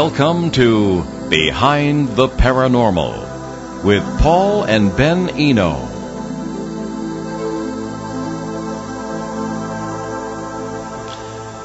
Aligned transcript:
Welcome 0.00 0.52
to 0.52 1.02
Behind 1.28 2.10
the 2.10 2.28
Paranormal 2.28 3.82
with 3.82 4.04
Paul 4.20 4.62
and 4.62 4.96
Ben 4.96 5.28
Eno. 5.30 5.72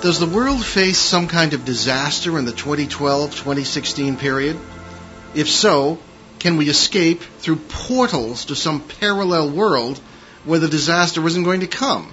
Does 0.01 0.19
the 0.19 0.25
world 0.25 0.65
face 0.65 0.97
some 0.97 1.27
kind 1.27 1.53
of 1.53 1.63
disaster 1.63 2.39
in 2.39 2.45
the 2.45 2.51
2012 2.51 3.35
2016 3.35 4.17
period? 4.17 4.59
If 5.35 5.47
so, 5.47 5.99
can 6.39 6.57
we 6.57 6.69
escape 6.69 7.21
through 7.21 7.57
portals 7.57 8.45
to 8.45 8.55
some 8.55 8.81
parallel 8.81 9.51
world 9.51 9.99
where 10.43 10.57
the 10.57 10.67
disaster 10.67 11.23
isn't 11.27 11.43
going 11.43 11.59
to 11.59 11.67
come? 11.67 12.11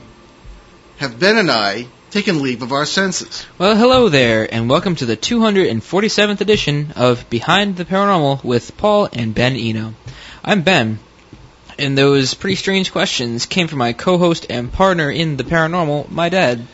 Have 0.99 1.19
Ben 1.19 1.39
and 1.39 1.51
I 1.51 1.87
taken 2.11 2.43
leave 2.43 2.63
of 2.63 2.73
our 2.73 2.87
senses? 2.87 3.47
Well, 3.57 3.77
hello 3.77 4.09
there, 4.09 4.53
and 4.53 4.69
welcome 4.69 4.97
to 4.97 5.07
the 5.07 5.17
247th 5.17 6.41
edition 6.41 6.93
of 6.97 7.31
Behind 7.31 7.77
the 7.77 7.85
Paranormal 7.85 8.43
with 8.43 8.77
Paul 8.77 9.09
and 9.13 9.33
Ben 9.33 9.55
Eno. 9.55 9.95
I'm 10.43 10.63
Ben, 10.63 10.99
and 11.79 11.97
those 11.97 12.35
pretty 12.35 12.57
strange 12.57 12.91
questions 12.91 13.47
came 13.47 13.69
from 13.69 13.79
my 13.79 13.93
co-host 13.93 14.47
and 14.51 14.73
partner 14.73 15.09
in 15.09 15.37
the 15.37 15.45
paranormal, 15.45 16.11
my 16.11 16.29
dad. 16.29 16.67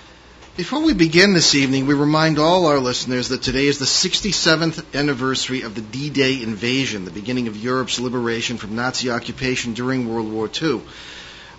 Before 0.56 0.80
we 0.80 0.94
begin 0.94 1.34
this 1.34 1.54
evening, 1.54 1.86
we 1.86 1.92
remind 1.92 2.38
all 2.38 2.64
our 2.64 2.78
listeners 2.78 3.28
that 3.28 3.42
today 3.42 3.66
is 3.66 3.78
the 3.78 3.84
67th 3.84 4.98
anniversary 4.98 5.62
of 5.62 5.74
the 5.74 5.82
D-Day 5.82 6.42
invasion, 6.42 7.04
the 7.04 7.10
beginning 7.10 7.46
of 7.48 7.58
Europe's 7.58 8.00
liberation 8.00 8.56
from 8.56 8.74
Nazi 8.74 9.10
occupation 9.10 9.74
during 9.74 10.08
World 10.08 10.32
War 10.32 10.48
II. 10.48 10.80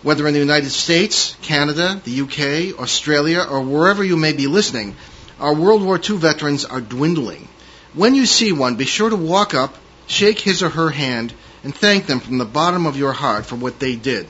Whether 0.04 0.28
in 0.28 0.34
the 0.34 0.40
United 0.40 0.70
States, 0.70 1.36
Canada, 1.42 2.00
the 2.04 2.22
UK, 2.22 2.80
Australia, 2.80 3.42
or 3.42 3.62
wherever 3.62 4.04
you 4.04 4.16
may 4.16 4.34
be 4.34 4.48
listening, 4.48 4.96
our 5.40 5.54
World 5.54 5.84
War 5.84 6.00
II 6.00 6.18
veterans 6.18 6.66
are 6.66 6.82
dwindling. 6.82 7.48
When 7.94 8.14
you 8.14 8.28
see 8.28 8.52
one, 8.52 8.76
be 8.76 8.86
sure 8.86 9.10
to 9.10 9.16
walk 9.16 9.56
up, 9.56 9.76
shake 10.06 10.40
his 10.40 10.62
or 10.62 10.70
her 10.70 10.92
hand, 10.92 11.34
and 11.64 11.76
thank 11.76 12.06
them 12.06 12.20
from 12.20 12.38
the 12.38 12.46
bottom 12.46 12.86
of 12.86 12.96
your 12.96 13.12
heart 13.12 13.48
for 13.48 13.56
what 13.56 13.80
they 13.80 13.96
did. 13.96 14.28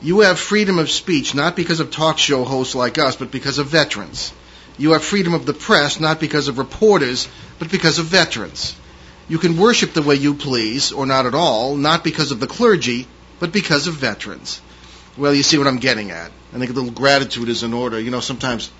You 0.00 0.20
have 0.20 0.38
freedom 0.38 0.78
of 0.78 0.90
speech 0.90 1.34
not 1.34 1.54
because 1.54 1.80
of 1.80 1.90
talk 1.90 2.18
show 2.18 2.44
hosts 2.44 2.74
like 2.74 2.98
us, 2.98 3.16
but 3.16 3.30
because 3.30 3.58
of 3.58 3.66
veterans. 3.66 4.32
You 4.78 4.92
have 4.92 5.04
freedom 5.04 5.34
of 5.34 5.44
the 5.44 5.52
press 5.52 6.00
not 6.00 6.18
because 6.18 6.48
of 6.48 6.56
reporters, 6.56 7.28
but 7.58 7.70
because 7.70 7.98
of 7.98 8.06
veterans. 8.06 8.74
You 9.28 9.38
can 9.38 9.58
worship 9.58 9.92
the 9.92 10.02
way 10.02 10.14
you 10.14 10.34
please, 10.34 10.92
or 10.92 11.04
not 11.04 11.26
at 11.26 11.34
all, 11.34 11.76
not 11.76 12.04
because 12.04 12.30
of 12.30 12.40
the 12.40 12.46
clergy, 12.46 13.06
but 13.40 13.52
because 13.52 13.86
of 13.86 13.94
veterans. 13.94 14.60
Well, 15.18 15.34
you 15.34 15.42
see 15.42 15.58
what 15.58 15.66
I'm 15.66 15.78
getting 15.78 16.12
at. 16.12 16.30
I 16.54 16.58
think 16.58 16.70
a 16.70 16.74
little 16.74 16.92
gratitude 16.92 17.48
is 17.48 17.64
in 17.64 17.74
order. 17.74 17.98
You 17.98 18.12
know, 18.12 18.20
sometimes 18.20 18.70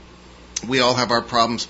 we 0.69 0.78
all 0.78 0.94
have 0.94 1.11
our 1.11 1.20
problems. 1.20 1.67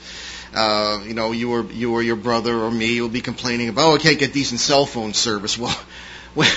Uh, 0.55 1.03
you 1.07 1.15
know, 1.15 1.33
you 1.33 1.53
or 1.53 1.63
you 1.73 1.93
or 1.95 2.03
your 2.03 2.17
brother 2.17 2.55
or 2.55 2.71
me 2.71 3.01
will 3.01 3.09
be 3.09 3.23
complaining 3.23 3.71
about, 3.71 3.91
oh, 3.91 3.95
I 3.95 3.99
can't 3.99 4.19
get 4.19 4.35
decent 4.35 4.61
cell 4.61 4.85
phone 4.85 5.15
service. 5.15 5.59
Well, 5.65 5.77
well 6.35 6.55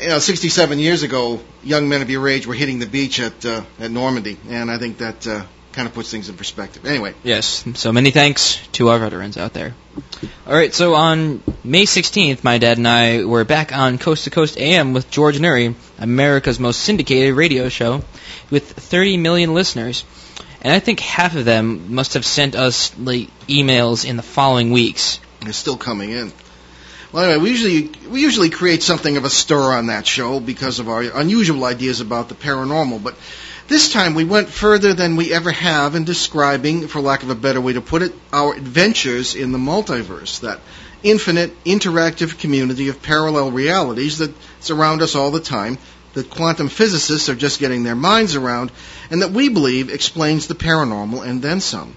you 0.00 0.08
know, 0.08 0.18
67 0.18 0.78
years 0.78 1.02
ago, 1.02 1.40
young 1.62 1.88
men 1.88 2.00
of 2.00 2.08
your 2.08 2.26
age 2.28 2.46
were 2.46 2.54
hitting 2.54 2.78
the 2.78 2.86
beach 2.86 3.20
at 3.20 3.44
uh, 3.44 3.62
at 3.78 3.90
Normandy, 3.90 4.38
and 4.48 4.70
I 4.70 4.78
think 4.78 4.98
that 4.98 5.26
uh, 5.26 5.44
kind 5.74 5.88
of 5.88 5.94
puts 5.94 6.10
things 6.10 6.28
in 6.28 6.36
perspective. 6.36 6.86
Anyway, 6.86 7.14
Yes, 7.22 7.64
so 7.74 7.92
many 7.92 8.10
thanks 8.10 8.64
to 8.72 8.88
our 8.88 8.98
veterans 8.98 9.36
out 9.36 9.52
there. 9.52 9.74
Alright, 10.46 10.74
so 10.74 10.94
on 10.94 11.42
May 11.62 11.84
16th, 11.84 12.44
my 12.44 12.58
dad 12.58 12.78
and 12.78 12.86
I 12.88 13.24
were 13.24 13.44
back 13.44 13.76
on 13.76 13.98
Coast 13.98 14.24
to 14.24 14.30
Coast 14.30 14.56
AM 14.58 14.92
with 14.92 15.10
George 15.10 15.38
Noory, 15.38 15.74
America's 15.98 16.58
most 16.58 16.80
syndicated 16.80 17.34
radio 17.34 17.68
show, 17.68 18.02
with 18.50 18.70
30 18.70 19.16
million 19.16 19.54
listeners. 19.54 20.04
And 20.62 20.72
I 20.72 20.78
think 20.78 21.00
half 21.00 21.36
of 21.36 21.44
them 21.44 21.94
must 21.94 22.14
have 22.14 22.24
sent 22.24 22.54
us 22.54 22.96
like 22.98 23.28
emails 23.48 24.08
in 24.08 24.16
the 24.16 24.22
following 24.22 24.70
weeks. 24.70 25.20
they're 25.42 25.52
still 25.52 25.76
coming 25.76 26.10
in. 26.10 26.32
Well, 27.12 27.24
anyway, 27.24 27.42
we 27.44 27.50
usually 27.50 28.08
we 28.08 28.22
usually 28.22 28.50
create 28.50 28.82
something 28.82 29.16
of 29.16 29.24
a 29.24 29.30
stir 29.30 29.74
on 29.74 29.86
that 29.86 30.04
show 30.04 30.40
because 30.40 30.80
of 30.80 30.88
our 30.88 31.02
unusual 31.02 31.64
ideas 31.64 32.00
about 32.00 32.28
the 32.28 32.34
paranormal, 32.34 33.04
but 33.04 33.14
this 33.66 33.92
time 33.92 34.14
we 34.14 34.24
went 34.24 34.48
further 34.48 34.92
than 34.92 35.16
we 35.16 35.32
ever 35.32 35.50
have 35.50 35.94
in 35.94 36.04
describing, 36.04 36.86
for 36.88 37.00
lack 37.00 37.22
of 37.22 37.30
a 37.30 37.34
better 37.34 37.60
way 37.60 37.72
to 37.72 37.80
put 37.80 38.02
it, 38.02 38.12
our 38.32 38.54
adventures 38.54 39.34
in 39.34 39.52
the 39.52 39.58
multiverse, 39.58 40.40
that 40.40 40.60
infinite 41.02 41.52
interactive 41.64 42.38
community 42.38 42.88
of 42.88 43.02
parallel 43.02 43.50
realities 43.50 44.18
that 44.18 44.34
surround 44.60 45.02
us 45.02 45.14
all 45.14 45.30
the 45.30 45.40
time, 45.40 45.78
that 46.14 46.30
quantum 46.30 46.68
physicists 46.68 47.28
are 47.28 47.34
just 47.34 47.58
getting 47.58 47.82
their 47.84 47.96
minds 47.96 48.36
around, 48.36 48.70
and 49.10 49.22
that 49.22 49.30
we 49.30 49.48
believe 49.48 49.90
explains 49.90 50.46
the 50.46 50.54
paranormal 50.54 51.26
and 51.26 51.42
then 51.42 51.60
some. 51.60 51.96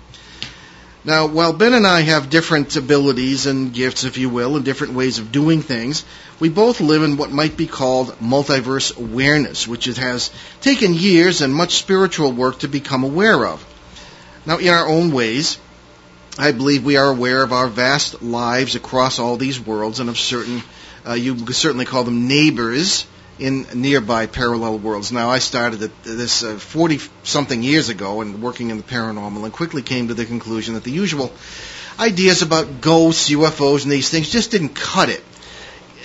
Now, 1.08 1.28
while 1.28 1.54
Ben 1.54 1.74
and 1.74 1.88
I 1.88 2.02
have 2.02 2.30
different 2.30 2.76
abilities 2.76 3.46
and 3.46 3.74
gifts, 3.74 4.04
if 4.04 4.18
you 4.18 4.28
will, 4.28 4.58
and 4.58 4.66
different 4.66 4.92
ways 4.92 5.20
of 5.20 5.32
doing 5.32 5.62
things, 5.62 6.04
we 6.38 6.50
both 6.50 6.82
live 6.82 7.02
in 7.02 7.16
what 7.16 7.32
might 7.32 7.56
be 7.56 7.66
called 7.66 8.20
multiverse 8.20 8.98
awareness, 8.98 9.66
which 9.66 9.88
it 9.88 9.96
has 9.96 10.32
taken 10.60 10.94
years 10.94 11.40
and 11.40 11.56
much 11.56 11.76
spiritual 11.76 12.34
work 12.34 12.60
to 12.60 12.68
become 12.68 13.06
aware 13.06 13.48
of. 13.48 13.66
Now, 14.46 14.58
in 14.58 14.68
our 14.68 14.86
own 14.86 15.12
ways, 15.12 15.58
I 16.38 16.52
believe 16.52 16.84
we 16.84 16.98
are 16.98 17.10
aware 17.10 17.42
of 17.42 17.54
our 17.54 17.70
vast 17.70 18.22
lives 18.22 18.76
across 18.76 19.18
all 19.18 19.38
these 19.38 19.62
worlds 19.62 20.02
and 20.02 20.10
of 20.10 20.20
certain, 20.20 20.62
uh, 21.08 21.14
you 21.14 21.36
could 21.36 21.56
certainly 21.56 21.86
call 21.86 22.04
them 22.04 22.28
neighbors 22.28 23.06
in 23.40 23.68
nearby 23.74 24.26
parallel 24.26 24.80
worlds. 24.80 25.12
Now, 25.12 25.30
I 25.30 25.40
started 25.40 25.78
this 26.04 26.42
40 26.42 27.00
something 27.24 27.62
years 27.62 27.90
ago 27.90 28.22
and 28.22 28.42
working 28.42 28.70
in 28.70 28.78
the 28.78 28.84
paranormal 28.84 29.44
and 29.44 29.54
quickly 29.54 29.82
came 29.82 30.08
to 30.08 30.14
the 30.14 30.26
conclusion 30.26 30.74
that 30.74 30.84
the 30.84 30.92
usual 30.92 31.32
ideas 32.00 32.42
about 32.42 32.82
ghosts, 32.82 33.30
UFOs, 33.30 33.84
and 33.84 33.92
these 33.92 34.10
things 34.10 34.30
just 34.30 34.52
didn't 34.52 34.70
cut 34.76 35.10
it. 35.10 35.24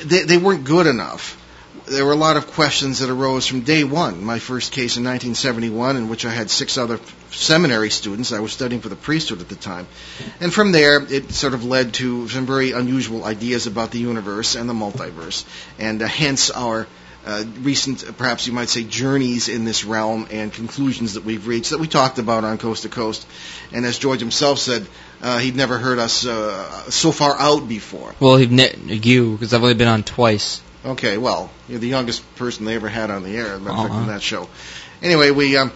They, 0.04 0.22
they 0.22 0.38
weren't 0.38 0.65
good 0.65 0.87
enough. 0.87 1.38
There 1.87 2.04
were 2.04 2.12
a 2.12 2.16
lot 2.16 2.37
of 2.37 2.47
questions 2.48 3.00
that 3.00 3.10
arose 3.10 3.47
from 3.47 3.62
day 3.62 3.82
one. 3.82 4.25
My 4.25 4.38
first 4.38 4.72
case 4.72 4.97
in 4.97 5.04
1971, 5.04 5.97
in 5.97 6.09
which 6.09 6.25
I 6.25 6.31
had 6.31 6.50
six 6.50 6.78
other 6.78 7.00
seminary 7.31 7.91
students. 7.91 8.32
I 8.32 8.41
was 8.41 8.53
studying 8.53 8.81
for 8.81 8.88
the 8.88 8.97
priesthood 8.97 9.41
at 9.41 9.49
the 9.49 9.56
time. 9.56 9.87
And 10.41 10.53
from 10.53 10.72
there, 10.72 11.03
it 11.03 11.32
sort 11.32 11.54
of 11.54 11.64
led 11.64 11.94
to 11.94 12.28
some 12.28 12.47
very 12.47 12.72
unusual 12.72 13.25
ideas 13.25 13.66
about 13.66 13.91
the 13.91 13.99
universe 13.99 14.54
and 14.54 14.69
the 14.69 14.75
multiverse, 14.75 15.44
and 15.78 16.03
uh, 16.03 16.06
hence 16.06 16.50
our 16.50 16.87
uh, 17.24 17.44
recent, 17.60 18.16
perhaps 18.18 18.46
you 18.46 18.52
might 18.52 18.68
say, 18.68 18.82
journeys 18.84 19.48
in 19.48 19.64
this 19.64 19.84
realm 19.84 20.26
and 20.30 20.52
conclusions 20.52 21.14
that 21.14 21.24
we've 21.24 21.46
reached 21.46 21.70
that 21.70 21.78
we 21.78 21.86
talked 21.86 22.18
about 22.18 22.44
on 22.44 22.58
Coast 22.58 22.82
to 22.82 22.88
Coast. 22.88 23.26
And 23.72 23.86
as 23.86 23.98
George 23.98 24.20
himself 24.20 24.58
said, 24.58 24.86
uh, 25.22 25.38
he'd 25.38 25.54
never 25.56 25.78
heard 25.78 25.98
us 25.98 26.26
uh, 26.26 26.90
so 26.90 27.12
far 27.12 27.36
out 27.38 27.68
before. 27.68 28.14
Well, 28.18 28.40
you've 28.40 28.50
ne- 28.50 28.74
you, 28.86 29.32
because 29.32 29.54
I've 29.54 29.62
only 29.62 29.74
been 29.74 29.88
on 29.88 30.02
twice. 30.02 30.60
Okay, 30.84 31.16
well, 31.16 31.50
you're 31.68 31.78
the 31.78 31.86
youngest 31.88 32.22
person 32.34 32.64
they 32.64 32.74
ever 32.74 32.88
had 32.88 33.08
on 33.10 33.22
the 33.22 33.36
air, 33.36 33.56
matter 33.58 33.70
of 33.70 33.76
fact, 33.76 33.90
Uh-huh. 33.90 33.94
on 34.00 34.06
that 34.08 34.20
show. 34.22 34.48
Anyway, 35.00 35.30
we 35.30 35.56
um, 35.56 35.70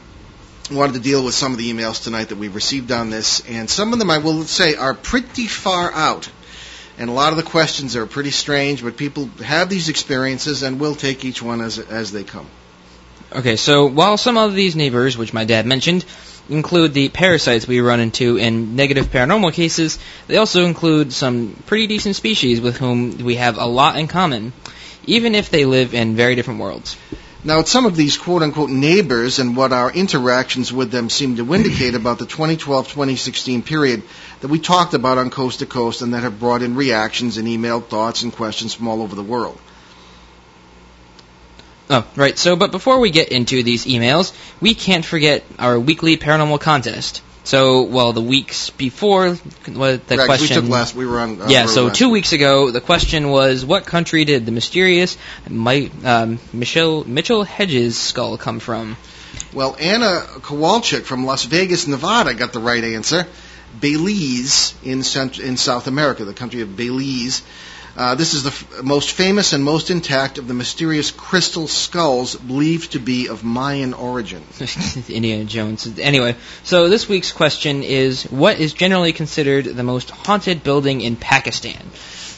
wanted 0.69 0.95
to 0.95 1.01
deal 1.01 1.25
with 1.25 1.35
some 1.35 1.53
of 1.53 1.59
the 1.59 1.73
emails 1.73 2.03
tonight 2.03 2.31
that 2.31 2.39
we've 2.39 2.57
received 2.57 2.91
on 2.91 3.09
this, 3.11 3.41
and 3.49 3.71
some 3.71 3.93
of 3.93 4.01
them, 4.01 4.11
I 4.11 4.19
will 4.19 4.43
say, 4.43 4.75
are 4.75 4.95
pretty 4.95 5.47
far 5.47 5.93
out. 5.93 6.29
And 6.99 7.11
a 7.11 7.13
lot 7.13 7.33
of 7.33 7.37
the 7.37 7.43
questions 7.43 7.95
are 7.97 8.07
pretty 8.07 8.31
strange, 8.31 8.83
but 8.83 8.97
people 8.97 9.27
have 9.45 9.69
these 9.69 9.89
experiences, 9.89 10.63
and 10.63 10.81
we'll 10.81 10.95
take 10.95 11.25
each 11.25 11.43
one 11.43 11.61
as 11.61 11.79
as 11.79 12.13
they 12.13 12.25
come. 12.25 12.47
Okay, 13.33 13.57
so 13.57 13.87
while 13.87 14.17
some 14.17 14.39
of 14.39 14.55
these 14.55 14.77
neighbors, 14.77 15.19
which 15.19 15.33
my 15.33 15.45
dad 15.45 15.67
mentioned, 15.67 16.05
include 16.49 16.95
the 16.95 17.09
parasites 17.09 17.67
we 17.67 17.81
run 17.81 18.01
into 18.01 18.37
in 18.37 18.77
negative 18.77 19.07
paranormal 19.07 19.53
cases, 19.53 19.99
they 20.29 20.37
also 20.37 20.65
include 20.65 21.13
some 21.13 21.57
pretty 21.67 21.87
decent 21.87 22.17
species 22.17 22.61
with 22.61 22.77
whom 22.77 23.19
we 23.19 23.35
have 23.35 23.59
a 23.59 23.67
lot 23.67 23.99
in 23.99 24.07
common, 24.07 24.53
even 25.07 25.35
if 25.35 25.51
they 25.51 25.65
live 25.65 25.93
in 25.93 26.15
very 26.15 26.35
different 26.35 26.61
worlds. 26.61 26.97
Now, 27.45 27.61
it's 27.61 27.71
some 27.71 27.87
of 27.87 27.95
these 27.95 28.17
quote 28.17 28.43
unquote 28.43 28.71
neighbors 28.71 29.39
and 29.39 29.57
what 29.57 29.73
our 29.73 29.91
interactions 29.93 30.73
with 30.73 30.91
them 30.91 31.11
seem 31.11 31.37
to 31.37 31.55
indicate 31.55 31.95
about 31.95 32.19
the 32.19 32.27
2012 32.27 32.89
2016 32.89 33.63
period 33.63 34.03
that 34.41 34.49
we 34.49 34.59
talked 34.59 34.95
about 34.95 35.19
on 35.19 35.31
Coast 35.31 35.61
to 35.61 35.67
Coast 35.67 36.03
and 36.03 36.15
that 36.15 36.23
have 36.23 36.39
brought 36.39 36.63
in 36.63 36.75
reactions 36.75 37.39
and 37.39 37.49
emailed 37.49 37.87
thoughts 37.87 38.23
and 38.23 38.33
questions 38.33 38.75
from 38.75 38.89
all 38.89 39.03
over 39.03 39.15
the 39.15 39.23
world. 39.23 39.59
Oh, 41.89 42.07
right. 42.17 42.37
So, 42.37 42.57
but 42.57 42.73
before 42.73 42.99
we 42.99 43.11
get 43.11 43.31
into 43.31 43.63
these 43.63 43.87
emails, 43.87 44.33
we 44.61 44.75
can't 44.75 45.05
forget 45.05 45.45
our 45.59 45.79
weekly 45.79 46.17
paranormal 46.17 46.61
contest. 46.61 47.23
So, 47.45 47.83
well, 47.83 48.13
the 48.13 48.21
weeks 48.21 48.71
before 48.71 49.35
what 49.35 50.09
the 50.09 50.17
question. 50.17 50.57
we 50.57 50.63
took 50.63 50.69
last, 50.69 50.97
we 50.97 51.07
were 51.07 51.21
on. 51.21 51.43
Uh, 51.43 51.47
yeah, 51.49 51.67
we 51.67 51.69
so 51.69 51.91
two 51.91 52.11
weeks 52.11 52.33
ago, 52.33 52.73
the 52.73 52.81
question 52.81 53.31
was, 53.31 53.65
what 53.65 53.87
country 53.87 54.25
did 54.25 54.47
the 54.47 54.53
mysterious 54.53 55.17
Mi- 55.49 55.93
um, 56.05 56.41
Michelle, 56.53 57.05
Mitchell 57.05 57.45
Hedges 57.45 57.97
skull 57.97 58.37
come 58.37 58.59
from? 58.59 58.97
Well, 59.53 59.77
Anna 59.79 60.23
Kowalczyk 60.41 61.05
from 61.05 61.25
Las 61.25 61.45
Vegas, 61.45 61.87
Nevada, 61.87 62.35
got 62.35 62.53
the 62.53 62.59
right 62.59 62.83
answer. 62.83 63.29
Belize 63.81 64.75
in 64.83 65.03
in 65.43 65.57
South 65.57 65.87
America, 65.87 66.25
the 66.25 66.35
country 66.35 66.63
of 66.63 66.77
Belize. 66.77 67.43
Uh, 67.97 68.15
this 68.15 68.35
is 68.35 68.43
the 68.43 68.51
f- 68.51 68.83
most 68.83 69.13
famous 69.13 69.55
and 69.55 69.65
most 69.65 69.91
intact 69.91 70.37
of 70.37 70.47
the 70.47 70.53
mysterious 70.53 71.11
crystal 71.11 71.67
skulls 71.67 72.37
believed 72.37 72.93
to 72.93 72.99
be 72.99 73.29
of 73.29 73.43
Mayan 73.43 73.95
origin. 73.95 74.43
Indiana 75.09 75.47
Jones. 75.47 75.99
Anyway, 75.99 76.37
so 76.63 76.91
this 76.91 77.09
week's 77.09 77.33
question 77.33 77.83
is 77.83 78.25
what 78.25 78.61
is 78.61 78.75
generally 78.75 79.15
considered 79.15 79.65
the 79.65 79.83
most 79.83 80.11
haunted 80.11 80.63
building 80.63 81.01
in 81.01 81.17
Pakistan? 81.17 81.83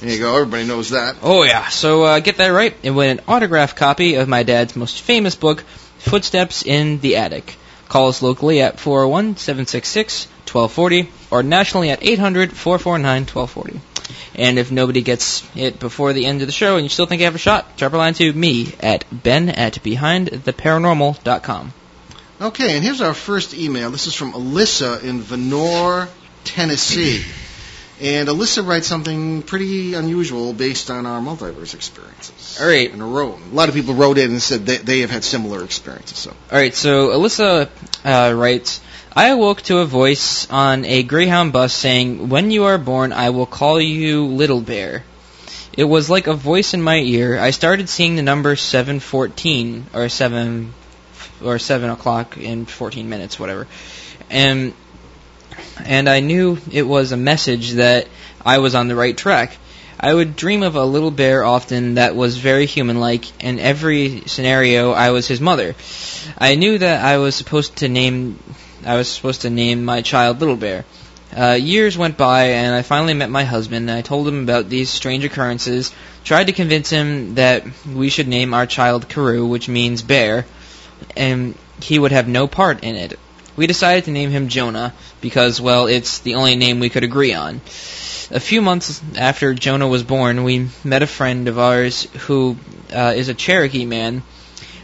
There 0.00 0.10
you 0.10 0.20
go. 0.20 0.36
Everybody 0.36 0.64
knows 0.64 0.90
that. 0.90 1.16
Oh 1.22 1.42
yeah. 1.42 1.66
So 1.70 2.04
uh, 2.04 2.20
get 2.20 2.36
that 2.36 2.50
right 2.50 2.76
and 2.84 2.94
win 2.94 3.18
an 3.18 3.24
autographed 3.26 3.74
copy 3.74 4.14
of 4.14 4.28
my 4.28 4.44
dad's 4.44 4.76
most 4.76 5.00
famous 5.00 5.34
book, 5.34 5.64
Footsteps 5.98 6.62
in 6.64 7.00
the 7.00 7.16
Attic. 7.16 7.56
Call 7.88 8.06
us 8.08 8.22
locally 8.22 8.60
at 8.60 8.76
401-766-1240 8.76 11.08
or 11.30 11.42
nationally 11.42 11.90
at 11.90 12.00
800-449-1240. 12.00 13.80
And 14.34 14.58
if 14.58 14.70
nobody 14.70 15.02
gets 15.02 15.46
it 15.56 15.80
before 15.80 16.12
the 16.12 16.26
end 16.26 16.40
of 16.42 16.48
the 16.48 16.52
show 16.52 16.76
and 16.76 16.84
you 16.84 16.88
still 16.88 17.06
think 17.06 17.20
you 17.20 17.26
have 17.26 17.34
a 17.34 17.38
shot, 17.38 17.76
drop 17.76 17.92
a 17.92 17.96
line 17.96 18.14
to 18.14 18.32
me 18.32 18.72
at 18.80 19.04
ben 19.10 19.48
at 19.48 19.74
behindtheparanormal.com. 19.74 21.72
Okay, 22.40 22.76
and 22.76 22.84
here's 22.84 23.00
our 23.00 23.14
first 23.14 23.52
email. 23.52 23.90
This 23.90 24.06
is 24.06 24.14
from 24.14 24.32
Alyssa 24.32 25.02
in 25.02 25.20
Vonore, 25.20 26.08
Tennessee. 26.44 27.24
And 28.00 28.28
Alyssa 28.28 28.64
writes 28.64 28.86
something 28.86 29.42
pretty 29.42 29.94
unusual 29.94 30.52
based 30.52 30.88
on 30.88 31.04
our 31.04 31.20
multiverse 31.20 31.74
experiences. 31.74 32.58
All 32.60 32.68
right. 32.68 32.88
In 32.92 33.00
a 33.00 33.06
row. 33.06 33.36
A 33.50 33.54
lot 33.54 33.68
of 33.68 33.74
people 33.74 33.94
wrote 33.94 34.18
in 34.18 34.30
and 34.30 34.42
said 34.42 34.66
they, 34.66 34.76
they 34.76 35.00
have 35.00 35.10
had 35.10 35.24
similar 35.24 35.64
experiences. 35.64 36.16
So. 36.18 36.30
All 36.30 36.58
right, 36.58 36.74
so 36.74 37.08
Alyssa 37.08 37.68
uh, 38.04 38.34
writes, 38.34 38.80
I 39.16 39.28
awoke 39.28 39.62
to 39.62 39.78
a 39.78 39.86
voice 39.86 40.46
on 40.50 40.84
a 40.84 41.02
Greyhound 41.02 41.52
bus 41.52 41.72
saying, 41.72 42.28
"When 42.28 42.50
you 42.50 42.64
are 42.64 42.78
born, 42.78 43.12
I 43.12 43.30
will 43.30 43.46
call 43.46 43.80
you 43.80 44.26
Little 44.26 44.60
Bear." 44.60 45.02
It 45.72 45.84
was 45.84 46.10
like 46.10 46.26
a 46.26 46.34
voice 46.34 46.74
in 46.74 46.82
my 46.82 46.98
ear. 46.98 47.38
I 47.38 47.50
started 47.50 47.88
seeing 47.88 48.16
the 48.16 48.22
number 48.22 48.54
714 48.54 49.86
or 49.94 50.08
7 50.08 50.74
or 51.42 51.58
7 51.58 51.88
o'clock 51.90 52.36
in 52.36 52.66
14 52.66 53.08
minutes, 53.08 53.38
whatever, 53.40 53.66
and 54.28 54.74
and 55.84 56.08
I 56.08 56.20
knew 56.20 56.58
it 56.70 56.86
was 56.86 57.12
a 57.12 57.16
message 57.16 57.72
that 57.72 58.08
I 58.44 58.58
was 58.58 58.74
on 58.74 58.88
the 58.88 58.96
right 58.96 59.16
track. 59.16 59.56
I 60.00 60.14
would 60.14 60.36
dream 60.36 60.62
of 60.62 60.76
a 60.76 60.84
little 60.84 61.10
bear 61.10 61.44
often 61.44 61.94
that 61.94 62.14
was 62.14 62.36
very 62.36 62.66
human-like. 62.66 63.42
In 63.42 63.58
every 63.58 64.22
scenario, 64.26 64.92
I 64.92 65.10
was 65.10 65.26
his 65.26 65.40
mother. 65.40 65.74
I 66.36 66.54
knew 66.54 66.78
that 66.78 67.04
I 67.04 67.18
was 67.18 67.34
supposed 67.34 67.76
to 67.76 67.88
name 67.88 68.38
I 68.84 68.96
was 68.96 69.08
supposed 69.08 69.42
to 69.42 69.50
name 69.50 69.84
my 69.84 70.02
child 70.02 70.40
Little 70.40 70.56
Bear. 70.56 70.84
Uh, 71.36 71.52
years 71.52 71.98
went 71.98 72.16
by, 72.16 72.44
and 72.44 72.74
I 72.74 72.82
finally 72.82 73.14
met 73.14 73.30
my 73.30 73.44
husband. 73.44 73.90
And 73.90 73.98
I 73.98 74.02
told 74.02 74.26
him 74.26 74.42
about 74.42 74.68
these 74.68 74.88
strange 74.88 75.24
occurrences. 75.24 75.92
Tried 76.24 76.46
to 76.46 76.52
convince 76.52 76.90
him 76.90 77.34
that 77.34 77.64
we 77.86 78.08
should 78.08 78.28
name 78.28 78.54
our 78.54 78.66
child 78.66 79.08
Carew, 79.08 79.46
which 79.46 79.68
means 79.68 80.02
bear, 80.02 80.46
and 81.16 81.54
he 81.82 81.98
would 81.98 82.12
have 82.12 82.28
no 82.28 82.46
part 82.46 82.82
in 82.82 82.96
it. 82.96 83.18
We 83.56 83.66
decided 83.66 84.04
to 84.04 84.10
name 84.10 84.30
him 84.30 84.48
Jonah 84.48 84.94
because, 85.20 85.60
well, 85.60 85.86
it's 85.86 86.20
the 86.20 86.36
only 86.36 86.56
name 86.56 86.80
we 86.80 86.90
could 86.90 87.04
agree 87.04 87.34
on. 87.34 87.60
A 88.30 88.40
few 88.40 88.62
months 88.62 89.02
after 89.16 89.54
Jonah 89.54 89.88
was 89.88 90.02
born, 90.02 90.44
we 90.44 90.68
met 90.84 91.02
a 91.02 91.06
friend 91.06 91.48
of 91.48 91.58
ours 91.58 92.04
who 92.26 92.56
uh, 92.94 93.14
is 93.16 93.28
a 93.28 93.34
Cherokee 93.34 93.86
man. 93.86 94.22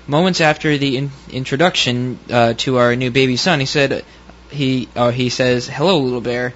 Moments 0.07 0.41
after 0.41 0.77
the 0.77 0.97
in- 0.99 1.11
introduction 1.31 2.19
uh, 2.31 2.55
to 2.59 2.77
our 2.77 2.95
new 2.95 3.11
baby 3.11 3.37
son, 3.37 3.61
he 3.61 3.67
said, 3.67 4.05
he 4.51 4.89
uh, 4.95 5.11
he 5.11 5.31
says, 5.31 5.67
"Hello, 5.67 5.99
little 5.99 6.21
bear." 6.21 6.55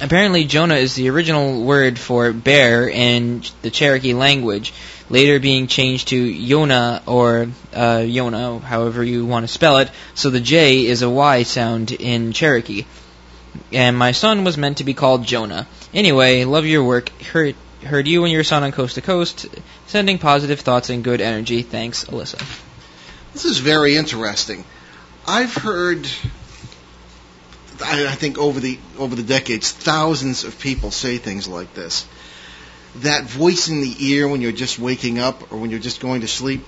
Apparently, 0.00 0.44
Jonah 0.44 0.76
is 0.76 0.94
the 0.94 1.10
original 1.10 1.62
word 1.62 1.98
for 1.98 2.32
bear 2.32 2.88
in 2.88 3.42
the 3.62 3.70
Cherokee 3.70 4.14
language, 4.14 4.72
later 5.10 5.38
being 5.38 5.66
changed 5.66 6.08
to 6.08 6.32
Yona 6.32 7.02
or 7.06 7.48
uh, 7.74 7.98
Yona, 7.98 8.60
however 8.62 9.02
you 9.02 9.26
want 9.26 9.44
to 9.44 9.52
spell 9.52 9.78
it. 9.78 9.90
So 10.14 10.30
the 10.30 10.40
J 10.40 10.86
is 10.86 11.02
a 11.02 11.10
Y 11.10 11.42
sound 11.42 11.92
in 11.92 12.32
Cherokee. 12.32 12.84
And 13.72 13.96
my 13.96 14.12
son 14.12 14.44
was 14.44 14.58
meant 14.58 14.78
to 14.78 14.84
be 14.84 14.94
called 14.94 15.24
Jonah. 15.24 15.66
Anyway, 15.94 16.44
love 16.44 16.66
your 16.66 16.84
work. 16.84 17.08
Heard, 17.22 17.54
heard 17.86 18.06
you 18.06 18.24
and 18.24 18.32
your 18.32 18.44
son 18.44 18.62
on 18.62 18.72
Coast 18.72 18.96
to 18.96 19.00
Coast. 19.00 19.46
Sending 19.86 20.18
positive 20.18 20.60
thoughts 20.60 20.90
and 20.90 21.02
good 21.02 21.20
energy. 21.20 21.62
Thanks, 21.62 22.04
Alyssa. 22.04 22.44
This 23.32 23.44
is 23.44 23.58
very 23.58 23.96
interesting. 23.96 24.64
I've 25.26 25.54
heard, 25.54 26.06
I, 27.84 28.06
I 28.06 28.14
think 28.14 28.38
over 28.38 28.60
the 28.60 28.78
over 28.98 29.14
the 29.14 29.22
decades, 29.22 29.72
thousands 29.72 30.44
of 30.44 30.58
people 30.58 30.90
say 30.90 31.18
things 31.18 31.48
like 31.48 31.74
this. 31.74 32.06
That 32.96 33.24
voice 33.24 33.68
in 33.68 33.80
the 33.80 33.94
ear 33.98 34.28
when 34.28 34.40
you're 34.40 34.52
just 34.52 34.78
waking 34.78 35.18
up 35.18 35.52
or 35.52 35.58
when 35.58 35.70
you're 35.70 35.80
just 35.80 36.00
going 36.00 36.22
to 36.22 36.28
sleep. 36.28 36.64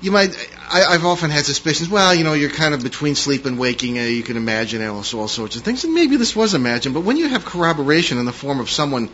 You 0.00 0.12
might. 0.12 0.34
I, 0.70 0.84
I've 0.84 1.04
often 1.04 1.30
had 1.30 1.44
suspicions. 1.44 1.88
Well, 1.88 2.14
you 2.14 2.24
know, 2.24 2.34
you're 2.34 2.50
kind 2.50 2.72
of 2.74 2.82
between 2.82 3.14
sleep 3.14 3.46
and 3.46 3.58
waking. 3.58 3.98
Uh, 3.98 4.02
you 4.02 4.22
can 4.22 4.36
imagine 4.36 4.86
also 4.86 5.18
all 5.18 5.28
sorts 5.28 5.56
of 5.56 5.62
things, 5.62 5.84
and 5.84 5.94
maybe 5.94 6.16
this 6.16 6.36
was 6.36 6.54
imagined. 6.54 6.94
But 6.94 7.02
when 7.02 7.16
you 7.16 7.28
have 7.28 7.44
corroboration 7.44 8.18
in 8.18 8.26
the 8.26 8.32
form 8.32 8.60
of 8.60 8.70
someone 8.70 9.10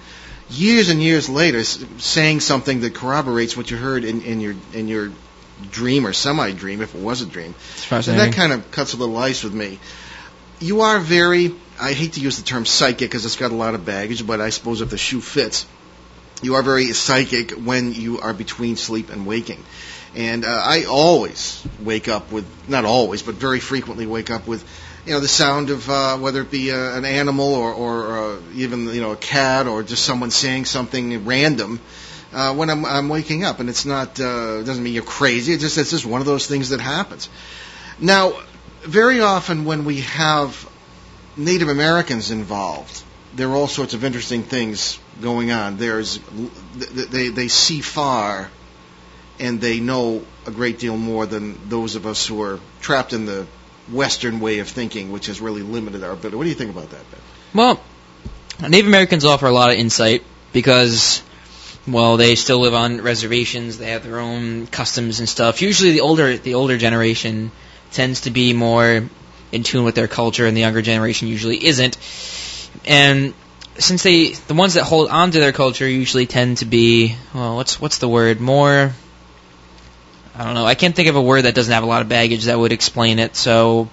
years 0.51 0.89
and 0.89 1.03
years 1.03 1.29
later 1.29 1.59
s- 1.59 1.85
saying 1.99 2.41
something 2.41 2.81
that 2.81 2.95
corroborates 2.95 3.57
what 3.57 3.71
you 3.71 3.77
heard 3.77 4.05
in, 4.05 4.23
in 4.23 4.41
your 4.41 4.55
in 4.75 4.89
your 4.89 5.11
dream 5.71 6.07
or 6.07 6.13
semi-dream, 6.13 6.83
if 6.83 6.95
it 6.95 7.01
was 7.01 7.23
a 7.23 7.27
dream, 7.27 7.55
so 8.05 8.13
that 8.13 8.35
kind 8.35 8.53
of 8.53 8.71
cuts 8.71 8.93
a 8.93 8.97
little 8.97 9.17
ice 9.17 9.43
with 9.43 9.55
me. 9.55 9.79
You 10.61 10.83
are 10.83 10.99
very, 11.01 11.55
I 11.81 11.93
hate 11.93 12.15
to 12.15 12.21
use 12.21 12.37
the 12.39 12.43
term 12.45 12.65
psychic 12.67 13.11
because 13.11 13.25
it's 13.25 13.37
got 13.37 13.53
a 13.53 13.55
lot 13.55 13.75
of 13.75 13.85
baggage, 13.85 14.27
but 14.27 14.41
I 14.41 14.51
suppose 14.51 14.81
if 14.81 14.91
the 14.91 14.99
shoe 14.99 15.21
fits, 15.21 15.67
you 16.43 16.55
are 16.55 16.63
very 16.63 16.93
psychic 16.93 17.53
when 17.53 17.93
you 17.95 18.21
are 18.21 18.33
between 18.35 18.77
sleep 18.77 19.11
and 19.11 19.27
waking. 19.27 19.63
And 20.15 20.45
uh, 20.47 20.49
I 20.49 20.85
always 20.85 21.63
wake 21.81 22.09
up 22.09 22.33
with, 22.33 22.47
not 22.69 22.85
always, 22.87 23.23
but 23.23 23.35
very 23.35 23.61
frequently 23.61 24.07
wake 24.07 24.31
up 24.31 24.47
with, 24.47 24.65
you 25.07 25.13
know, 25.13 25.21
the 25.21 25.29
sound 25.29 25.71
of 25.71 25.89
uh, 25.89 26.17
whether 26.19 26.41
it 26.41 26.51
be 26.51 26.73
uh, 26.73 26.97
an 26.97 27.05
animal 27.05 27.55
or, 27.55 27.73
or 27.73 28.19
uh, 28.19 28.41
even, 28.55 28.87
you 28.93 29.01
know, 29.01 29.13
a 29.13 29.17
cat 29.17 29.69
or 29.69 29.85
just 29.85 30.05
someone 30.05 30.33
saying 30.33 30.65
something 30.65 31.25
random 31.25 31.81
uh, 32.33 32.53
when 32.55 32.71
I'm, 32.71 32.85
I'm 32.85 33.09
waking 33.09 33.45
up. 33.45 33.61
And 33.61 33.69
it's 33.69 33.87
not, 33.87 34.19
uh, 34.19 34.63
doesn't 34.65 34.83
mean 34.83 34.95
you're 34.95 35.05
crazy. 35.05 35.53
It's 35.53 35.63
just, 35.63 35.79
it's 35.79 35.91
just 35.91 36.05
one 36.05 36.21
of 36.21 36.27
those 36.27 36.49
things 36.49 36.71
that 36.71 36.81
happens. 36.81 37.29
Now, 38.01 38.33
very 38.83 39.21
often 39.21 39.65
when 39.65 39.85
we 39.85 40.01
have 40.01 40.69
Native 41.37 41.69
Americans 41.69 42.33
involved, 42.33 43.05
there 43.37 43.49
are 43.49 43.55
all 43.55 43.69
sorts 43.69 43.95
of 43.95 44.03
interesting 44.03 44.43
things 44.43 44.99
going 45.21 45.51
on. 45.51 45.77
There's 45.77 46.19
they 46.75 47.29
they 47.29 47.49
see 47.49 47.81
far, 47.81 48.51
and 49.39 49.61
they 49.61 49.81
know 49.81 50.25
a 50.47 50.51
great 50.51 50.79
deal 50.79 50.97
more 50.97 51.27
than 51.27 51.69
those 51.69 51.97
of 51.97 52.07
us 52.07 52.27
who 52.27 52.43
are 52.43 52.61
trapped 52.81 53.13
in 53.13 53.27
the 53.27 53.47
Western 53.93 54.41
way 54.41 54.59
of 54.59 54.69
thinking, 54.69 55.13
which 55.13 55.27
has 55.27 55.41
really 55.41 55.63
limited 55.63 56.03
our 56.03 56.13
ability. 56.13 56.37
What 56.37 56.45
do 56.45 56.49
you 56.49 56.55
think 56.55 56.71
about 56.71 56.91
that, 56.91 57.11
Ben? 57.11 57.21
Well, 57.55 57.81
Native 58.61 58.87
Americans 58.87 59.25
offer 59.25 59.47
a 59.47 59.53
lot 59.53 59.71
of 59.71 59.77
insight 59.77 60.25
because, 60.53 61.23
well, 61.87 62.17
they 62.17 62.35
still 62.35 62.61
live 62.61 62.75
on 62.75 63.01
reservations. 63.01 63.79
They 63.79 63.91
have 63.91 64.03
their 64.03 64.19
own 64.19 64.67
customs 64.67 65.21
and 65.21 65.29
stuff. 65.29 65.63
Usually, 65.63 65.93
the 65.93 66.01
older 66.01 66.37
the 66.37 66.55
older 66.55 66.79
generation 66.79 67.53
tends 67.93 68.23
to 68.23 68.31
be 68.31 68.53
more 68.53 69.09
in 69.53 69.63
tune 69.63 69.85
with 69.85 69.95
their 69.95 70.09
culture, 70.09 70.47
and 70.47 70.57
the 70.57 70.63
younger 70.63 70.83
generation 70.83 71.29
usually 71.29 71.65
isn't. 71.65 71.97
And 72.85 73.35
since 73.79 74.03
they, 74.03 74.33
the 74.33 74.55
ones 74.55 74.75
that 74.75 74.85
hold 74.85 75.09
on 75.11 75.31
to 75.31 75.39
their 75.39 75.53
culture, 75.53 75.89
usually 75.89 76.27
tend 76.27 76.59
to 76.59 76.65
be, 76.65 77.15
well, 77.35 77.57
what's 77.57 77.81
what's 77.81 77.99
the 77.99 78.09
word? 78.09 78.41
More. 78.41 78.93
I 80.37 80.45
don't 80.45 80.55
know. 80.55 80.67
I 80.67 80.75
can't 80.75 80.95
think 80.95 81.09
of 81.09 81.17
a 81.17 81.23
word 81.23 81.43
that 81.43 81.55
doesn't 81.55 81.73
have 81.73 81.83
a 81.83 81.87
lot 81.87 82.03
of 82.03 82.09
baggage 82.09 82.45
that 82.45 82.59
would 82.59 82.73
explain 82.73 83.19
it. 83.19 83.37
So 83.37 83.89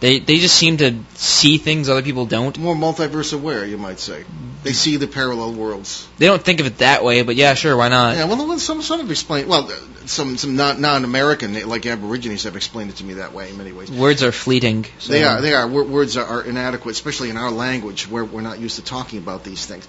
they 0.00 0.18
they 0.18 0.38
just 0.38 0.56
seem 0.56 0.78
to 0.78 0.98
see 1.14 1.58
things 1.58 1.88
other 1.88 2.02
people 2.02 2.26
don't. 2.26 2.58
More 2.58 2.74
multiverse 2.74 3.32
aware, 3.32 3.64
you 3.64 3.78
might 3.78 3.98
say. 4.00 4.24
They 4.62 4.72
see 4.72 4.96
the 4.96 5.06
parallel 5.06 5.52
worlds. 5.52 6.08
They 6.16 6.26
don't 6.26 6.42
think 6.42 6.60
of 6.60 6.66
it 6.66 6.78
that 6.78 7.04
way, 7.04 7.22
but 7.22 7.36
yeah, 7.36 7.52
sure, 7.52 7.76
why 7.76 7.90
not? 7.90 8.16
Yeah, 8.16 8.24
well, 8.24 8.58
some 8.58 8.80
some 8.80 9.00
have 9.00 9.10
explained. 9.10 9.48
Well, 9.48 9.70
some 10.06 10.38
some 10.38 10.56
non 10.56 10.80
non-American, 10.80 11.68
like 11.68 11.84
Aborigines, 11.84 12.44
have 12.44 12.56
explained 12.56 12.90
it 12.90 12.96
to 12.96 13.04
me 13.04 13.14
that 13.14 13.34
way 13.34 13.50
in 13.50 13.58
many 13.58 13.72
ways. 13.72 13.90
Words 13.90 14.22
are 14.22 14.32
fleeting. 14.32 14.86
So. 14.98 15.12
They 15.12 15.22
are. 15.22 15.40
They 15.42 15.52
are. 15.54 15.68
Wor- 15.68 15.84
Words 15.84 16.16
are, 16.16 16.24
are 16.24 16.42
inadequate, 16.42 16.94
especially 16.94 17.28
in 17.28 17.36
our 17.36 17.50
language, 17.50 18.08
where 18.08 18.24
we're 18.24 18.40
not 18.40 18.58
used 18.58 18.76
to 18.76 18.82
talking 18.84 19.18
about 19.18 19.44
these 19.44 19.66
things. 19.66 19.86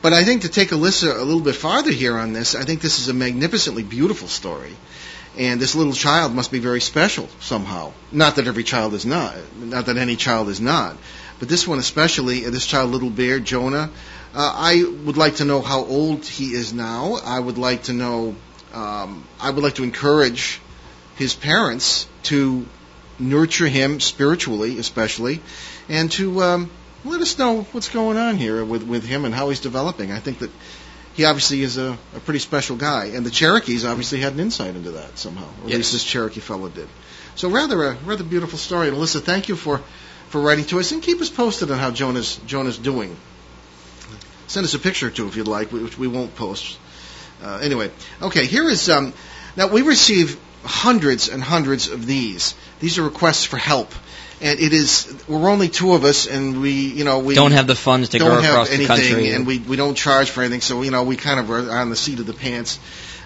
But 0.00 0.12
I 0.12 0.24
think 0.24 0.42
to 0.42 0.48
take 0.48 0.70
Alyssa 0.70 1.18
a 1.18 1.22
little 1.22 1.40
bit 1.40 1.54
farther 1.54 1.90
here 1.90 2.16
on 2.18 2.32
this, 2.32 2.54
I 2.54 2.64
think 2.64 2.80
this 2.80 2.98
is 2.98 3.08
a 3.08 3.14
magnificently 3.14 3.82
beautiful 3.82 4.28
story, 4.28 4.72
and 5.36 5.60
this 5.60 5.74
little 5.74 5.92
child 5.92 6.34
must 6.34 6.52
be 6.52 6.58
very 6.58 6.80
special 6.80 7.28
somehow. 7.40 7.92
Not 8.12 8.36
that 8.36 8.46
every 8.46 8.64
child 8.64 8.94
is 8.94 9.04
not. 9.04 9.34
Not 9.58 9.86
that 9.86 9.96
any 9.96 10.16
child 10.16 10.48
is 10.48 10.60
not. 10.60 10.96
But 11.38 11.48
this 11.48 11.66
one 11.66 11.78
especially, 11.78 12.46
uh, 12.46 12.50
this 12.50 12.66
child, 12.66 12.90
little 12.90 13.10
bear, 13.10 13.40
Jonah. 13.40 13.90
Uh, 14.34 14.52
I 14.56 14.84
would 15.04 15.16
like 15.16 15.36
to 15.36 15.44
know 15.44 15.60
how 15.60 15.84
old 15.84 16.24
he 16.24 16.54
is 16.54 16.72
now. 16.72 17.18
I 17.24 17.38
would 17.38 17.58
like 17.58 17.84
to 17.84 17.92
know. 17.92 18.36
Um, 18.72 19.24
I 19.40 19.50
would 19.50 19.62
like 19.62 19.76
to 19.76 19.84
encourage 19.84 20.60
his 21.16 21.34
parents 21.34 22.08
to 22.24 22.66
nurture 23.18 23.68
him 23.68 24.00
spiritually, 24.00 24.78
especially, 24.78 25.40
and 25.88 26.10
to 26.12 26.42
um, 26.42 26.70
let 27.04 27.20
us 27.20 27.38
know 27.38 27.62
what's 27.72 27.88
going 27.88 28.16
on 28.16 28.36
here 28.36 28.64
with 28.64 28.82
with 28.82 29.04
him 29.04 29.24
and 29.24 29.34
how 29.34 29.48
he's 29.48 29.60
developing. 29.60 30.12
I 30.12 30.18
think 30.18 30.38
that 30.40 30.50
he 31.14 31.24
obviously 31.24 31.62
is 31.62 31.78
a, 31.78 31.96
a 32.14 32.20
pretty 32.20 32.40
special 32.40 32.76
guy, 32.76 33.06
and 33.06 33.24
the 33.24 33.30
Cherokees 33.30 33.84
obviously 33.84 34.20
had 34.20 34.32
an 34.32 34.40
insight 34.40 34.74
into 34.74 34.92
that 34.92 35.16
somehow. 35.16 35.46
Or 35.62 35.68
at 35.68 35.76
least 35.76 35.92
this 35.92 36.04
Cherokee 36.04 36.40
fellow 36.40 36.68
did. 36.68 36.88
So 37.36 37.48
rather 37.50 37.84
a 37.84 37.94
rather 38.04 38.24
beautiful 38.24 38.58
story. 38.58 38.88
And 38.88 38.96
Alyssa, 38.96 39.22
thank 39.22 39.48
you 39.48 39.56
for 39.56 39.80
for 40.28 40.40
writing 40.40 40.64
to 40.66 40.80
us, 40.80 40.90
and 40.90 41.02
keep 41.02 41.20
us 41.20 41.30
posted 41.30 41.70
on 41.70 41.78
how 41.78 41.92
Jonah's 41.92 42.36
Jonah's 42.46 42.78
doing. 42.78 43.16
Send 44.48 44.64
us 44.64 44.74
a 44.74 44.78
picture 44.78 45.06
or 45.06 45.10
two 45.10 45.28
if 45.28 45.36
you'd 45.36 45.48
like, 45.48 45.72
which 45.72 45.96
we 45.96 46.08
won't 46.08 46.34
post. 46.34 46.78
Uh, 47.42 47.58
anyway, 47.62 47.90
okay, 48.20 48.46
here 48.46 48.68
is 48.68 48.88
um, 48.88 49.12
now 49.56 49.68
we 49.68 49.82
receive 49.82 50.38
hundreds 50.64 51.28
and 51.28 51.42
hundreds 51.42 51.88
of 51.88 52.06
these. 52.06 52.54
These 52.80 52.98
are 52.98 53.02
requests 53.02 53.44
for 53.44 53.56
help, 53.56 53.92
and 54.40 54.58
it 54.58 54.72
is 54.72 55.14
we're 55.28 55.48
only 55.48 55.68
two 55.68 55.94
of 55.94 56.04
us, 56.04 56.26
and 56.26 56.60
we 56.60 56.72
you 56.72 57.04
know 57.04 57.20
we 57.20 57.34
don't 57.34 57.52
have 57.52 57.66
the 57.66 57.74
funds 57.74 58.10
to 58.10 58.18
go 58.18 58.38
across 58.38 58.68
the 58.68 58.74
anything, 58.74 58.96
country. 58.96 59.30
and 59.32 59.46
we 59.46 59.58
we 59.58 59.76
don't 59.76 59.94
charge 59.94 60.30
for 60.30 60.42
anything. 60.42 60.60
So 60.60 60.82
you 60.82 60.90
know 60.90 61.04
we 61.04 61.16
kind 61.16 61.40
of 61.40 61.50
are 61.50 61.70
on 61.70 61.90
the 61.90 61.96
seat 61.96 62.18
of 62.18 62.26
the 62.26 62.34
pants 62.34 62.78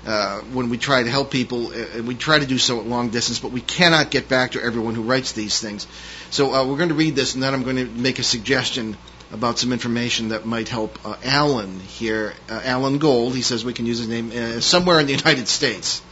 uh, 0.06 0.40
when 0.52 0.68
we 0.68 0.78
try 0.78 1.02
to 1.02 1.10
help 1.10 1.30
people, 1.30 1.68
uh, 1.68 1.96
and 1.96 2.06
we 2.06 2.14
try 2.14 2.38
to 2.38 2.46
do 2.46 2.58
so 2.58 2.80
at 2.80 2.86
long 2.86 3.10
distance, 3.10 3.38
but 3.38 3.52
we 3.52 3.60
cannot 3.60 4.10
get 4.10 4.28
back 4.28 4.52
to 4.52 4.62
everyone 4.62 4.94
who 4.94 5.02
writes 5.02 5.32
these 5.32 5.60
things. 5.60 5.86
So 6.30 6.54
uh, 6.54 6.66
we're 6.66 6.76
going 6.76 6.88
to 6.88 6.94
read 6.94 7.14
this, 7.14 7.34
and 7.34 7.42
then 7.42 7.54
I'm 7.54 7.62
going 7.62 7.76
to 7.76 7.86
make 7.86 8.18
a 8.18 8.22
suggestion 8.22 8.96
about 9.32 9.58
some 9.58 9.72
information 9.72 10.30
that 10.30 10.46
might 10.46 10.68
help 10.68 10.98
uh, 11.04 11.16
Alan 11.24 11.80
here. 11.80 12.32
Uh, 12.48 12.60
Alan 12.64 12.98
Gold, 12.98 13.34
he 13.34 13.42
says 13.42 13.64
we 13.64 13.74
can 13.74 13.86
use 13.86 13.98
his 13.98 14.08
name 14.08 14.30
uh, 14.30 14.60
somewhere 14.60 15.00
in 15.00 15.06
the 15.06 15.12
United 15.12 15.48
States. 15.48 16.02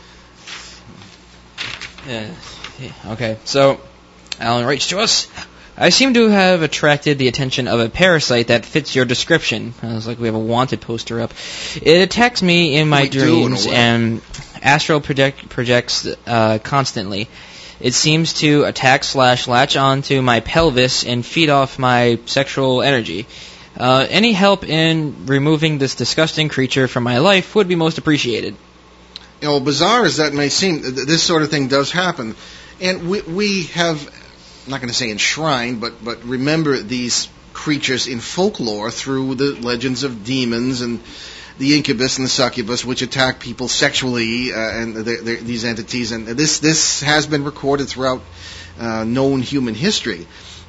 Okay, 3.06 3.38
so 3.44 3.80
Alan 4.38 4.66
writes 4.66 4.88
to 4.88 4.98
us. 5.00 5.28
I 5.78 5.90
seem 5.90 6.14
to 6.14 6.28
have 6.28 6.62
attracted 6.62 7.18
the 7.18 7.28
attention 7.28 7.68
of 7.68 7.80
a 7.80 7.88
parasite 7.90 8.46
that 8.46 8.64
fits 8.64 8.94
your 8.94 9.04
description. 9.04 9.74
It's 9.82 10.06
like 10.06 10.18
we 10.18 10.26
have 10.26 10.34
a 10.34 10.38
wanted 10.38 10.80
poster 10.80 11.20
up. 11.20 11.34
It 11.82 12.00
attacks 12.00 12.42
me 12.42 12.76
in 12.76 12.88
my 12.88 13.02
We 13.02 13.08
dreams 13.10 13.66
and 13.66 14.22
astral 14.62 15.00
project, 15.00 15.50
projects 15.50 16.06
uh, 16.26 16.58
constantly. 16.62 17.28
It 17.78 17.92
seems 17.92 18.32
to 18.34 18.64
attack 18.64 19.04
slash 19.04 19.46
latch 19.46 19.76
onto 19.76 20.22
my 20.22 20.40
pelvis 20.40 21.04
and 21.04 21.24
feed 21.26 21.50
off 21.50 21.78
my 21.78 22.18
sexual 22.24 22.80
energy. 22.80 23.26
Uh, 23.76 24.06
any 24.08 24.32
help 24.32 24.64
in 24.64 25.26
removing 25.26 25.76
this 25.76 25.94
disgusting 25.94 26.48
creature 26.48 26.88
from 26.88 27.02
my 27.02 27.18
life 27.18 27.54
would 27.54 27.68
be 27.68 27.74
most 27.74 27.98
appreciated. 27.98 28.56
You 29.40 29.48
know, 29.48 29.60
bizarre 29.60 30.04
as 30.04 30.16
that 30.16 30.32
may 30.32 30.48
seem, 30.48 30.82
th- 30.82 30.94
this 30.94 31.22
sort 31.22 31.42
of 31.42 31.50
thing 31.50 31.68
does 31.68 31.90
happen, 31.90 32.34
and 32.80 33.08
we 33.08 33.20
we 33.22 33.64
have, 33.64 34.06
I'm 34.64 34.70
not 34.70 34.80
going 34.80 34.88
to 34.88 34.94
say 34.94 35.10
enshrined, 35.10 35.80
but 35.80 36.04
but 36.04 36.24
remember 36.24 36.78
these 36.78 37.28
creatures 37.52 38.06
in 38.06 38.20
folklore 38.20 38.90
through 38.90 39.34
the 39.34 39.54
legends 39.54 40.04
of 40.04 40.24
demons 40.24 40.82
and 40.82 41.00
the 41.58 41.74
incubus 41.74 42.18
and 42.18 42.26
the 42.26 42.30
succubus, 42.30 42.84
which 42.84 43.00
attack 43.00 43.40
people 43.40 43.66
sexually, 43.66 44.52
uh, 44.52 44.58
and 44.58 44.96
they're, 44.96 45.22
they're, 45.22 45.36
these 45.36 45.64
entities, 45.64 46.12
and 46.12 46.26
this 46.26 46.58
this 46.60 47.02
has 47.02 47.26
been 47.26 47.44
recorded 47.44 47.88
throughout 47.88 48.22
uh, 48.78 49.04
known 49.04 49.40
human 49.40 49.74
history, 49.74 50.26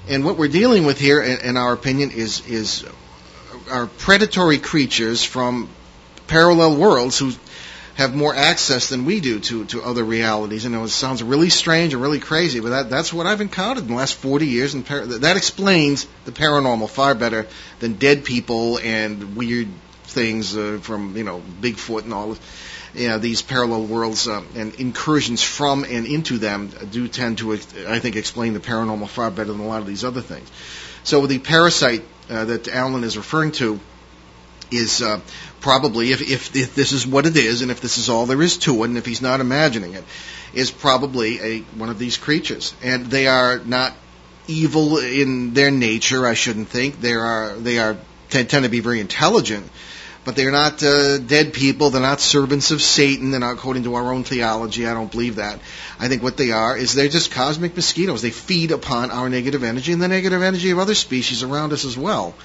and 0.07 0.24
what 0.24 0.38
we're 0.38 0.47
dealing 0.47 0.86
with 0.86 1.00
here, 1.00 1.21
in, 1.21 1.39
in 1.41 1.57
our 1.57 1.74
opinion, 1.74 2.12
is 2.12 2.45
is 2.47 2.86
are 3.69 3.88
predatory 3.88 4.57
creatures 4.57 5.24
from 5.24 5.69
parallel 6.27 6.75
worlds 6.75 7.17
who 7.17 7.31
have 7.98 8.13
more 8.13 8.36
access 8.36 8.89
than 8.89 9.06
we 9.06 9.20
do 9.20 9.39
to, 9.39 9.66
to 9.66 9.82
other 9.82 10.04
realities. 10.04 10.68
I 10.68 10.70
know 10.70 10.84
it 10.84 10.89
sounds 10.89 11.24
really 11.24 11.50
strange 11.50 11.94
and 11.94 12.01
really 12.01 12.20
crazy, 12.20 12.60
but 12.60 12.70
that, 12.70 12.89
that's 12.92 13.12
what 13.12 13.25
I've 13.25 13.42
encountered 13.42 13.86
in 13.86 13.89
the 13.89 13.96
last 13.96 14.13
40 14.13 14.46
years. 14.46 14.75
And 14.75 14.86
par- 14.86 15.08
that 15.08 15.36
explains 15.36 16.06
the 16.25 16.32
paranormal 16.32 16.89
far 16.89 17.16
better 17.16 17.48
than 17.80 17.94
dead 17.94 18.24
people 18.24 18.77
and 18.77 19.36
weird 19.36 19.68
things 20.04 20.56
uh, 20.56 20.77
from, 20.80 21.18
you 21.18 21.24
know, 21.24 21.42
Bigfoot 21.60 22.04
and 22.04 22.13
all. 22.13 22.38
You 22.94 23.08
know, 23.10 23.18
these 23.18 23.42
parallel 23.42 23.86
worlds 23.86 24.27
uh, 24.27 24.44
and 24.56 24.75
incursions 24.75 25.42
from 25.42 25.84
and 25.84 26.06
into 26.06 26.38
them 26.38 26.70
do 26.92 27.08
tend 27.08 27.39
to, 27.39 27.54
I 27.54 27.98
think, 27.98 28.16
explain 28.16 28.54
the 28.54 28.60
paranormal 28.60 29.08
far 29.08 29.32
better 29.32 29.51
than 29.51 29.60
a 29.60 29.68
lot 29.68 29.82
of 29.82 29.88
these 29.88 30.04
other 30.04 30.22
things. 30.22 30.51
So 31.04 31.25
the 31.25 31.39
parasite 31.39 32.04
uh, 32.30 32.46
that 32.46 32.68
Alan 32.68 33.04
is 33.04 33.18
referring 33.18 33.54
to 33.54 33.80
is 34.71 35.01
uh, 35.01 35.19
probably, 35.62 36.12
if, 36.12 36.21
if 36.21 36.55
if 36.55 36.75
this 36.75 36.91
is 36.91 37.05
what 37.07 37.25
it 37.25 37.38
is, 37.38 37.62
and 37.62 37.71
if 37.71 37.81
this 37.81 37.97
is 37.97 38.09
all 38.09 38.25
there 38.25 38.41
is 38.41 38.57
to 38.59 38.83
it, 38.83 38.88
and 38.88 38.97
if 38.97 39.05
he's 39.05 39.21
not 39.21 39.39
imagining 39.39 39.93
it, 39.93 40.03
is 40.53 40.71
probably 40.71 41.39
a 41.39 41.59
one 41.77 41.89
of 41.89 42.00
these 42.00 42.17
creatures, 42.17 42.74
and 42.83 43.07
they 43.07 43.27
are 43.27 43.59
not 43.59 43.93
evil 44.47 44.97
in 44.97 45.53
their 45.53 45.71
nature. 45.71 46.25
I 46.25 46.33
shouldn't 46.33 46.69
think 46.69 47.00
they 47.00 47.13
are. 47.13 47.55
They 47.55 47.79
are 47.79 47.97
tend, 48.29 48.50
tend 48.50 48.63
to 48.63 48.69
be 48.69 48.79
very 48.79 49.00
intelligent, 49.00 49.69
but 50.25 50.36
they're 50.36 50.51
not 50.51 50.83
uh, 50.83 51.19
dead 51.19 51.53
people. 51.53 51.89
They're 51.89 52.01
not 52.01 52.19
servants 52.19 52.71
of 52.71 52.81
Satan. 52.81 53.31
They're 53.31 53.39
not 53.39 53.53
according 53.53 53.83
to 53.83 53.95
our 53.95 54.12
own 54.12 54.24
theology. 54.24 54.86
I 54.86 54.93
don't 54.93 55.12
believe 55.12 55.36
that. 55.36 55.59
I 56.00 56.07
think 56.07 56.24
what 56.24 56.38
they 56.38 56.51
are 56.51 56.77
is 56.77 56.93
they're 56.93 57.07
just 57.07 57.31
cosmic 57.31 57.75
mosquitoes. 57.75 58.21
They 58.21 58.31
feed 58.31 58.71
upon 58.71 59.12
our 59.12 59.29
negative 59.29 59.63
energy 59.63 59.93
and 59.93 60.01
the 60.01 60.07
negative 60.07 60.41
energy 60.41 60.71
of 60.71 60.79
other 60.79 60.95
species 60.95 61.43
around 61.43 61.74
us 61.74 61.86
as 61.86 61.97
well. 61.97 62.36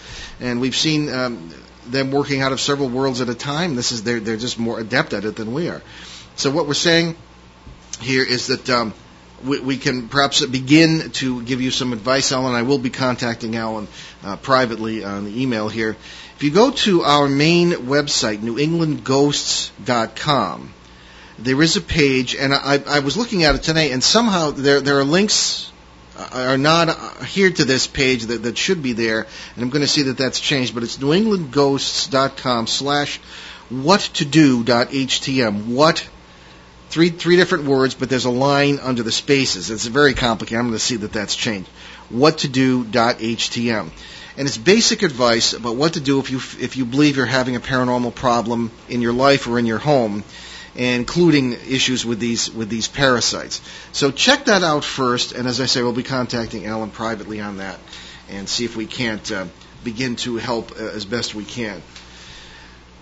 And 0.40 0.60
we've 0.60 0.76
seen 0.76 1.12
um, 1.12 1.50
them 1.86 2.10
working 2.10 2.42
out 2.42 2.52
of 2.52 2.60
several 2.60 2.88
worlds 2.88 3.20
at 3.20 3.28
a 3.28 3.34
time. 3.34 3.74
This 3.74 3.92
is 3.92 4.02
they're 4.02 4.20
they're 4.20 4.36
just 4.36 4.58
more 4.58 4.80
adept 4.80 5.12
at 5.12 5.24
it 5.24 5.36
than 5.36 5.52
we 5.52 5.68
are. 5.68 5.82
So 6.36 6.50
what 6.50 6.66
we're 6.66 6.74
saying 6.74 7.16
here 8.00 8.24
is 8.24 8.48
that 8.48 8.68
um, 8.70 8.94
we, 9.44 9.60
we 9.60 9.76
can 9.76 10.08
perhaps 10.08 10.44
begin 10.46 11.10
to 11.12 11.42
give 11.42 11.60
you 11.60 11.70
some 11.70 11.92
advice, 11.92 12.32
Alan. 12.32 12.54
I 12.54 12.62
will 12.62 12.78
be 12.78 12.88
contacting 12.90 13.56
Alan 13.56 13.86
uh, 14.24 14.36
privately 14.36 15.04
on 15.04 15.24
the 15.24 15.42
email 15.42 15.68
here. 15.68 15.96
If 16.36 16.42
you 16.42 16.50
go 16.50 16.70
to 16.70 17.02
our 17.02 17.28
main 17.28 17.72
website, 17.72 18.38
newenglandghosts.com, 18.38 20.74
there 21.38 21.62
is 21.62 21.76
a 21.76 21.80
page, 21.80 22.36
and 22.36 22.52
I, 22.54 22.82
I 22.86 22.98
was 23.00 23.16
looking 23.16 23.42
at 23.44 23.54
it 23.54 23.62
today, 23.62 23.90
and 23.92 24.04
somehow 24.04 24.50
there 24.50 24.80
there 24.80 24.98
are 24.98 25.04
links 25.04 25.71
are 26.16 26.58
not 26.58 26.88
uh, 26.88 27.24
here 27.24 27.50
to 27.50 27.64
this 27.64 27.86
page 27.86 28.24
that, 28.24 28.42
that 28.42 28.58
should 28.58 28.82
be 28.82 28.92
there, 28.92 29.26
and 29.54 29.62
I'm 29.62 29.70
going 29.70 29.82
to 29.82 29.88
see 29.88 30.02
that 30.02 30.18
that's 30.18 30.40
changed, 30.40 30.74
but 30.74 30.82
it's 30.82 30.98
newenglandghosts.com 30.98 32.66
slash 32.66 33.20
whattodo.htm. 33.70 35.66
What 35.66 36.08
three 36.90 37.08
three 37.08 37.36
different 37.36 37.64
words, 37.64 37.94
but 37.94 38.10
there's 38.10 38.26
a 38.26 38.30
line 38.30 38.78
under 38.80 39.02
the 39.02 39.12
spaces. 39.12 39.70
It's 39.70 39.86
very 39.86 40.14
complicated. 40.14 40.58
I'm 40.58 40.66
going 40.66 40.74
to 40.74 40.84
see 40.84 40.96
that 40.96 41.12
that's 41.12 41.34
changed. 41.34 41.68
What 42.10 42.38
to 42.38 42.48
do.htm, 42.48 43.90
and 44.36 44.48
it's 44.48 44.58
basic 44.58 45.02
advice 45.02 45.54
about 45.54 45.76
what 45.76 45.94
to 45.94 46.00
do 46.00 46.18
if 46.20 46.30
you 46.30 46.38
if 46.62 46.76
you 46.76 46.84
believe 46.84 47.16
you're 47.16 47.26
having 47.26 47.56
a 47.56 47.60
paranormal 47.60 48.14
problem 48.14 48.70
in 48.88 49.00
your 49.00 49.14
life 49.14 49.46
or 49.46 49.58
in 49.58 49.64
your 49.64 49.78
home, 49.78 50.24
including 50.74 51.52
issues 51.52 52.04
with 52.04 52.18
these 52.18 52.50
with 52.50 52.68
these 52.68 52.88
parasites. 52.88 53.60
So 53.92 54.10
check 54.10 54.46
that 54.46 54.62
out 54.62 54.84
first, 54.84 55.32
and 55.32 55.46
as 55.46 55.60
I 55.60 55.66
say, 55.66 55.82
we'll 55.82 55.92
be 55.92 56.02
contacting 56.02 56.66
Alan 56.66 56.90
privately 56.90 57.40
on 57.40 57.58
that 57.58 57.78
and 58.28 58.48
see 58.48 58.64
if 58.64 58.76
we 58.76 58.86
can't 58.86 59.30
uh, 59.30 59.46
begin 59.84 60.16
to 60.16 60.36
help 60.36 60.72
uh, 60.72 60.84
as 60.84 61.04
best 61.04 61.34
we 61.34 61.44
can. 61.44 61.82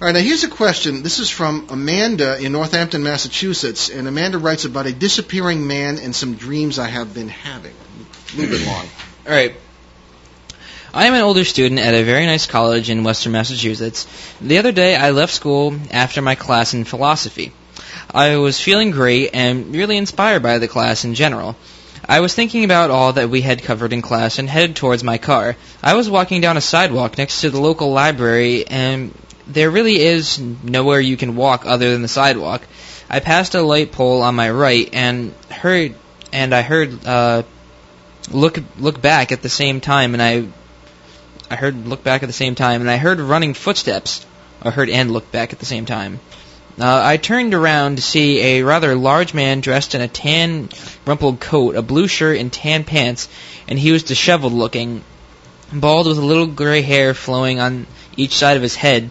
All 0.01 0.07
right, 0.07 0.15
now 0.15 0.21
here's 0.21 0.45
a 0.45 0.49
question. 0.49 1.03
This 1.03 1.19
is 1.19 1.29
from 1.29 1.67
Amanda 1.69 2.43
in 2.43 2.53
Northampton, 2.53 3.03
Massachusetts, 3.03 3.91
and 3.91 4.09
Amanda 4.09 4.39
writes 4.39 4.65
about 4.65 4.87
a 4.87 4.95
disappearing 4.95 5.67
man 5.67 5.99
and 5.99 6.17
some 6.17 6.37
dreams 6.37 6.79
I 6.79 6.89
have 6.89 7.13
been 7.13 7.29
having. 7.29 7.75
A 8.33 8.37
little 8.37 8.57
bit 8.57 8.67
long. 8.67 8.87
All 9.27 9.33
right. 9.33 9.55
I 10.95 11.07
am 11.07 11.15
an 11.15 11.21
older 11.21 11.45
student 11.45 11.81
at 11.81 11.95
a 11.95 12.03
very 12.03 12.25
nice 12.25 12.47
college 12.47 12.89
in 12.89 13.05
western 13.05 13.33
Massachusetts. 13.33 14.07
The 14.41 14.59
other 14.59 14.73
day, 14.73 14.97
I 14.97 15.11
left 15.11 15.35
school 15.35 15.77
after 15.93 16.23
my 16.23 16.35
class 16.35 16.73
in 16.73 16.85
philosophy. 16.85 17.53
I 18.15 18.37
was 18.37 18.61
feeling 18.61 18.91
great 18.91 19.31
and 19.35 19.75
really 19.75 19.97
inspired 19.97 20.43
by 20.43 20.59
the 20.59 20.69
class 20.69 21.05
in 21.05 21.15
general. 21.15 21.57
I 22.09 22.21
was 22.21 22.35
thinking 22.35 22.65
about 22.65 22.91
all 22.91 23.13
that 23.13 23.31
we 23.31 23.41
had 23.41 23.63
covered 23.63 23.93
in 23.93 24.03
class 24.03 24.39
and 24.39 24.49
headed 24.51 24.75
towards 24.75 25.05
my 25.05 25.19
car. 25.19 25.57
I 25.83 25.95
was 25.95 26.11
walking 26.11 26.41
down 26.41 26.57
a 26.57 26.61
sidewalk 26.61 27.19
next 27.19 27.43
to 27.43 27.51
the 27.51 27.61
local 27.61 27.93
library, 27.93 28.67
and 28.67 29.15
there 29.47 29.71
really 29.71 30.01
is 30.01 30.39
nowhere 30.39 30.99
you 30.99 31.17
can 31.17 31.37
walk 31.37 31.67
other 31.67 31.93
than 31.93 32.03
the 32.03 32.09
sidewalk. 32.09 32.63
I 33.09 33.21
passed 33.21 33.55
a 33.55 33.63
light 33.63 33.93
pole 33.93 34.23
on 34.23 34.35
my 34.35 34.51
right 34.51 34.89
and 34.93 35.33
heard, 35.49 35.95
and 36.33 36.53
I 36.53 36.63
heard 36.63 37.07
uh, 37.07 37.43
look 38.31 38.59
look 38.79 39.01
back 39.01 39.31
at 39.31 39.43
the 39.43 39.49
same 39.49 39.81
time, 39.81 40.15
and 40.15 40.23
I 40.23 40.49
I 41.49 41.57
heard 41.57 41.87
look 41.87 42.03
back 42.03 42.23
at 42.23 42.29
the 42.29 42.33
same 42.33 42.55
time, 42.57 42.81
and 42.81 42.91
I 42.91 42.97
heard 42.97 43.21
running 43.21 43.55
footsteps. 43.55 44.27
I 44.63 44.71
heard 44.71 44.91
and 44.91 45.11
look 45.11 45.31
back 45.31 45.53
at 45.53 45.59
the 45.59 45.67
same 45.67 45.87
time. 45.87 46.21
Uh, 46.81 47.03
I 47.05 47.19
turned 47.19 47.53
around 47.53 47.97
to 47.97 48.03
see 48.03 48.41
a 48.41 48.63
rather 48.63 48.95
large 48.95 49.35
man 49.35 49.61
dressed 49.61 49.95
in 49.95 50.01
a 50.01 50.09
tan, 50.09 50.71
rumpled 51.05 51.39
coat, 51.39 51.77
a 51.77 51.83
blue 51.83 52.09
shirt, 52.09 52.39
and 52.39 52.51
tan 52.51 52.85
pants, 52.85 53.29
and 53.69 53.79
he 53.79 53.93
was 53.93 54.03
disheveled 54.03 54.55
looking, 54.55 55.05
bald 55.71 56.07
with 56.07 56.17
a 56.17 56.25
little 56.25 56.47
gray 56.47 56.81
hair 56.81 57.13
flowing 57.13 57.61
on 57.61 57.87
each 58.17 58.35
side 58.35 58.57
of 58.57 58.63
his 58.63 58.75
head, 58.75 59.11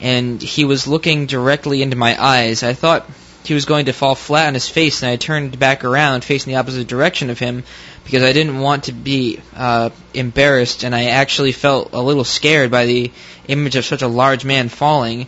and 0.00 0.40
he 0.40 0.64
was 0.64 0.86
looking 0.86 1.26
directly 1.26 1.82
into 1.82 1.96
my 1.96 2.16
eyes. 2.18 2.62
I 2.62 2.72
thought 2.72 3.06
he 3.44 3.52
was 3.52 3.66
going 3.66 3.86
to 3.86 3.92
fall 3.92 4.14
flat 4.14 4.46
on 4.46 4.54
his 4.54 4.70
face, 4.70 5.02
and 5.02 5.10
I 5.10 5.16
turned 5.16 5.58
back 5.58 5.84
around, 5.84 6.24
facing 6.24 6.52
the 6.52 6.60
opposite 6.60 6.86
direction 6.86 7.28
of 7.28 7.38
him, 7.38 7.64
because 8.04 8.22
I 8.22 8.32
didn't 8.32 8.58
want 8.58 8.84
to 8.84 8.92
be 8.92 9.38
uh, 9.54 9.90
embarrassed, 10.14 10.82
and 10.82 10.94
I 10.94 11.04
actually 11.06 11.52
felt 11.52 11.92
a 11.92 12.00
little 12.00 12.24
scared 12.24 12.70
by 12.70 12.86
the 12.86 13.12
image 13.48 13.76
of 13.76 13.84
such 13.84 14.00
a 14.00 14.08
large 14.08 14.46
man 14.46 14.70
falling. 14.70 15.26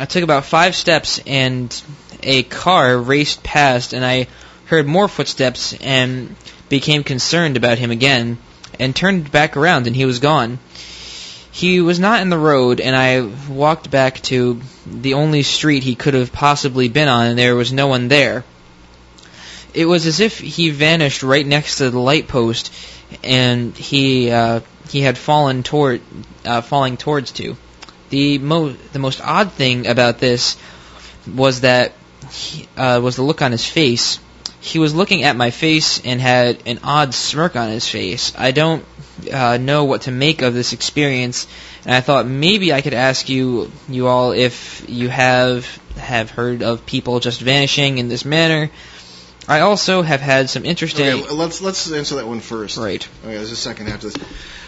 I 0.00 0.06
took 0.06 0.22
about 0.22 0.46
five 0.46 0.74
steps 0.74 1.20
and 1.26 1.82
a 2.22 2.42
car 2.42 2.96
raced 2.96 3.42
past, 3.42 3.92
and 3.92 4.02
I 4.02 4.28
heard 4.64 4.86
more 4.86 5.08
footsteps 5.08 5.74
and 5.74 6.36
became 6.70 7.04
concerned 7.04 7.58
about 7.58 7.76
him 7.76 7.90
again, 7.90 8.38
and 8.78 8.96
turned 8.96 9.30
back 9.30 9.58
around, 9.58 9.86
and 9.86 9.94
he 9.94 10.06
was 10.06 10.18
gone. 10.18 10.58
He 11.52 11.82
was 11.82 12.00
not 12.00 12.22
in 12.22 12.30
the 12.30 12.38
road, 12.38 12.80
and 12.80 12.96
I 12.96 13.28
walked 13.52 13.90
back 13.90 14.22
to 14.22 14.62
the 14.86 15.14
only 15.14 15.42
street 15.42 15.82
he 15.82 15.96
could 15.96 16.14
have 16.14 16.32
possibly 16.32 16.88
been 16.88 17.08
on, 17.08 17.26
and 17.26 17.38
there 17.38 17.54
was 17.54 17.70
no 17.70 17.88
one 17.88 18.08
there. 18.08 18.44
It 19.74 19.84
was 19.84 20.06
as 20.06 20.20
if 20.20 20.38
he 20.38 20.70
vanished 20.70 21.22
right 21.22 21.46
next 21.46 21.76
to 21.76 21.90
the 21.90 22.00
light 22.00 22.26
post, 22.26 22.72
and 23.22 23.76
he 23.76 24.30
uh, 24.30 24.60
he 24.88 25.02
had 25.02 25.18
fallen 25.18 25.62
toward 25.62 26.00
uh, 26.46 26.62
falling 26.62 26.96
towards 26.96 27.32
to. 27.32 27.58
The 28.10 28.38
mo- 28.38 28.74
the 28.92 28.98
most 28.98 29.20
odd 29.20 29.52
thing 29.52 29.86
about 29.86 30.18
this 30.18 30.56
was 31.32 31.62
that 31.62 31.92
he, 32.32 32.68
uh, 32.76 33.00
was 33.02 33.16
the 33.16 33.22
look 33.22 33.42
on 33.42 33.52
his 33.52 33.64
face. 33.64 34.18
He 34.60 34.78
was 34.78 34.94
looking 34.94 35.22
at 35.24 35.36
my 35.36 35.50
face 35.50 36.00
and 36.04 36.20
had 36.20 36.62
an 36.66 36.80
odd 36.84 37.14
smirk 37.14 37.56
on 37.56 37.70
his 37.70 37.88
face. 37.88 38.32
I 38.36 38.50
don't 38.50 38.84
uh, 39.32 39.56
know 39.56 39.84
what 39.84 40.02
to 40.02 40.10
make 40.10 40.42
of 40.42 40.52
this 40.52 40.72
experience, 40.72 41.46
and 41.84 41.94
I 41.94 42.00
thought 42.00 42.26
maybe 42.26 42.72
I 42.72 42.82
could 42.82 42.94
ask 42.94 43.28
you 43.28 43.72
you 43.88 44.06
all 44.06 44.32
if 44.32 44.84
you 44.88 45.08
have 45.08 45.66
have 45.96 46.30
heard 46.30 46.62
of 46.62 46.84
people 46.86 47.20
just 47.20 47.40
vanishing 47.40 47.98
in 47.98 48.08
this 48.08 48.24
manner. 48.24 48.70
I 49.48 49.60
also 49.60 50.02
have 50.02 50.20
had 50.20 50.50
some 50.50 50.64
interesting. 50.64 51.08
Okay, 51.08 51.30
let's 51.30 51.60
let's 51.60 51.90
answer 51.90 52.16
that 52.16 52.26
one 52.26 52.40
first. 52.40 52.76
Right. 52.76 53.06
Okay, 53.24 53.34
there's 53.34 53.50
a 53.50 53.56
second 53.56 53.86
half 53.86 54.00
to 54.00 54.10
this. 54.10 54.16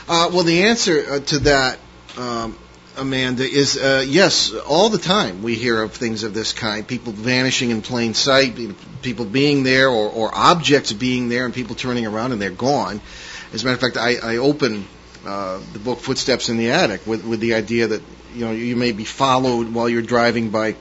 Uh, 0.08 0.30
well, 0.32 0.42
the 0.42 0.64
answer 0.64 1.04
uh, 1.08 1.20
to 1.20 1.38
that, 1.40 1.78
um, 2.16 2.58
Amanda, 2.96 3.44
is 3.44 3.78
uh, 3.78 4.04
yes. 4.06 4.52
All 4.52 4.88
the 4.90 4.98
time 4.98 5.42
we 5.42 5.54
hear 5.54 5.82
of 5.82 5.92
things 5.92 6.22
of 6.22 6.34
this 6.34 6.52
kind: 6.52 6.86
people 6.86 7.12
vanishing 7.12 7.70
in 7.70 7.82
plain 7.82 8.14
sight, 8.14 8.54
people 9.02 9.24
being 9.24 9.62
there, 9.62 9.88
or, 9.88 10.10
or 10.10 10.30
objects 10.34 10.92
being 10.92 11.28
there, 11.28 11.44
and 11.44 11.54
people 11.54 11.74
turning 11.74 12.06
around 12.06 12.32
and 12.32 12.40
they're 12.40 12.50
gone. 12.50 13.00
As 13.52 13.62
a 13.62 13.66
matter 13.66 13.74
of 13.74 13.80
fact, 13.80 13.96
I, 13.96 14.34
I 14.34 14.36
open 14.36 14.86
uh, 15.26 15.60
the 15.72 15.78
book 15.78 16.00
Footsteps 16.00 16.48
in 16.48 16.56
the 16.56 16.70
Attic 16.70 17.06
with, 17.06 17.24
with 17.24 17.40
the 17.40 17.54
idea 17.54 17.86
that 17.88 18.02
you 18.34 18.44
know 18.44 18.52
you 18.52 18.76
may 18.76 18.92
be 18.92 19.04
followed 19.04 19.72
while 19.72 19.88
you're 19.88 20.02
driving 20.02 20.50
by 20.50 20.76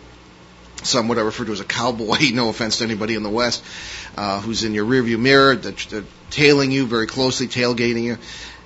some 0.83 1.07
what 1.07 1.17
I 1.17 1.21
refer 1.21 1.45
to 1.45 1.51
as 1.51 1.59
a 1.59 1.65
cowboy. 1.65 2.17
No 2.33 2.49
offense 2.49 2.79
to 2.79 2.83
anybody 2.83 3.15
in 3.15 3.23
the 3.23 3.29
West 3.29 3.63
uh, 4.17 4.41
who's 4.41 4.63
in 4.63 4.73
your 4.73 4.85
rearview 4.85 5.19
mirror, 5.19 5.53
uh, 5.53 6.01
tailing 6.29 6.71
you 6.71 6.85
very 6.85 7.07
closely, 7.07 7.47
tailgating 7.47 8.03
you. 8.03 8.17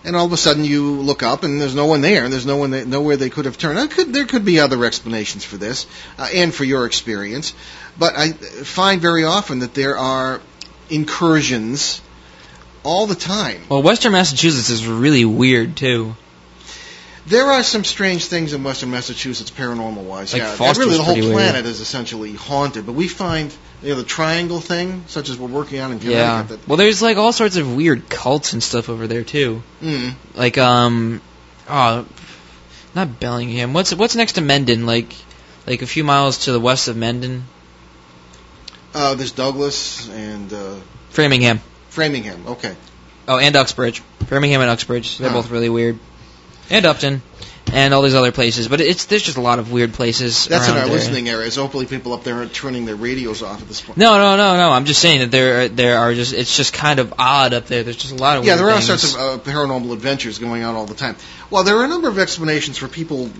And 0.05 0.15
all 0.15 0.25
of 0.25 0.31
a 0.31 0.37
sudden, 0.37 0.63
you 0.63 1.01
look 1.01 1.23
up 1.23 1.43
and 1.43 1.59
there's 1.59 1.75
no 1.75 1.87
one 1.87 2.01
there, 2.01 2.23
and 2.23 2.31
there's 2.31 2.45
no 2.45 2.57
one 2.57 2.71
that, 2.71 2.87
nowhere 2.87 3.17
they 3.17 3.29
could 3.31 3.45
have 3.45 3.57
turned. 3.57 3.77
There 3.77 3.87
could, 3.87 4.13
there 4.13 4.25
could 4.25 4.45
be 4.45 4.59
other 4.59 4.85
explanations 4.85 5.43
for 5.43 5.57
this, 5.57 5.87
uh, 6.17 6.27
and 6.33 6.53
for 6.53 6.63
your 6.63 6.85
experience. 6.85 7.53
But 7.97 8.15
I 8.15 8.31
find 8.31 9.01
very 9.01 9.23
often 9.23 9.59
that 9.59 9.73
there 9.73 9.97
are 9.97 10.41
incursions 10.89 12.01
all 12.83 13.07
the 13.07 13.15
time. 13.15 13.63
Well, 13.67 13.81
Western 13.81 14.11
Massachusetts 14.11 14.69
is 14.69 14.85
really 14.85 15.25
weird 15.25 15.75
too. 15.75 16.15
There 17.27 17.47
are 17.51 17.63
some 17.63 17.83
strange 17.83 18.27
things 18.27 18.53
in 18.53 18.63
Western 18.63 18.91
Massachusetts, 18.91 19.49
paranormal 19.49 20.03
wise. 20.03 20.31
Like 20.33 20.43
yeah, 20.43 20.55
Foster's 20.55 20.85
really 20.85 20.97
the 20.97 21.03
whole 21.03 21.15
pretty 21.15 21.27
weird. 21.27 21.39
planet 21.39 21.65
is 21.65 21.79
essentially 21.81 22.33
haunted. 22.33 22.85
But 22.85 22.93
we 22.93 23.07
find 23.07 23.51
you 23.81 23.89
know 23.89 23.95
the 23.95 24.03
triangle 24.03 24.59
thing, 24.61 25.03
such 25.07 25.29
as 25.29 25.37
we're 25.39 25.47
working 25.47 25.79
on 25.79 25.91
in 25.91 25.99
Connecticut. 25.99 26.59
Yeah. 26.59 26.65
Well, 26.67 26.77
there's 26.77 27.01
like 27.01 27.17
all 27.17 27.33
sorts 27.33 27.55
of 27.55 27.75
weird 27.75 28.09
cults 28.09 28.53
and 28.53 28.61
stuff 28.61 28.89
over 28.89 29.07
there 29.07 29.23
too. 29.23 29.63
Mm, 29.81 30.13
Like 30.35 30.59
um, 30.59 31.19
oh, 31.67 32.05
not 32.93 33.19
Bellingham. 33.19 33.73
What's 33.73 33.91
what's 33.95 34.15
next 34.15 34.33
to 34.33 34.41
Mendon? 34.41 34.85
Like 34.85 35.15
like 35.65 35.81
a 35.81 35.87
few 35.87 36.03
miles 36.03 36.45
to 36.45 36.51
the 36.51 36.59
west 36.59 36.87
of 36.89 36.95
Mendon, 36.95 37.45
uh, 38.93 39.15
there's 39.15 39.31
Douglas 39.31 40.07
and 40.09 40.51
uh, 40.53 40.75
Framingham. 41.09 41.59
Framingham. 41.89 42.45
Okay. 42.47 42.75
Oh, 43.27 43.39
and 43.39 43.55
Uxbridge. 43.55 44.01
Framingham 44.27 44.61
and 44.61 44.69
Uxbridge. 44.69 45.17
They're 45.17 45.29
Huh. 45.29 45.37
both 45.37 45.49
really 45.49 45.69
weird. 45.69 45.97
And 46.69 46.85
Upton. 46.85 47.21
And 47.73 47.95
all 47.95 48.03
these 48.03 48.13
other 48.13 48.31
places. 48.31 48.67
But 48.67 48.79
it's 48.79 49.05
there's 49.05 49.23
just 49.23 49.37
a 49.37 49.41
lot 49.41 49.57
of 49.57 49.71
weird 49.71 49.93
places. 49.93 50.45
That's 50.45 50.67
in 50.67 50.75
our 50.75 50.81
there. 50.85 50.93
listening 50.93 51.27
area. 51.27 51.49
So 51.49 51.63
hopefully 51.63 51.87
people 51.87 52.13
up 52.13 52.23
there 52.23 52.35
aren't 52.35 52.53
turning 52.53 52.85
their 52.85 52.95
radios 52.95 53.41
off 53.41 53.59
at 53.59 53.67
this 53.67 53.81
point. 53.81 53.97
No, 53.97 54.17
no, 54.17 54.37
no, 54.37 54.55
no. 54.55 54.69
I'm 54.71 54.85
just 54.85 55.01
saying 55.01 55.19
that 55.19 55.31
there 55.31 55.61
are, 55.61 55.67
there 55.67 55.97
are 55.97 56.13
just 56.13 56.33
it's 56.33 56.55
just 56.55 56.73
kind 56.73 56.99
of 56.99 57.15
odd 57.17 57.53
up 57.53 57.65
there. 57.65 57.81
There's 57.83 57.97
just 57.97 58.13
a 58.13 58.17
lot 58.17 58.37
of 58.37 58.45
Yeah, 58.45 58.55
there 58.55 58.69
are 58.69 58.73
things. 58.79 58.85
sorts 58.85 59.15
of 59.15 59.19
uh, 59.19 59.43
paranormal 59.43 59.93
adventures 59.93 60.37
going 60.37 60.63
on 60.63 60.75
all 60.75 60.85
the 60.85 60.93
time. 60.93 61.15
Well, 61.49 61.63
there 61.63 61.77
are 61.77 61.85
a 61.85 61.87
number 61.87 62.07
of 62.07 62.19
explanations 62.19 62.77
for 62.77 62.87
people 62.87 63.31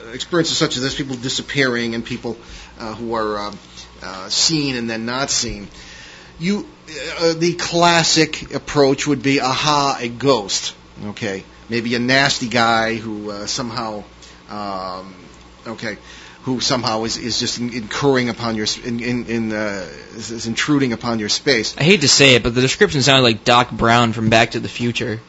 uh, 0.00 0.08
experiences 0.08 0.56
such 0.56 0.76
as 0.76 0.82
this: 0.82 0.94
people 0.94 1.16
disappearing 1.16 1.94
and 1.94 2.02
people 2.04 2.38
uh, 2.80 2.94
who 2.94 3.14
are 3.14 3.38
um, 3.38 3.58
uh, 4.02 4.28
seen 4.30 4.76
and 4.76 4.88
then 4.88 5.04
not 5.04 5.30
seen. 5.30 5.68
You, 6.38 6.66
uh, 7.18 7.34
the 7.34 7.54
classic 7.54 8.54
approach 8.54 9.06
would 9.06 9.22
be, 9.22 9.40
aha, 9.40 9.98
a 10.00 10.08
ghost. 10.08 10.74
Okay, 11.06 11.44
maybe 11.68 11.94
a 11.94 11.98
nasty 11.98 12.48
guy 12.48 12.94
who 12.96 13.30
uh, 13.30 13.46
somehow, 13.46 14.04
um, 14.48 15.14
okay, 15.66 15.98
who 16.42 16.60
somehow 16.60 17.04
is, 17.04 17.16
is 17.16 17.40
just 17.40 17.58
incurring 17.58 18.28
upon 18.28 18.54
your 18.54 18.66
in, 18.84 19.00
in, 19.00 19.26
in 19.26 19.52
uh, 19.52 19.88
is, 20.14 20.30
is 20.30 20.46
intruding 20.46 20.92
upon 20.92 21.18
your 21.18 21.28
space. 21.28 21.76
I 21.76 21.82
hate 21.82 22.02
to 22.02 22.08
say 22.08 22.36
it, 22.36 22.42
but 22.42 22.54
the 22.54 22.60
description 22.60 23.02
sounded 23.02 23.22
like 23.22 23.44
Doc 23.44 23.70
Brown 23.70 24.12
from 24.12 24.30
Back 24.30 24.52
to 24.52 24.60
the 24.60 24.68
Future. 24.68 25.20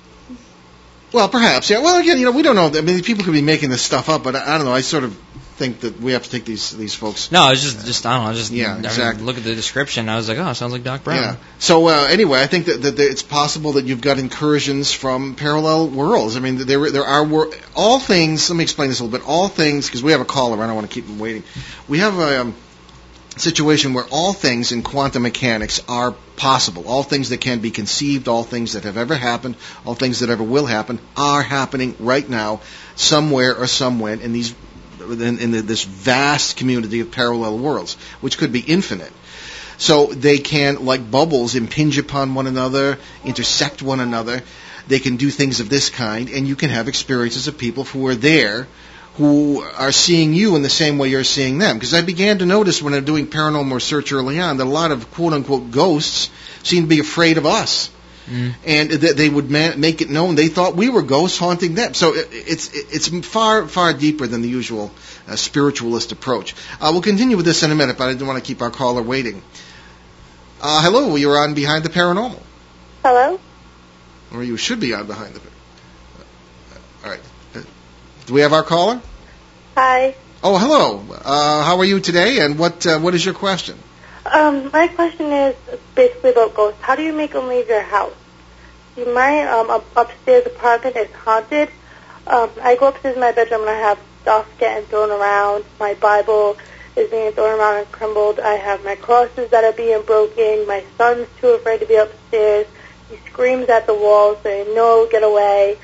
Well, 1.13 1.29
perhaps, 1.29 1.69
yeah. 1.69 1.79
Well, 1.79 1.99
again, 1.99 2.19
you 2.19 2.25
know, 2.25 2.31
we 2.31 2.43
don't 2.43 2.55
know. 2.55 2.77
I 2.77 2.81
mean, 2.81 3.01
people 3.01 3.23
could 3.23 3.33
be 3.33 3.41
making 3.41 3.69
this 3.69 3.81
stuff 3.81 4.09
up, 4.09 4.23
but 4.23 4.35
I, 4.35 4.55
I 4.55 4.57
don't 4.57 4.65
know. 4.65 4.73
I 4.73 4.81
sort 4.81 5.05
of 5.05 5.17
think 5.57 5.79
that 5.81 5.99
we 5.99 6.11
have 6.13 6.23
to 6.23 6.29
take 6.29 6.45
these 6.45 6.71
these 6.71 6.93
folks. 6.93 7.31
No, 7.31 7.51
it's 7.51 7.63
just 7.63 7.85
just 7.85 8.05
I 8.05 8.17
don't 8.17 8.27
know. 8.27 8.33
Just 8.33 8.51
Yeah, 8.51 8.75
I 8.75 8.79
exactly. 8.79 9.25
Look 9.25 9.37
at 9.37 9.43
the 9.43 9.55
description. 9.55 10.07
I 10.07 10.15
was 10.15 10.29
like, 10.29 10.37
oh, 10.37 10.53
sounds 10.53 10.71
like 10.71 10.83
Doc 10.83 11.03
Brown. 11.03 11.21
Yeah. 11.21 11.35
So 11.59 11.87
uh, 11.87 12.07
anyway, 12.09 12.41
I 12.41 12.47
think 12.47 12.67
that, 12.67 12.81
that 12.83 12.99
it's 12.99 13.23
possible 13.23 13.73
that 13.73 13.85
you've 13.85 14.01
got 14.01 14.19
incursions 14.19 14.91
from 14.91 15.35
parallel 15.35 15.89
worlds. 15.89 16.37
I 16.37 16.39
mean, 16.39 16.57
there 16.57 16.91
there 16.91 17.05
are 17.05 17.23
wor- 17.25 17.51
all 17.75 17.99
things. 17.99 18.49
Let 18.49 18.55
me 18.55 18.63
explain 18.63 18.89
this 18.89 18.99
a 18.99 19.03
little 19.03 19.17
bit. 19.17 19.27
All 19.27 19.47
things, 19.47 19.87
because 19.87 20.03
we 20.03 20.11
have 20.11 20.21
a 20.21 20.25
caller. 20.25 20.61
I 20.63 20.67
don't 20.67 20.75
want 20.75 20.89
to 20.89 20.93
keep 20.93 21.05
him 21.05 21.19
waiting. 21.19 21.43
We 21.87 21.99
have 21.99 22.19
a 22.19 22.41
um, 22.41 22.55
situation 23.39 23.93
where 23.93 24.05
all 24.11 24.33
things 24.33 24.71
in 24.71 24.83
quantum 24.83 25.23
mechanics 25.23 25.81
are 25.87 26.13
possible. 26.35 26.87
All 26.87 27.03
things 27.03 27.29
that 27.29 27.41
can 27.41 27.59
be 27.59 27.71
conceived, 27.71 28.27
all 28.27 28.43
things 28.43 28.73
that 28.73 28.83
have 28.83 28.97
ever 28.97 29.15
happened, 29.15 29.55
all 29.85 29.95
things 29.95 30.19
that 30.19 30.29
ever 30.29 30.43
will 30.43 30.65
happen, 30.65 30.99
are 31.15 31.41
happening 31.41 31.95
right 31.99 32.27
now, 32.27 32.61
somewhere 32.95 33.55
or 33.55 33.65
somewhen 33.67 34.21
in 34.21 34.33
these 34.33 34.53
in, 35.01 35.39
in 35.39 35.65
this 35.65 35.83
vast 35.83 36.57
community 36.57 36.99
of 36.99 37.11
parallel 37.11 37.57
worlds, 37.57 37.95
which 38.21 38.37
could 38.37 38.51
be 38.51 38.59
infinite. 38.59 39.11
So 39.77 40.07
they 40.07 40.39
can, 40.39 40.85
like 40.85 41.09
bubbles, 41.09 41.55
impinge 41.55 41.97
upon 41.97 42.33
one 42.33 42.47
another, 42.47 42.97
intersect 43.23 43.81
one 43.81 43.99
another. 43.99 44.41
They 44.87 44.99
can 44.99 45.17
do 45.17 45.29
things 45.29 45.59
of 45.59 45.69
this 45.69 45.89
kind, 45.89 46.29
and 46.29 46.47
you 46.47 46.55
can 46.55 46.69
have 46.69 46.87
experiences 46.87 47.47
of 47.47 47.57
people 47.57 47.83
who 47.83 48.07
are 48.07 48.15
there 48.15 48.67
who 49.17 49.61
are 49.61 49.91
seeing 49.91 50.33
you 50.33 50.55
in 50.55 50.61
the 50.61 50.69
same 50.69 50.99
way 50.99 51.09
you're 51.09 51.23
seeing 51.23 51.57
them. 51.57 51.77
Because 51.77 51.95
I 51.95 52.01
began 52.01 52.37
to 52.37 52.45
notice 52.45 52.83
when 52.83 52.93
I'm 52.93 53.03
doing 53.03 53.25
paranormal 53.25 53.73
research 53.73 54.11
early 54.11 54.39
on 54.39 54.57
that 54.57 54.63
a 54.63 54.69
lot 54.69 54.91
of 54.91 55.11
quote 55.11 55.33
unquote 55.33 55.71
ghosts 55.71 56.29
seem 56.61 56.83
to 56.83 56.87
be 56.87 56.99
afraid 56.99 57.39
of 57.39 57.45
us. 57.45 57.89
Mm. 58.27 58.53
And 58.65 58.91
that 58.91 59.15
they 59.15 59.29
would 59.29 59.49
ma- 59.49 59.75
make 59.77 60.01
it 60.01 60.09
known 60.09 60.35
they 60.35 60.49
thought 60.49 60.75
we 60.75 60.89
were 60.89 61.01
ghosts 61.01 61.37
haunting 61.37 61.75
them. 61.75 61.93
So 61.93 62.13
it, 62.13 62.27
it's 62.31 62.69
it's 62.73 63.07
far 63.25 63.67
far 63.67 63.93
deeper 63.93 64.27
than 64.27 64.41
the 64.41 64.49
usual 64.49 64.91
uh, 65.29 65.37
spiritualist 65.37 66.11
approach. 66.11 66.53
Uh, 66.81 66.89
we'll 66.91 67.01
continue 67.01 67.37
with 67.37 67.45
this 67.45 67.63
in 67.63 67.71
a 67.71 67.75
minute, 67.75 67.97
but 67.97 68.09
I 68.09 68.11
didn't 68.13 68.27
want 68.27 68.37
to 68.37 68.45
keep 68.45 68.61
our 68.61 68.69
caller 68.69 69.01
waiting. 69.01 69.41
Uh, 70.59 70.81
hello, 70.83 71.15
you're 71.15 71.37
on 71.37 71.53
Behind 71.53 71.85
the 71.85 71.89
Paranormal, 71.89 72.41
Hello? 73.03 73.39
or 74.33 74.43
you 74.43 74.57
should 74.57 74.79
be 74.81 74.93
on 74.93 75.07
Behind 75.07 75.33
the. 75.33 75.39
All 77.05 77.11
right. 77.11 77.21
Uh, 77.55 77.61
Do 78.25 78.33
we 78.33 78.41
have 78.41 78.51
our 78.53 78.63
caller? 78.63 78.99
Hi. 79.75 80.15
Oh, 80.43 80.57
hello. 80.57 81.01
Uh, 81.23 81.63
how 81.63 81.77
are 81.77 81.85
you 81.85 81.99
today? 82.01 82.39
And 82.39 82.59
what 82.59 82.85
uh, 82.85 82.99
what 82.99 83.15
is 83.15 83.23
your 83.23 83.35
question? 83.35 83.77
Um, 84.37 84.69
my 84.71 84.87
question 84.87 85.31
is 85.31 85.55
basically 85.95 86.29
about 86.29 86.53
ghosts. 86.53 86.79
How 86.83 86.95
do 86.95 87.01
you 87.01 87.11
make 87.11 87.33
them 87.33 87.47
leave 87.47 87.67
your 87.67 87.81
house? 87.81 88.13
See, 88.93 89.03
my 89.03 89.41
um, 89.47 89.81
upstairs 89.95 90.45
apartment 90.45 90.95
is 90.95 91.11
haunted. 91.15 91.69
Um, 92.27 92.51
I 92.61 92.75
go 92.75 92.89
upstairs 92.89 93.15
in 93.15 93.19
my 93.19 93.31
bedroom 93.31 93.61
and 93.61 93.71
I 93.71 93.79
have 93.79 93.99
stuff 94.21 94.47
getting 94.59 94.87
thrown 94.89 95.09
around. 95.09 95.65
My 95.79 95.95
Bible 95.95 96.55
is 96.95 97.09
being 97.09 97.31
thrown 97.31 97.59
around 97.59 97.77
and 97.77 97.91
crumbled. 97.91 98.39
I 98.39 98.53
have 98.53 98.85
my 98.85 98.93
crosses 98.93 99.49
that 99.49 99.63
are 99.63 99.73
being 99.73 100.03
broken. 100.03 100.67
My 100.67 100.83
son's 100.99 101.27
too 101.41 101.47
afraid 101.47 101.79
to 101.79 101.87
be 101.87 101.95
upstairs. 101.95 102.67
He 103.09 103.17
screams 103.31 103.69
at 103.69 103.87
the 103.87 103.95
walls 103.95 104.37
saying, 104.43 104.75
no, 104.75 105.07
get 105.09 105.23
away. 105.23 105.79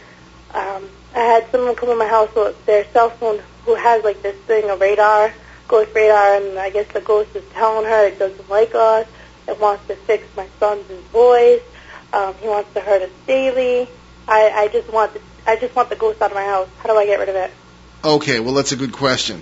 Um, 0.54 0.90
I 1.16 1.22
had 1.22 1.50
someone 1.50 1.74
come 1.74 1.90
in 1.90 1.98
my 1.98 2.08
house 2.08 2.30
with 2.36 2.64
their 2.68 2.86
cell 2.92 3.10
phone 3.10 3.42
who 3.66 3.74
has 3.74 4.04
like 4.04 4.22
this 4.22 4.36
thing, 4.46 4.70
a 4.70 4.76
radar, 4.76 5.34
ghost 5.74 5.96
radar, 5.96 6.36
and 6.36 6.60
I 6.60 6.70
guess 6.70 6.86
the 6.94 7.02
ghost 7.02 7.36
is 7.36 7.44
telling 7.52 7.86
her 7.86 8.06
it 8.06 8.20
doesn't 8.20 8.48
like 8.48 8.76
us. 8.76 9.08
It 9.48 9.60
wants 9.60 9.88
to 9.88 9.96
fix 9.96 10.24
my 10.38 10.48
son's 10.60 10.86
voice. 11.12 11.64
Um, 12.14 12.36
he 12.36 12.48
wants 12.48 12.72
to 12.76 12.80
hurt 12.80 13.02
us 13.02 13.10
daily. 13.26 13.90
I, 14.28 14.52
I 14.52 14.68
just 14.68 14.94
want 14.94 15.16
the, 15.16 15.22
I 15.48 15.56
just 15.56 15.76
want 15.76 15.90
the 15.90 15.96
ghost 15.96 16.22
out 16.22 16.30
of 16.30 16.36
my 16.36 16.46
house. 16.46 16.70
How 16.78 16.90
do 16.90 16.96
I 16.96 17.08
get 17.08 17.18
rid 17.18 17.30
of 17.30 17.36
it? 17.36 17.52
Okay, 18.06 18.40
well 18.40 18.54
that's 18.54 18.72
a 18.72 18.76
good 18.76 18.92
question. 18.92 19.42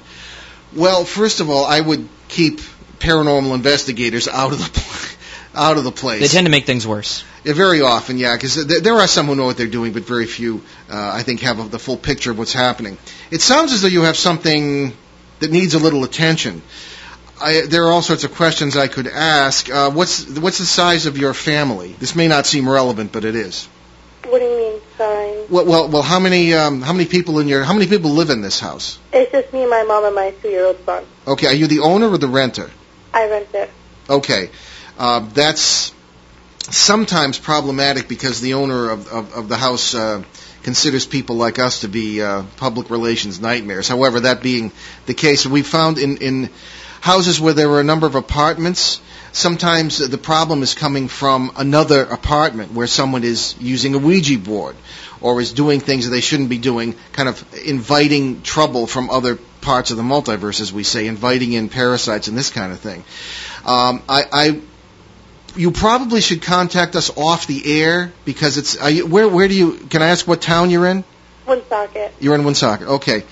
Well, 0.74 1.04
first 1.04 1.42
of 1.42 1.50
all, 1.50 1.66
I 1.66 1.82
would 1.82 2.08
keep 2.30 2.62
paranormal 3.00 3.54
investigators 3.54 4.30
out 4.30 4.54
of 4.54 4.60
the 4.60 5.18
out 5.60 5.78
of 5.78 5.84
the 5.84 5.92
place. 5.92 6.22
They 6.22 6.30
tend 6.30 6.48
to 6.48 6.52
make 6.52 6.66
things 6.66 6.88
worse. 6.88 7.26
Yeah, 7.44 7.56
very 7.56 7.82
often, 7.82 8.18
yeah, 8.18 8.38
because 8.38 8.56
th- 8.66 8.84
there 8.84 8.96
are 8.96 9.08
some 9.08 9.26
who 9.26 9.36
know 9.36 9.48
what 9.48 9.58
they're 9.58 9.68
doing, 9.68 9.92
but 9.92 10.04
very 10.04 10.28
few, 10.28 10.64
uh, 10.90 11.12
I 11.14 11.24
think, 11.24 11.42
have 11.42 11.60
a, 11.60 11.64
the 11.68 11.80
full 11.80 11.98
picture 11.98 12.32
of 12.32 12.38
what's 12.38 12.54
happening. 12.54 12.98
It 13.32 13.42
sounds 13.42 13.74
as 13.74 13.82
though 13.82 13.90
you 13.90 14.04
have 14.04 14.16
something 14.16 14.94
that 15.42 15.52
needs 15.52 15.74
a 15.74 15.80
little 15.80 16.04
attention. 16.04 16.62
I, 17.42 17.64
there 17.68 17.86
are 17.86 17.92
all 17.92 18.04
sorts 18.04 18.24
of 18.24 18.34
questions 18.36 18.78
I 18.78 18.88
could 18.88 19.08
ask. 19.08 19.70
Uh, 19.70 19.92
what's 19.92 20.30
what's 20.40 20.60
the 20.60 20.66
size 20.66 21.08
of 21.08 21.18
your 21.18 21.34
family? 21.34 21.94
This 21.94 22.16
may 22.16 22.28
not 22.28 22.46
seem 22.46 22.70
relevant, 22.70 23.12
but 23.12 23.26
it 23.26 23.36
is. 23.36 23.68
What 24.26 24.40
do 24.40 24.46
you 24.46 24.56
mean, 24.56 24.82
sorry? 24.98 25.46
Well, 25.50 25.66
well, 25.66 25.90
well 25.90 26.02
how 26.04 26.20
many 26.20 26.54
um, 26.54 26.82
how 26.82 26.94
many 26.94 27.08
people 27.08 27.40
in 27.40 27.48
your 27.48 27.64
how 27.64 27.74
many 27.74 27.88
people 27.88 28.12
live 28.12 28.30
in 28.30 28.42
this 28.42 28.60
house? 28.60 29.00
It's 29.12 29.32
just 29.32 29.52
me, 29.52 29.66
my 29.66 29.84
mom, 29.84 30.06
and 30.06 30.16
my 30.16 30.32
two-year-old 30.42 30.86
son. 30.86 31.04
Okay, 31.28 31.48
are 31.48 31.56
you 31.56 31.68
the 31.68 31.80
owner 31.80 32.10
or 32.10 32.18
the 32.20 32.28
renter? 32.28 32.70
I 33.14 33.28
rent 33.28 33.50
it. 33.54 33.70
Okay, 34.10 34.52
uh, 35.00 35.20
that's 35.34 35.94
sometimes 36.70 37.40
problematic 37.40 38.08
because 38.08 38.42
the 38.42 38.54
owner 38.54 38.92
of, 38.92 39.08
of, 39.12 39.34
of 39.34 39.50
the 39.50 39.58
house 39.58 39.96
uh, 39.96 40.24
considers 40.64 41.06
people 41.06 41.36
like 41.36 41.60
us 41.60 41.82
to 41.82 41.88
be 41.88 42.22
uh, 42.22 42.44
public 42.58 42.90
relations 42.90 43.40
nightmares. 43.40 43.88
However, 43.88 44.22
that 44.22 44.42
being 44.42 44.72
the 45.06 45.14
case, 45.14 45.46
we 45.46 45.64
found 45.64 45.98
in, 45.98 46.18
in 46.18 46.50
houses 47.02 47.40
where 47.40 47.54
there 47.54 47.68
were 47.70 47.80
a 47.80 47.84
number 47.84 48.06
of 48.06 48.16
apartments, 48.16 49.02
sometimes 49.32 49.98
the 49.98 50.18
problem 50.18 50.62
is 50.62 50.74
coming 50.74 51.08
from 51.08 51.52
another 51.56 52.04
apartment 52.04 52.74
where 52.74 52.88
someone 52.88 53.24
is 53.24 53.56
using 53.60 53.96
a 53.96 53.98
Ouija 53.98 54.38
board 54.38 54.76
or 55.20 55.40
is 55.42 55.54
doing 55.54 55.80
things 55.80 56.06
that 56.06 56.12
they 56.12 56.22
shouldn't 56.22 56.50
be 56.50 56.58
doing, 56.58 56.96
kind 57.14 57.30
of 57.30 57.44
inviting 57.66 58.42
trouble 58.42 58.88
from 58.88 59.10
other 59.10 59.38
parts 59.62 59.92
of 59.92 59.98
the 59.98 60.04
multiverse, 60.04 60.60
as 60.62 60.74
we 60.74 60.84
say, 60.84 61.08
inviting 61.08 61.54
in 61.54 61.70
parasites 61.70 62.28
and 62.28 62.38
this 62.38 62.50
kind 62.50 62.72
of 62.72 62.80
thing. 62.80 63.04
Um, 63.66 64.02
I, 64.10 64.24
I 64.32 64.62
you 65.56 65.72
probably 65.72 66.22
should 66.22 66.42
contact 66.42 66.96
us 66.96 67.16
off 67.16 67.48
the 67.48 67.82
air 67.82 68.12
because 68.26 68.58
it's 68.58 68.78
are 68.78 68.90
you, 68.90 69.06
where 69.08 69.28
where 69.28 69.48
do 69.48 69.56
you 69.56 69.74
can 69.74 70.02
I 70.02 70.08
ask 70.08 70.28
what 70.28 70.42
town 70.42 70.70
you're 70.70 70.88
in? 70.88 71.04
Woonsocket. 71.48 72.14
You're 72.20 72.36
in 72.36 72.44
Woonsocket. 72.44 72.88
Okay. 72.88 73.24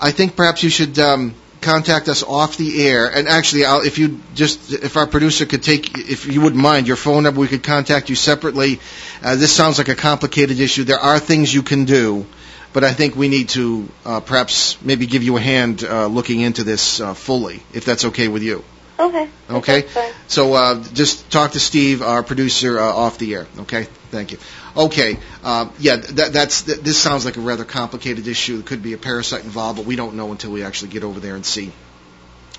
I 0.00 0.10
think 0.10 0.36
perhaps 0.36 0.62
you 0.62 0.70
should 0.70 0.98
um, 0.98 1.34
contact 1.60 2.08
us 2.08 2.22
off 2.22 2.56
the 2.56 2.86
air. 2.86 3.08
And 3.08 3.26
actually, 3.28 3.64
I'll, 3.64 3.80
if 3.80 3.98
you 3.98 4.20
just 4.34 4.72
if 4.72 4.96
our 4.96 5.06
producer 5.06 5.46
could 5.46 5.62
take 5.62 5.96
if 5.98 6.26
you 6.26 6.40
wouldn't 6.40 6.60
mind 6.60 6.86
your 6.86 6.96
phone 6.96 7.22
number, 7.22 7.40
we 7.40 7.48
could 7.48 7.62
contact 7.62 8.10
you 8.10 8.16
separately. 8.16 8.80
Uh, 9.22 9.36
this 9.36 9.52
sounds 9.52 9.78
like 9.78 9.88
a 9.88 9.94
complicated 9.94 10.60
issue. 10.60 10.84
There 10.84 10.98
are 10.98 11.18
things 11.18 11.52
you 11.52 11.62
can 11.62 11.84
do. 11.84 12.26
But 12.72 12.82
I 12.82 12.92
think 12.92 13.14
we 13.14 13.28
need 13.28 13.50
to 13.50 13.88
uh, 14.04 14.18
perhaps 14.18 14.82
maybe 14.82 15.06
give 15.06 15.22
you 15.22 15.36
a 15.36 15.40
hand 15.40 15.84
uh, 15.84 16.08
looking 16.08 16.40
into 16.40 16.64
this 16.64 17.00
uh, 17.00 17.14
fully, 17.14 17.62
if 17.72 17.84
that's 17.84 18.04
okay 18.06 18.26
with 18.26 18.42
you. 18.42 18.64
Okay. 18.98 19.28
Okay. 19.50 20.12
So 20.28 20.54
uh, 20.54 20.84
just 20.92 21.30
talk 21.30 21.52
to 21.52 21.60
Steve, 21.60 22.00
our 22.00 22.22
producer, 22.22 22.78
uh, 22.78 22.84
off 22.84 23.18
the 23.18 23.34
air. 23.34 23.46
Okay. 23.60 23.84
Thank 24.10 24.32
you. 24.32 24.38
Okay. 24.76 25.18
Uh, 25.42 25.68
yeah. 25.78 25.96
That, 25.96 26.32
that's 26.32 26.62
th- 26.62 26.78
this 26.80 27.00
sounds 27.00 27.24
like 27.24 27.36
a 27.36 27.40
rather 27.40 27.64
complicated 27.64 28.28
issue. 28.28 28.56
There 28.56 28.62
could 28.62 28.82
be 28.82 28.92
a 28.92 28.98
parasite 28.98 29.44
involved, 29.44 29.78
but 29.78 29.86
we 29.86 29.96
don't 29.96 30.14
know 30.14 30.30
until 30.30 30.52
we 30.52 30.62
actually 30.62 30.90
get 30.90 31.02
over 31.02 31.18
there 31.18 31.34
and 31.34 31.44
see 31.44 31.72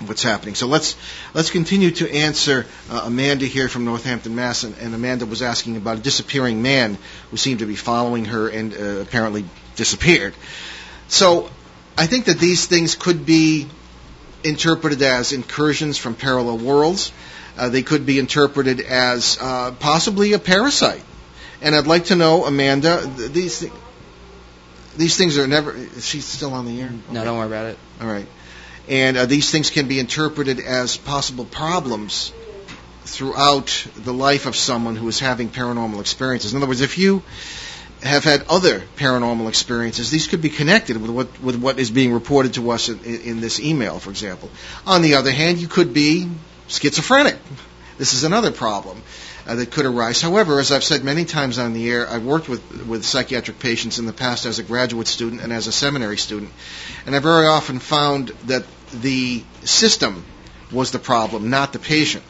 what's 0.04 0.22
happening. 0.22 0.54
So 0.54 0.66
let's 0.66 0.94
let's 1.32 1.50
continue 1.50 1.90
to 1.92 2.12
answer 2.14 2.66
uh, 2.90 3.02
Amanda 3.04 3.46
here 3.46 3.68
from 3.68 3.86
Northampton, 3.86 4.34
Mass. 4.34 4.62
And, 4.62 4.76
and 4.78 4.94
Amanda 4.94 5.24
was 5.24 5.40
asking 5.40 5.76
about 5.76 5.98
a 5.98 6.00
disappearing 6.00 6.60
man 6.60 6.98
who 7.30 7.38
seemed 7.38 7.60
to 7.60 7.66
be 7.66 7.76
following 7.76 8.26
her 8.26 8.48
and 8.48 8.74
uh, 8.74 9.00
apparently 9.00 9.46
disappeared. 9.74 10.34
So 11.08 11.50
I 11.96 12.06
think 12.06 12.26
that 12.26 12.38
these 12.38 12.66
things 12.66 12.94
could 12.94 13.24
be 13.24 13.68
interpreted 14.44 15.02
as 15.02 15.32
incursions 15.32 15.98
from 15.98 16.14
parallel 16.14 16.58
worlds. 16.58 17.12
Uh, 17.56 17.68
they 17.68 17.82
could 17.82 18.04
be 18.04 18.18
interpreted 18.18 18.80
as 18.80 19.38
uh, 19.40 19.72
possibly 19.72 20.34
a 20.34 20.38
parasite. 20.38 21.02
And 21.62 21.74
I'd 21.74 21.86
like 21.86 22.06
to 22.06 22.16
know, 22.16 22.44
Amanda, 22.44 23.10
th- 23.16 23.32
these 23.32 23.60
thi- 23.60 23.72
these 24.96 25.16
things 25.16 25.38
are 25.38 25.46
never. 25.46 25.74
She's 26.00 26.24
still 26.24 26.52
on 26.54 26.66
the 26.66 26.80
air? 26.80 26.90
No, 27.10 27.24
don't 27.24 27.38
worry 27.38 27.46
about 27.46 27.66
it. 27.66 27.78
All 28.00 28.06
right. 28.06 28.26
And 28.88 29.16
uh, 29.16 29.26
these 29.26 29.50
things 29.50 29.70
can 29.70 29.88
be 29.88 29.98
interpreted 29.98 30.60
as 30.60 30.96
possible 30.96 31.44
problems 31.44 32.32
throughout 33.04 33.86
the 33.96 34.12
life 34.12 34.46
of 34.46 34.56
someone 34.56 34.96
who 34.96 35.08
is 35.08 35.18
having 35.18 35.48
paranormal 35.48 36.00
experiences. 36.00 36.52
In 36.52 36.58
other 36.58 36.66
words, 36.66 36.80
if 36.80 36.98
you 36.98 37.22
have 38.06 38.24
had 38.24 38.44
other 38.48 38.80
paranormal 38.96 39.48
experiences, 39.48 40.10
these 40.10 40.26
could 40.26 40.42
be 40.42 40.48
connected 40.48 41.00
with 41.00 41.10
what 41.10 41.40
with 41.40 41.56
what 41.56 41.78
is 41.78 41.90
being 41.90 42.12
reported 42.12 42.54
to 42.54 42.70
us 42.70 42.88
in, 42.88 43.04
in, 43.04 43.40
this 43.40 43.60
email, 43.60 43.98
for 43.98 44.10
example. 44.10 44.50
On 44.86 45.02
the 45.02 45.14
other 45.14 45.30
hand, 45.30 45.58
you 45.58 45.68
could 45.68 45.92
be 45.92 46.28
schizophrenic. 46.68 47.36
This 47.98 48.12
is 48.12 48.24
another 48.24 48.52
problem 48.52 49.02
uh, 49.46 49.54
that 49.54 49.70
could 49.70 49.86
arise. 49.86 50.20
However, 50.20 50.60
as 50.60 50.72
I've 50.72 50.84
said 50.84 51.02
many 51.02 51.24
times 51.24 51.58
on 51.58 51.72
the 51.72 51.90
air, 51.90 52.08
I've 52.08 52.24
worked 52.24 52.48
with 52.48 52.86
with 52.86 53.04
psychiatric 53.04 53.58
patients 53.58 53.98
in 53.98 54.06
the 54.06 54.12
past 54.12 54.46
as 54.46 54.58
a 54.58 54.62
graduate 54.62 55.06
student 55.06 55.42
and 55.42 55.52
as 55.52 55.66
a 55.66 55.72
seminary 55.72 56.18
student, 56.18 56.52
and 57.06 57.14
I 57.14 57.20
very 57.20 57.46
often 57.46 57.78
found 57.78 58.28
that 58.46 58.64
the 58.92 59.44
system 59.64 60.24
was 60.72 60.90
the 60.90 60.98
problem, 60.98 61.50
not 61.50 61.72
the 61.72 61.78
patient. 61.78 62.24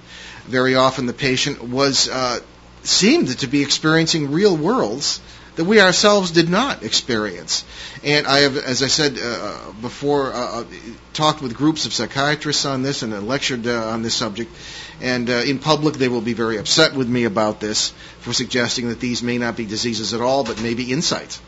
Very 0.47 0.75
often, 0.75 1.07
the 1.07 1.13
patient 1.13 1.63
was 1.63 2.09
uh, 2.09 2.41
seemed 2.83 3.39
to 3.39 3.47
be 3.47 3.63
experiencing 3.63 4.31
real 4.31 4.57
worlds 4.57 5.21
that 5.57 5.65
we 5.65 5.81
ourselves 5.81 6.31
did 6.31 6.49
not 6.49 6.83
experience. 6.83 7.65
And 8.05 8.27
I 8.27 8.41
have, 8.41 8.57
as 8.57 8.83
I 8.83 8.89
said 8.89 9.19
uh, 9.21 9.73
before, 9.81 10.33
uh, 10.33 10.65
talked 11.15 11.43
with 11.43 11.55
groups 11.55 11.87
of 11.87 11.95
psychiatrists 11.95 12.67
on 12.67 12.83
this 12.83 13.03
and 13.03 13.13
uh, 13.13 13.21
lectured 13.21 13.67
uh, 13.67 13.89
on 13.89 14.03
this 14.03 14.15
subject. 14.15 14.55
And 15.01 15.29
uh, 15.29 15.33
in 15.33 15.59
public, 15.59 15.95
they 15.95 16.09
will 16.09 16.21
be 16.21 16.35
very 16.35 16.59
upset 16.59 16.95
with 16.95 17.09
me 17.09 17.25
about 17.25 17.59
this 17.59 17.93
for 18.21 18.33
suggesting 18.33 18.91
that 18.91 19.01
these 19.01 19.23
may 19.23 19.39
not 19.39 19.57
be 19.57 19.65
diseases 19.65 20.13
at 20.13 20.21
all, 20.21 20.45
but 20.45 20.61
maybe 20.61 20.93
insights, 20.93 21.41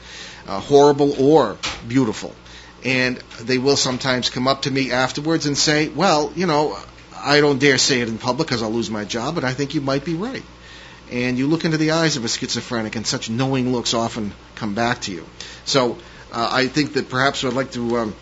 uh, 0.47 0.59
horrible 0.59 1.15
or 1.23 1.59
beautiful. 1.87 2.35
And 2.85 3.19
they 3.43 3.59
will 3.59 3.77
sometimes 3.77 4.31
come 4.31 4.49
up 4.49 4.63
to 4.63 4.71
me 4.71 4.91
afterwards 4.91 5.45
and 5.47 5.57
say, 5.57 5.89
well, 5.89 6.33
you 6.35 6.47
know, 6.47 6.79
I 7.15 7.41
don't 7.41 7.59
dare 7.59 7.77
say 7.77 8.01
it 8.01 8.09
in 8.09 8.17
public 8.17 8.49
because 8.49 8.63
I'll 8.63 8.71
lose 8.71 8.89
my 8.89 9.05
job, 9.05 9.35
but 9.35 9.45
I 9.45 9.53
think 9.53 9.75
you 9.75 9.83
might 9.83 10.05
be 10.05 10.15
right 10.15 10.45
and 11.11 11.39
you 11.39 11.47
look 11.47 11.65
into 11.65 11.77
the 11.77 11.93
eyes 11.93 12.17
of 12.17 12.25
a 12.25 12.29
schizophrenic, 12.29 12.97
and 12.97 13.07
such 13.07 13.31
knowing 13.31 13.73
looks 13.73 13.95
often 13.95 14.33
come 14.55 14.75
back 14.75 15.01
to 15.03 15.13
you. 15.13 15.25
So 15.65 15.99
uh, 16.33 16.49
I 16.53 16.67
think 16.69 16.95
that 16.95 17.09
perhaps 17.09 17.45
I'd 17.45 17.53
like 17.53 17.73
to 17.73 17.97
um, 17.99 18.15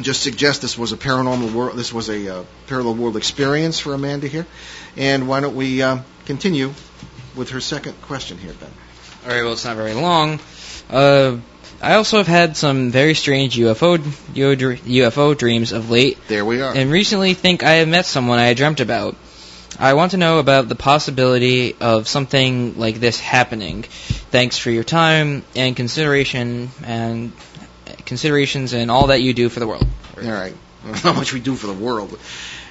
just 0.00 0.22
suggest 0.22 0.62
this 0.62 0.76
was 0.78 0.92
a 0.92 0.96
paranormal 0.96 1.52
world, 1.52 1.76
this 1.76 1.92
was 1.92 2.08
a 2.08 2.40
uh, 2.40 2.44
parallel 2.66 2.94
world 2.94 3.16
experience 3.16 3.78
for 3.78 3.94
Amanda 3.94 4.26
here, 4.28 4.46
and 4.96 5.28
why 5.28 5.40
don't 5.40 5.54
we 5.56 5.82
uh, 5.82 5.98
continue 6.26 6.72
with 7.36 7.50
her 7.50 7.60
second 7.60 8.00
question 8.02 8.38
here, 8.38 8.52
Ben? 8.52 8.70
All 9.24 9.30
right, 9.30 9.42
well, 9.42 9.52
it's 9.52 9.64
not 9.64 9.76
very 9.76 9.94
long. 9.94 10.38
Uh, 10.90 11.38
I 11.80 11.94
also 11.94 12.18
have 12.18 12.26
had 12.26 12.56
some 12.56 12.90
very 12.90 13.14
strange 13.14 13.56
UFO 13.56 13.98
UFO 13.98 15.36
dreams 15.36 15.72
of 15.72 15.90
late, 15.90 16.18
There 16.28 16.44
we 16.44 16.60
are. 16.60 16.74
and 16.74 16.90
recently 16.90 17.34
think 17.34 17.62
I 17.62 17.74
have 17.74 17.88
met 17.88 18.06
someone 18.06 18.38
I 18.38 18.46
had 18.46 18.56
dreamt 18.56 18.80
about. 18.80 19.16
I 19.78 19.94
want 19.94 20.12
to 20.12 20.16
know 20.16 20.38
about 20.38 20.68
the 20.68 20.74
possibility 20.74 21.74
of 21.80 22.06
something 22.06 22.78
like 22.78 22.96
this 22.96 23.18
happening. 23.18 23.82
Thanks 23.82 24.56
for 24.56 24.70
your 24.70 24.84
time 24.84 25.44
and 25.56 25.74
consideration 25.74 26.70
and 26.84 27.32
considerations 28.04 28.72
and 28.72 28.90
all 28.90 29.08
that 29.08 29.20
you 29.20 29.34
do 29.34 29.48
for 29.48 29.60
the 29.60 29.66
world. 29.66 29.86
All 30.16 30.30
right. 30.30 30.54
How 30.92 31.12
much 31.20 31.32
we 31.32 31.40
do 31.40 31.56
for 31.56 31.66
the 31.66 31.72
world. 31.72 32.18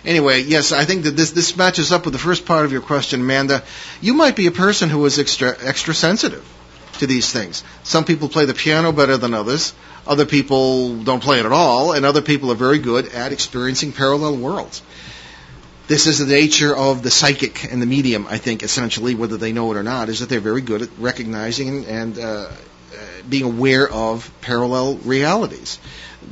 Anyway, 0.06 0.42
yes, 0.42 0.72
I 0.72 0.86
think 0.86 1.04
that 1.04 1.16
this 1.16 1.32
this 1.32 1.56
matches 1.56 1.92
up 1.92 2.06
with 2.06 2.14
the 2.14 2.20
first 2.20 2.46
part 2.46 2.66
of 2.66 2.72
your 2.72 2.82
question, 2.82 3.22
Amanda. 3.22 3.64
You 4.02 4.14
might 4.14 4.36
be 4.36 4.48
a 4.48 4.52
person 4.52 4.90
who 4.90 5.06
is 5.06 5.18
extra 5.18 5.56
extra 5.62 5.94
sensitive 5.94 6.46
to 7.00 7.08
these 7.08 7.32
things. 7.32 7.64
Some 7.84 8.06
people 8.06 8.30
play 8.30 8.46
the 8.46 8.54
piano 8.54 8.92
better 8.92 9.18
than 9.18 9.34
others. 9.34 9.74
Other 10.06 10.26
people 10.26 10.98
don't 11.04 11.24
play 11.24 11.40
it 11.40 11.46
at 11.46 11.52
all, 11.52 11.94
and 11.94 12.06
other 12.06 12.22
people 12.22 12.52
are 12.52 12.56
very 12.56 12.80
good 12.80 13.08
at 13.14 13.32
experiencing 13.32 13.94
parallel 13.94 14.36
worlds. 14.36 14.82
This 15.86 16.08
is 16.08 16.20
the 16.20 16.26
nature 16.26 16.74
of 16.74 17.04
the 17.04 17.12
psychic 17.12 17.70
and 17.70 17.82
the 17.82 17.86
medium, 17.86 18.26
I 18.30 18.38
think, 18.38 18.64
essentially, 18.64 19.16
whether 19.16 19.36
they 19.36 19.52
know 19.52 19.70
it 19.74 19.78
or 19.78 19.84
not, 19.84 20.08
is 20.08 20.22
that 20.22 20.30
they're 20.30 20.40
very 20.40 20.62
good 20.62 20.82
at 20.82 20.90
recognizing 20.98 21.86
and 21.86 22.18
uh, 22.18 22.22
uh, 22.24 22.50
being 23.28 23.44
aware 23.44 23.90
of 23.90 24.32
parallel 24.40 24.96
realities. 24.96 25.80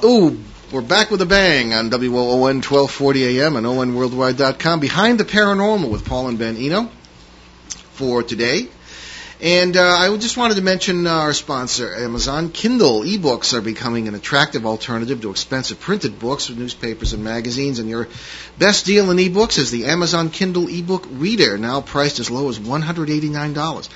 Oh, 0.00 0.28
ooh, 0.28 0.38
we're 0.72 0.82
back 0.82 1.10
with 1.10 1.22
a 1.22 1.26
bang 1.26 1.72
on 1.72 1.90
WOON 1.90 2.62
1240 2.62 3.40
AM 3.40 3.56
and 3.56 3.66
ONWorldwide.com. 3.66 4.80
Behind 4.80 5.18
the 5.18 5.24
Paranormal 5.24 5.90
with 5.90 6.04
Paul 6.04 6.28
and 6.28 6.38
Ben 6.38 6.56
Eno 6.56 6.90
for 7.92 8.22
today. 8.22 8.68
And 9.40 9.76
uh, 9.76 9.82
I 9.82 10.16
just 10.16 10.36
wanted 10.36 10.56
to 10.56 10.62
mention 10.62 11.06
our 11.06 11.32
sponsor, 11.32 11.94
Amazon. 11.94 12.50
Kindle 12.50 13.02
ebooks 13.02 13.54
are 13.54 13.60
becoming 13.60 14.08
an 14.08 14.14
attractive 14.14 14.66
alternative 14.66 15.20
to 15.22 15.30
expensive 15.30 15.80
printed 15.80 16.18
books, 16.18 16.50
newspapers, 16.50 17.12
and 17.12 17.24
magazines. 17.24 17.78
And 17.78 17.88
your 17.88 18.08
best 18.58 18.86
deal 18.86 19.10
in 19.10 19.16
ebooks 19.16 19.58
is 19.58 19.70
the 19.70 19.86
Amazon 19.86 20.30
Kindle 20.30 20.68
ebook 20.68 21.06
reader, 21.10 21.56
now 21.56 21.80
priced 21.80 22.20
as 22.20 22.30
low 22.30 22.48
as 22.48 22.58
$189 22.58 23.88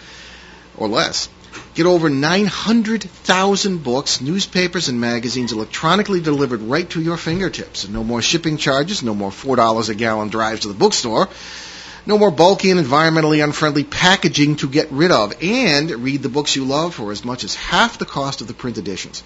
or 0.77 0.88
less. 0.88 1.29
Get 1.75 1.87
over 1.87 2.11
900,000 2.11 3.83
books, 3.83 4.21
newspapers, 4.21 4.88
and 4.88 5.01
magazines 5.01 5.53
electronically 5.53 6.21
delivered 6.21 6.61
right 6.61 6.88
to 6.91 7.01
your 7.01 7.17
fingertips. 7.17 7.88
No 7.88 8.05
more 8.05 8.21
shipping 8.21 8.57
charges, 8.57 9.03
no 9.03 9.15
more 9.15 9.31
$4 9.31 9.88
a 9.88 9.95
gallon 9.95 10.29
drives 10.29 10.61
to 10.61 10.69
the 10.69 10.75
bookstore. 10.75 11.29
No 12.05 12.19
more 12.19 12.31
bulky 12.31 12.71
and 12.71 12.81
environmentally 12.81 13.43
unfriendly 13.43 13.85
packaging 13.85 14.57
to 14.57 14.69
get 14.69 14.91
rid 14.91 15.12
of. 15.12 15.35
And 15.43 15.91
read 15.91 16.23
the 16.23 16.29
books 16.29 16.57
you 16.57 16.65
love 16.65 16.95
for 16.95 17.12
as 17.12 17.25
much 17.25 17.45
as 17.45 17.55
half 17.55 17.99
the 17.99 18.07
cost 18.07 18.41
of 18.41 18.49
the 18.49 18.55
print 18.55 18.77
editions. 18.77 19.23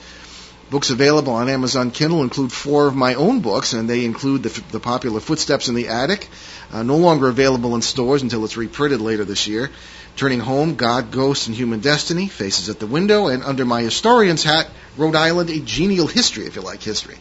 Books 0.69 0.91
available 0.91 1.33
on 1.33 1.49
Amazon 1.49 1.93
Kindle 1.93 2.23
include 2.23 2.53
four 2.53 2.89
of 2.89 2.95
my 2.97 3.15
own 3.15 3.41
books, 3.41 3.73
and 3.73 3.89
they 3.89 4.05
include 4.05 4.43
the, 4.43 4.63
the 4.73 4.81
popular 4.81 5.21
Footsteps 5.21 5.69
in 5.69 5.77
the 5.77 5.89
Attic, 5.89 6.29
uh, 6.73 6.83
no 6.83 6.97
longer 6.97 7.29
available 7.29 7.77
in 7.77 7.83
stores 7.83 8.23
until 8.23 8.45
it's 8.45 8.57
reprinted 8.57 9.01
later 9.01 9.25
this 9.25 9.47
year. 9.47 9.71
Turning 10.17 10.41
Home, 10.41 10.77
God, 10.77 11.11
Ghosts, 11.11 11.47
and 11.47 11.55
Human 11.55 11.81
Destiny, 11.81 12.27
Faces 12.27 12.69
at 12.71 12.81
the 12.81 12.87
Window, 12.87 13.29
and 13.29 13.45
under 13.45 13.65
my 13.65 13.83
historian's 13.83 14.43
hat, 14.43 14.69
Rhode 14.97 15.15
Island, 15.15 15.51
A 15.51 15.61
Genial 15.61 16.07
History, 16.07 16.47
if 16.47 16.57
you 16.57 16.63
like 16.63 16.83
history, 16.83 17.17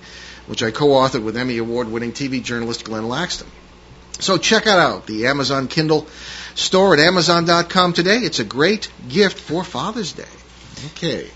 which 0.47 0.63
I 0.63 0.71
co-authored 0.71 1.23
with 1.23 1.35
Emmy 1.35 1.57
Award-winning 1.57 2.13
TV 2.13 2.41
journalist 2.41 2.85
Glenn 2.85 3.03
Laxton. 3.03 3.47
So 4.19 4.37
check 4.37 4.63
it 4.63 4.69
out, 4.69 5.07
the 5.07 5.27
Amazon 5.27 5.67
Kindle 5.67 6.07
store 6.55 6.93
at 6.93 6.99
Amazon.com 7.01 7.93
today. 7.93 8.19
It's 8.19 8.39
a 8.39 8.45
great 8.45 8.89
gift 9.09 9.39
for 9.39 9.65
Father's 9.65 10.13
Day. 10.13 10.23
Okay. 10.91 11.29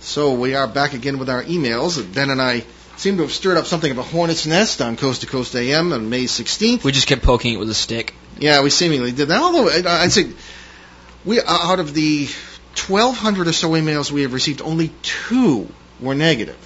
So 0.00 0.34
we 0.34 0.54
are 0.54 0.66
back 0.66 0.94
again 0.94 1.18
with 1.18 1.28
our 1.28 1.42
emails. 1.44 2.00
Ben 2.14 2.30
and 2.30 2.40
I 2.40 2.64
seem 2.96 3.16
to 3.16 3.24
have 3.24 3.32
stirred 3.32 3.58
up 3.58 3.66
something 3.66 3.90
of 3.90 3.98
a 3.98 4.02
hornet's 4.02 4.46
nest 4.46 4.80
on 4.80 4.96
Coast 4.96 5.20
to 5.20 5.26
Coast 5.26 5.54
AM 5.54 5.92
on 5.92 6.08
May 6.08 6.24
16th. 6.24 6.82
We 6.82 6.92
just 6.92 7.08
kept 7.08 7.22
poking 7.22 7.52
it 7.52 7.58
with 7.58 7.68
a 7.68 7.74
stick. 7.74 8.14
Yeah, 8.38 8.62
we 8.62 8.70
seemingly 8.70 9.12
did 9.12 9.28
that. 9.28 9.40
Although 9.40 9.68
I'd 9.68 10.12
say 10.12 10.32
we 11.24 11.40
out 11.40 11.80
of 11.80 11.94
the 11.94 12.26
1,200 12.26 13.48
or 13.48 13.52
so 13.52 13.70
emails 13.70 14.10
we 14.10 14.22
have 14.22 14.32
received, 14.32 14.60
only 14.60 14.92
two 15.02 15.68
were 16.00 16.14
negative. 16.14 16.56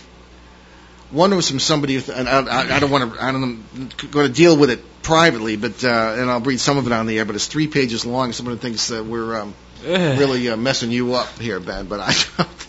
One 1.11 1.35
was 1.35 1.49
from 1.49 1.59
somebody, 1.59 1.97
and 1.97 2.29
I, 2.29 2.77
I 2.77 2.79
don't 2.79 2.91
want 2.91 3.15
to, 3.15 3.23
I 3.23 3.33
don't 3.33 3.91
going 4.11 4.29
to 4.29 4.33
deal 4.33 4.57
with 4.57 4.71
it 4.71 4.81
privately, 5.03 5.57
but 5.57 5.83
uh, 5.83 6.17
and 6.19 6.31
I'll 6.31 6.41
read 6.41 6.61
some 6.61 6.79
of 6.79 6.87
it 6.87 6.93
on 6.93 7.07
the 7.07 7.19
air. 7.19 7.25
But 7.25 7.35
it's 7.35 7.47
three 7.47 7.67
pages 7.67 8.07
long. 8.07 8.27
And 8.27 8.35
someone 8.35 8.59
thinks 8.59 8.89
that 8.89 9.05
we're 9.05 9.41
um, 9.41 9.55
really 9.83 10.49
uh, 10.49 10.57
messing 10.57 10.93
you 10.93 11.15
up 11.15 11.39
here, 11.41 11.59
Ben. 11.59 11.87
But 11.87 12.01
I 12.01 12.15
don't. 12.37 12.67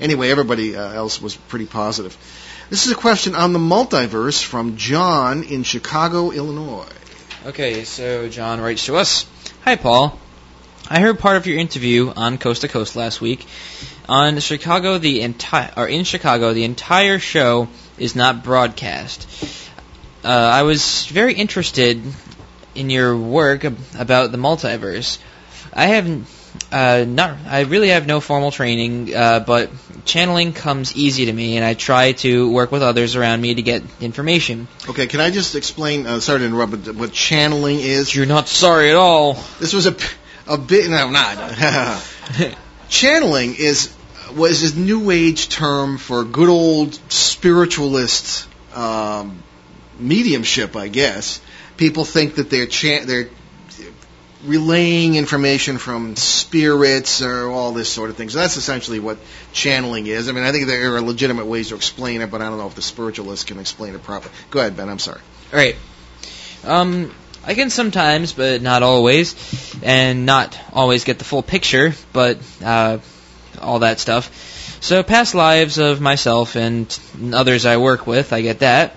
anyway, 0.00 0.30
everybody 0.30 0.74
uh, 0.74 0.92
else 0.92 1.22
was 1.22 1.36
pretty 1.36 1.66
positive. 1.66 2.16
This 2.68 2.86
is 2.86 2.92
a 2.92 2.96
question 2.96 3.36
on 3.36 3.52
the 3.52 3.60
multiverse 3.60 4.42
from 4.42 4.76
John 4.76 5.44
in 5.44 5.62
Chicago, 5.62 6.32
Illinois. 6.32 6.88
Okay, 7.46 7.84
so 7.84 8.26
John 8.30 8.58
writes 8.58 8.86
to 8.86 8.96
us. 8.96 9.26
Hi, 9.64 9.76
Paul. 9.76 10.18
I 10.88 11.00
heard 11.00 11.18
part 11.18 11.36
of 11.36 11.46
your 11.46 11.58
interview 11.58 12.10
on 12.16 12.38
Coast 12.38 12.62
to 12.62 12.68
Coast 12.68 12.96
last 12.96 13.20
week. 13.20 13.46
On 14.08 14.38
Chicago, 14.38 14.96
the 14.96 15.20
entire 15.20 15.70
or 15.76 15.86
in 15.86 16.04
Chicago, 16.04 16.54
the 16.54 16.64
entire 16.64 17.18
show 17.18 17.68
is 17.98 18.16
not 18.16 18.44
broadcast. 18.44 19.28
Uh, 20.24 20.28
I 20.28 20.62
was 20.62 21.04
very 21.04 21.34
interested 21.34 22.00
in 22.74 22.88
your 22.88 23.14
work 23.14 23.64
about 23.64 24.32
the 24.32 24.38
multiverse. 24.38 25.18
I 25.70 25.84
have 25.88 26.06
uh, 26.72 27.04
not. 27.06 27.36
I 27.46 27.64
really 27.64 27.88
have 27.90 28.06
no 28.06 28.20
formal 28.20 28.52
training, 28.52 29.14
uh, 29.14 29.40
but 29.40 29.70
channeling 30.04 30.52
comes 30.52 30.96
easy 30.96 31.26
to 31.26 31.32
me, 31.32 31.56
and 31.56 31.64
I 31.64 31.74
try 31.74 32.12
to 32.12 32.50
work 32.50 32.70
with 32.72 32.82
others 32.82 33.16
around 33.16 33.40
me 33.40 33.54
to 33.54 33.62
get 33.62 33.82
information. 34.00 34.68
Okay, 34.88 35.06
can 35.06 35.20
I 35.20 35.30
just 35.30 35.54
explain? 35.54 36.06
Uh, 36.06 36.20
sorry 36.20 36.40
to 36.40 36.46
interrupt, 36.46 36.84
but 36.84 36.94
what 36.94 37.12
channeling 37.12 37.80
is? 37.80 38.14
You're 38.14 38.26
not 38.26 38.48
sorry 38.48 38.90
at 38.90 38.96
all. 38.96 39.34
This 39.60 39.72
was 39.72 39.86
a 39.86 39.96
a 40.46 40.58
bit. 40.58 40.90
No, 40.90 41.10
not. 41.10 42.02
channeling 42.88 43.54
is 43.56 43.94
was 44.36 44.74
a 44.74 44.78
new 44.78 45.10
age 45.10 45.48
term 45.48 45.98
for 45.98 46.24
good 46.24 46.48
old 46.48 46.94
spiritualist 47.10 48.48
um, 48.74 49.42
mediumship, 49.98 50.76
I 50.76 50.88
guess. 50.88 51.40
People 51.76 52.04
think 52.04 52.36
that 52.36 52.50
they're 52.50 52.66
cha- 52.66 53.04
they're 53.04 53.28
relaying 54.44 55.14
information 55.14 55.78
from 55.78 56.16
spirits 56.16 57.22
or 57.22 57.48
all 57.50 57.72
this 57.72 57.88
sort 57.88 58.10
of 58.10 58.16
thing. 58.16 58.28
So 58.28 58.38
that's 58.38 58.56
essentially 58.56 59.00
what 59.00 59.18
channeling 59.52 60.06
is. 60.06 60.28
I 60.28 60.32
mean, 60.32 60.44
I 60.44 60.52
think 60.52 60.66
there 60.66 60.94
are 60.94 61.00
legitimate 61.00 61.46
ways 61.46 61.68
to 61.70 61.76
explain 61.76 62.20
it, 62.20 62.30
but 62.30 62.42
I 62.42 62.48
don't 62.48 62.58
know 62.58 62.66
if 62.66 62.74
the 62.74 62.82
spiritualists 62.82 63.44
can 63.44 63.58
explain 63.58 63.94
it 63.94 64.02
properly. 64.02 64.34
Go 64.50 64.60
ahead, 64.60 64.76
Ben. 64.76 64.88
I'm 64.88 64.98
sorry. 64.98 65.20
All 65.52 65.58
right. 65.58 65.76
Um, 66.64 67.12
I 67.46 67.54
can 67.54 67.70
sometimes, 67.70 68.32
but 68.32 68.62
not 68.62 68.82
always, 68.82 69.34
and 69.82 70.24
not 70.26 70.58
always 70.72 71.04
get 71.04 71.18
the 71.18 71.24
full 71.24 71.42
picture, 71.42 71.94
but 72.12 72.38
uh, 72.64 72.98
all 73.60 73.80
that 73.80 74.00
stuff. 74.00 74.78
So 74.80 75.02
past 75.02 75.34
lives 75.34 75.78
of 75.78 76.00
myself 76.00 76.56
and 76.56 76.98
others 77.32 77.66
I 77.66 77.78
work 77.78 78.06
with, 78.06 78.32
I 78.32 78.42
get 78.42 78.60
that. 78.60 78.96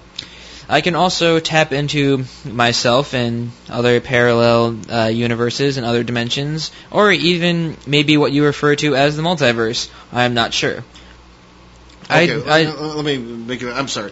I 0.70 0.82
can 0.82 0.96
also 0.96 1.40
tap 1.40 1.72
into 1.72 2.26
myself 2.44 3.14
and 3.14 3.52
other 3.70 4.02
parallel 4.02 4.78
uh, 4.92 5.06
universes 5.06 5.78
and 5.78 5.86
other 5.86 6.04
dimensions, 6.04 6.72
or 6.92 7.12
even 7.12 7.78
maybe 7.88 8.18
what 8.18 8.34
you 8.34 8.44
refer 8.44 8.76
to 8.76 8.96
as 8.96 9.16
the 9.16 9.24
multiverse. 9.24 9.90
I 10.12 10.26
am 10.26 10.34
not 10.34 10.54
sure. 10.54 10.84
Okay, 12.10 12.44
I, 12.44 12.64
I, 12.64 12.74
let 12.74 13.06
me 13.06 13.18
make 13.18 13.62
it. 13.62 13.70
I'm 13.70 13.88
sorry. 13.88 14.12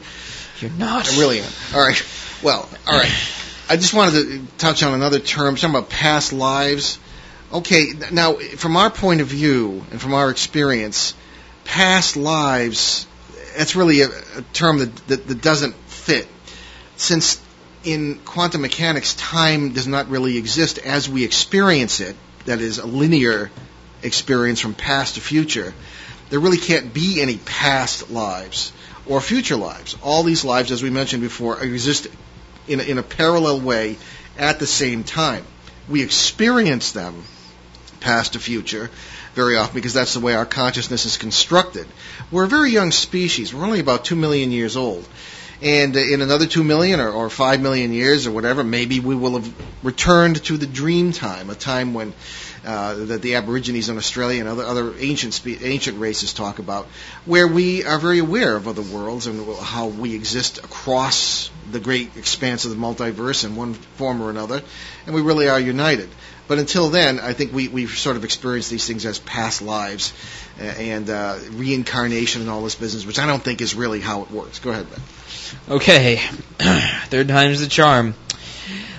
You're 0.61 0.71
not. 0.71 1.11
I 1.13 1.19
really 1.19 1.39
am. 1.39 1.51
All 1.73 1.85
right. 1.85 2.05
Well, 2.41 2.69
all 2.87 2.99
right. 2.99 3.11
I 3.69 3.77
just 3.77 3.93
wanted 3.93 4.13
to 4.13 4.57
touch 4.57 4.83
on 4.83 4.93
another 4.93 5.19
term, 5.19 5.55
talking 5.55 5.71
about 5.71 5.89
past 5.89 6.31
lives. 6.31 6.99
Okay, 7.51 7.87
now 8.11 8.33
from 8.33 8.77
our 8.77 8.89
point 8.89 9.21
of 9.21 9.27
view 9.27 9.83
and 9.91 9.99
from 9.99 10.13
our 10.13 10.29
experience, 10.29 11.15
past 11.63 12.15
lives, 12.15 13.07
that's 13.57 13.75
really 13.75 14.01
a, 14.01 14.09
a 14.09 14.41
term 14.53 14.79
that, 14.79 14.95
that, 15.07 15.27
that 15.27 15.41
doesn't 15.41 15.73
fit 15.73 16.27
since 16.97 17.41
in 17.83 18.19
quantum 18.25 18.61
mechanics, 18.61 19.13
time 19.13 19.73
does 19.73 19.87
not 19.87 20.09
really 20.09 20.37
exist 20.37 20.79
as 20.79 21.07
we 21.07 21.23
experience 21.23 21.99
it, 21.99 22.15
that 22.45 22.59
is, 22.59 22.79
a 22.79 22.85
linear 22.85 23.51
experience 24.01 24.59
from 24.59 24.73
past 24.73 25.15
to 25.15 25.21
future, 25.21 25.73
there 26.29 26.39
really 26.39 26.57
can't 26.57 26.93
be 26.93 27.21
any 27.21 27.37
past 27.37 28.09
lives 28.09 28.71
or 29.05 29.21
future 29.21 29.55
lives. 29.55 29.95
All 30.01 30.23
these 30.23 30.43
lives, 30.43 30.71
as 30.71 30.81
we 30.81 30.89
mentioned 30.89 31.21
before, 31.21 31.61
exist 31.63 32.07
in 32.67 32.79
a, 32.79 32.83
in 32.83 32.97
a 32.97 33.03
parallel 33.03 33.61
way 33.61 33.97
at 34.37 34.59
the 34.59 34.67
same 34.67 35.03
time. 35.03 35.45
We 35.87 36.01
experience 36.01 36.91
them, 36.91 37.23
past 37.99 38.33
to 38.33 38.39
future, 38.39 38.89
very 39.35 39.57
often 39.57 39.75
because 39.75 39.93
that's 39.93 40.13
the 40.13 40.19
way 40.19 40.33
our 40.33 40.45
consciousness 40.45 41.05
is 41.05 41.17
constructed. 41.17 41.85
We're 42.31 42.45
a 42.45 42.47
very 42.47 42.71
young 42.71 42.91
species. 42.91 43.53
We're 43.53 43.65
only 43.65 43.79
about 43.79 44.05
two 44.05 44.15
million 44.15 44.51
years 44.51 44.75
old. 44.75 45.07
And 45.61 45.95
in 45.95 46.21
another 46.21 46.45
two 46.45 46.63
million 46.63 46.99
or, 46.99 47.09
or 47.09 47.29
five 47.29 47.61
million 47.61 47.93
years 47.93 48.27
or 48.27 48.31
whatever, 48.31 48.63
maybe 48.63 48.99
we 48.99 49.15
will 49.15 49.39
have 49.39 49.53
returned 49.83 50.43
to 50.43 50.57
the 50.57 50.65
dream 50.65 51.11
time, 51.11 51.49
a 51.49 51.55
time 51.55 51.93
when 51.93 52.13
uh, 52.65 52.95
that 52.95 53.21
the 53.21 53.35
Aborigines 53.35 53.89
in 53.89 53.97
Australia 53.97 54.39
and 54.39 54.49
other, 54.49 54.63
other 54.63 54.93
ancient 54.97 55.33
spe- 55.33 55.61
ancient 55.61 55.99
races 55.99 56.33
talk 56.33 56.57
about, 56.57 56.87
where 57.25 57.47
we 57.47 57.85
are 57.85 57.99
very 57.99 58.19
aware 58.19 58.55
of 58.55 58.67
other 58.67 58.81
worlds 58.81 59.27
and 59.27 59.55
how 59.57 59.87
we 59.87 60.15
exist 60.15 60.57
across 60.57 61.51
the 61.71 61.79
great 61.79 62.17
expanse 62.17 62.65
of 62.65 62.71
the 62.71 62.77
multiverse 62.77 63.45
in 63.45 63.55
one 63.55 63.75
form 63.75 64.21
or 64.21 64.31
another, 64.31 64.63
and 65.05 65.13
we 65.13 65.21
really 65.21 65.47
are 65.47 65.59
united. 65.59 66.09
But 66.47 66.59
until 66.59 66.89
then, 66.89 67.19
I 67.19 67.33
think 67.33 67.53
we, 67.53 67.67
we've 67.67 67.91
sort 67.91 68.17
of 68.17 68.23
experienced 68.23 68.69
these 68.69 68.87
things 68.87 69.05
as 69.05 69.19
past 69.19 69.61
lives 69.61 70.13
uh, 70.59 70.63
and 70.63 71.09
uh, 71.09 71.37
reincarnation 71.51 72.41
and 72.41 72.49
all 72.49 72.63
this 72.63 72.75
business, 72.75 73.05
which 73.05 73.19
I 73.19 73.25
don't 73.25 73.43
think 73.43 73.61
is 73.61 73.73
really 73.73 73.99
how 73.99 74.23
it 74.23 74.31
works. 74.31 74.59
Go 74.59 74.71
ahead, 74.71 74.89
Ben. 74.89 74.99
Okay, 75.69 76.17
third 77.07 77.27
time's 77.27 77.61
the 77.61 77.67
charm. 77.67 78.15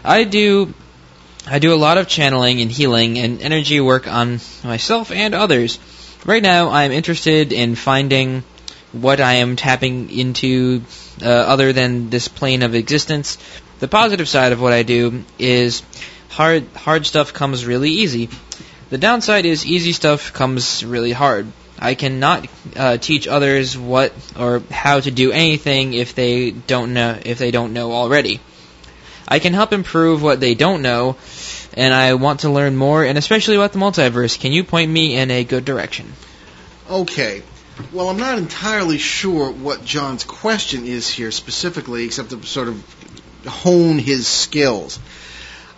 I 0.05 0.25
do, 0.25 0.75
I 1.47 1.59
do 1.59 1.75
a 1.75 1.77
lot 1.77 1.99
of 1.99 2.09
channeling 2.09 2.61
and 2.61 2.71
healing 2.71 3.19
and 3.19 3.41
energy 3.41 3.81
work 3.81 4.07
on 4.07 4.41
myself 4.63 5.11
and 5.11 5.35
others. 5.35 5.79
Right 6.25 6.43
now, 6.43 6.71
I'm 6.71 6.93
interested 6.93 7.53
in 7.53 7.75
finding 7.75 8.43
what 8.93 9.21
I 9.21 9.35
am 9.35 9.57
tapping 9.57 10.11
into 10.11 10.83
uh, 11.23 11.29
other 11.29 11.73
than 11.73 12.11
this 12.11 12.29
plane 12.29 12.63
of 12.63 12.75
existence. 12.75 13.39
The 13.79 13.89
positive 13.89 14.29
side 14.29 14.53
of 14.53 14.61
what 14.61 14.73
I 14.73 14.83
do 14.83 15.25
is 15.39 15.83
hard 16.31 16.67
hard 16.75 17.07
stuff 17.07 17.33
comes 17.33 17.67
really 17.67 17.91
easy. 17.91 18.29
The 18.91 18.99
downside 18.99 19.47
is 19.47 19.67
easy 19.67 19.93
stuff 19.93 20.33
comes 20.33 20.85
really 20.85 21.13
hard. 21.13 21.47
I 21.79 21.95
cannot 21.95 22.49
uh, 22.75 22.97
teach 22.97 23.29
others 23.29 23.77
what 23.77 24.13
or 24.39 24.63
how 24.71 25.01
to 25.01 25.11
do 25.11 25.33
anything 25.33 25.93
if 25.93 26.15
they 26.15 26.51
don't 26.51 26.95
know 26.95 27.19
if 27.25 27.39
they 27.39 27.51
don't 27.51 27.73
know 27.73 27.93
already. 27.93 28.41
I 29.29 29.41
can 29.41 29.53
help 29.53 29.73
improve 29.73 30.23
what 30.23 30.41
they 30.41 30.55
don't 30.55 30.83
know, 30.83 31.17
and 31.75 31.93
I 31.93 32.15
want 32.15 32.41
to 32.41 32.51
learn 32.51 32.77
more, 32.77 33.05
and 33.05 33.19
especially 33.19 33.57
about 33.57 33.73
the 33.73 33.79
multiverse. 33.79 34.39
Can 34.39 34.53
you 34.53 34.63
point 34.63 34.91
me 34.91 35.17
in 35.17 35.31
a 35.31 35.45
good 35.45 35.65
direction? 35.65 36.13
Okay. 36.89 37.43
Well, 37.93 38.09
I'm 38.09 38.17
not 38.17 38.39
entirely 38.39 38.99
sure 38.99 39.51
what 39.51 39.85
John's 39.85 40.25
question 40.25 40.87
is 40.87 41.09
here 41.09 41.31
specifically, 41.31 42.05
except 42.05 42.31
to 42.31 42.43
sort 42.45 42.69
of 42.69 42.83
hone 43.47 43.99
his 43.99 44.27
skills. 44.27 44.99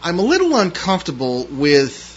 I'm 0.03 0.19
a 0.19 0.23
little 0.23 0.55
uncomfortable 0.57 1.47
with, 1.47 2.08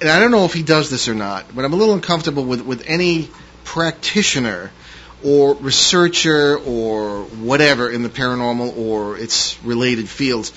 and 0.00 0.10
I 0.10 0.20
don't 0.20 0.30
know 0.30 0.44
if 0.44 0.52
he 0.52 0.62
does 0.62 0.90
this 0.90 1.08
or 1.08 1.14
not, 1.14 1.54
but 1.54 1.64
I'm 1.64 1.72
a 1.72 1.76
little 1.76 1.94
uncomfortable 1.94 2.44
with, 2.44 2.62
with 2.62 2.84
any 2.86 3.28
practitioner 3.64 4.70
or 5.24 5.54
researcher 5.54 6.58
or 6.58 7.22
whatever 7.24 7.90
in 7.90 8.02
the 8.02 8.08
paranormal 8.08 8.76
or 8.76 9.16
its 9.16 9.62
related 9.62 10.08
fields 10.08 10.52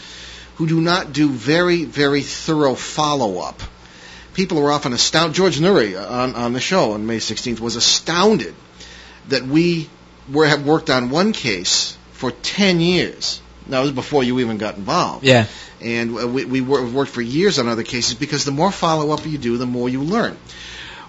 who 0.55 0.67
do 0.67 0.81
not 0.81 1.13
do 1.13 1.29
very, 1.29 1.85
very 1.85 2.21
thorough 2.21 2.75
follow 2.75 3.39
up. 3.39 3.61
People 4.33 4.59
are 4.59 4.71
often 4.71 4.93
astounded. 4.93 5.35
George 5.35 5.59
Noory 5.59 5.95
uh, 5.95 6.07
on, 6.07 6.35
on 6.35 6.53
the 6.53 6.59
show 6.59 6.91
on 6.91 7.05
May 7.05 7.17
16th 7.17 7.59
was 7.59 7.75
astounded 7.75 8.55
that 9.29 9.43
we 9.43 9.89
were, 10.31 10.45
have 10.45 10.65
worked 10.65 10.89
on 10.89 11.09
one 11.09 11.31
case 11.31 11.97
for 12.11 12.31
10 12.31 12.79
years. 12.79 13.41
That 13.69 13.81
was 13.81 13.91
before 13.91 14.23
you 14.23 14.39
even 14.39 14.57
got 14.57 14.75
involved. 14.77 15.25
Yeah. 15.25 15.45
And 15.81 16.17
uh, 16.17 16.27
we, 16.27 16.45
we 16.45 16.61
wor- 16.61 16.85
worked 16.85 17.11
for 17.11 17.21
years 17.21 17.59
on 17.59 17.67
other 17.67 17.83
cases 17.83 18.15
because 18.15 18.45
the 18.45 18.51
more 18.51 18.71
follow 18.71 19.11
up 19.11 19.25
you 19.25 19.37
do, 19.37 19.57
the 19.57 19.65
more 19.65 19.89
you 19.89 20.01
learn. 20.01 20.37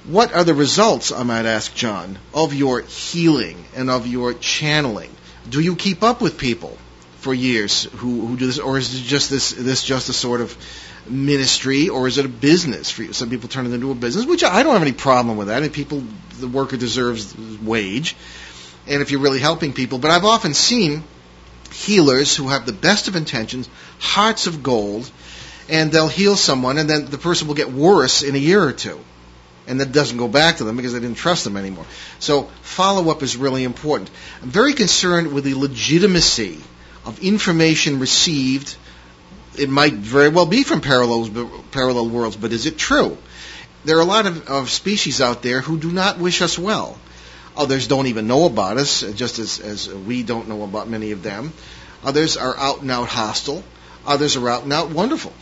What 0.04 0.32
are 0.34 0.44
the 0.44 0.54
results, 0.54 1.12
I 1.12 1.22
might 1.22 1.44
ask 1.46 1.74
John, 1.74 2.18
of 2.32 2.54
your 2.54 2.80
healing 2.80 3.64
and 3.74 3.90
of 3.90 4.06
your 4.06 4.32
channeling? 4.34 5.10
Do 5.48 5.60
you 5.60 5.76
keep 5.76 6.02
up 6.02 6.20
with 6.20 6.38
people 6.38 6.78
for 7.18 7.34
years 7.34 7.84
who, 7.84 8.26
who 8.26 8.36
do 8.36 8.46
this, 8.46 8.58
or 8.58 8.78
is 8.78 8.94
it 8.94 9.04
just 9.04 9.30
this 9.30 9.50
this 9.50 9.82
just 9.82 10.08
a 10.08 10.12
sort 10.12 10.40
of 10.40 10.56
ministry, 11.06 11.88
or 11.88 12.06
is 12.06 12.18
it 12.18 12.24
a 12.24 12.28
business 12.28 12.90
for 12.90 13.02
you? 13.02 13.12
Some 13.12 13.28
people 13.28 13.48
turn 13.48 13.66
it 13.66 13.72
into 13.72 13.90
a 13.90 13.94
business, 13.94 14.24
which 14.24 14.44
I 14.44 14.62
don't 14.62 14.72
have 14.72 14.82
any 14.82 14.92
problem 14.92 15.36
with 15.36 15.48
that. 15.48 15.62
And 15.62 15.72
people, 15.72 16.02
the 16.38 16.48
worker 16.48 16.76
deserves 16.76 17.36
wage, 17.60 18.16
and 18.86 19.02
if 19.02 19.10
you're 19.10 19.20
really 19.20 19.40
helping 19.40 19.72
people. 19.72 19.98
But 19.98 20.10
I've 20.10 20.24
often 20.24 20.54
seen 20.54 21.02
healers 21.72 22.36
who 22.36 22.48
have 22.48 22.66
the 22.66 22.72
best 22.72 23.08
of 23.08 23.16
intentions, 23.16 23.68
hearts 23.98 24.46
of 24.46 24.62
gold, 24.62 25.10
and 25.68 25.92
they'll 25.92 26.08
heal 26.08 26.36
someone, 26.36 26.78
and 26.78 26.88
then 26.88 27.06
the 27.06 27.18
person 27.18 27.46
will 27.46 27.54
get 27.54 27.70
worse 27.70 28.22
in 28.22 28.34
a 28.34 28.38
year 28.38 28.62
or 28.62 28.72
two. 28.72 28.98
And 29.66 29.80
that 29.80 29.92
doesn't 29.92 30.16
go 30.16 30.28
back 30.28 30.56
to 30.56 30.64
them 30.64 30.76
because 30.76 30.94
they 30.94 31.00
didn't 31.00 31.18
trust 31.18 31.44
them 31.44 31.56
anymore. 31.56 31.84
So 32.20 32.44
follow 32.62 33.10
up 33.10 33.22
is 33.22 33.36
really 33.36 33.64
important. 33.64 34.10
I'm 34.42 34.48
very 34.48 34.72
concerned 34.72 35.32
with 35.32 35.44
the 35.44 35.54
legitimacy 35.54 36.58
of 37.04 37.22
information 37.22 37.98
received. 37.98 38.76
It 39.58 39.68
might 39.68 39.92
very 39.92 40.30
well 40.30 40.46
be 40.46 40.62
from 40.62 40.80
parallel 40.80 42.08
worlds, 42.08 42.36
but 42.36 42.52
is 42.52 42.64
it 42.64 42.78
true? 42.78 43.18
There 43.84 43.98
are 43.98 44.02
a 44.02 44.06
lot 44.06 44.26
of, 44.26 44.48
of 44.48 44.70
species 44.70 45.20
out 45.20 45.42
there 45.42 45.60
who 45.60 45.78
do 45.78 45.92
not 45.92 46.18
wish 46.18 46.40
us 46.40 46.58
well. 46.58 46.98
Others 47.58 47.88
don't 47.88 48.06
even 48.06 48.28
know 48.28 48.46
about 48.46 48.76
us, 48.76 49.02
just 49.14 49.40
as, 49.40 49.58
as 49.58 49.92
we 49.92 50.22
don't 50.22 50.48
know 50.48 50.62
about 50.62 50.88
many 50.88 51.10
of 51.10 51.24
them. 51.24 51.52
Others 52.04 52.36
are 52.36 52.56
out 52.56 52.82
and 52.82 52.90
out 52.90 53.08
hostile. 53.08 53.64
Others 54.06 54.36
are 54.36 54.48
out 54.48 54.62
and 54.62 54.72
out 54.72 54.90
wonderful. 54.90 55.32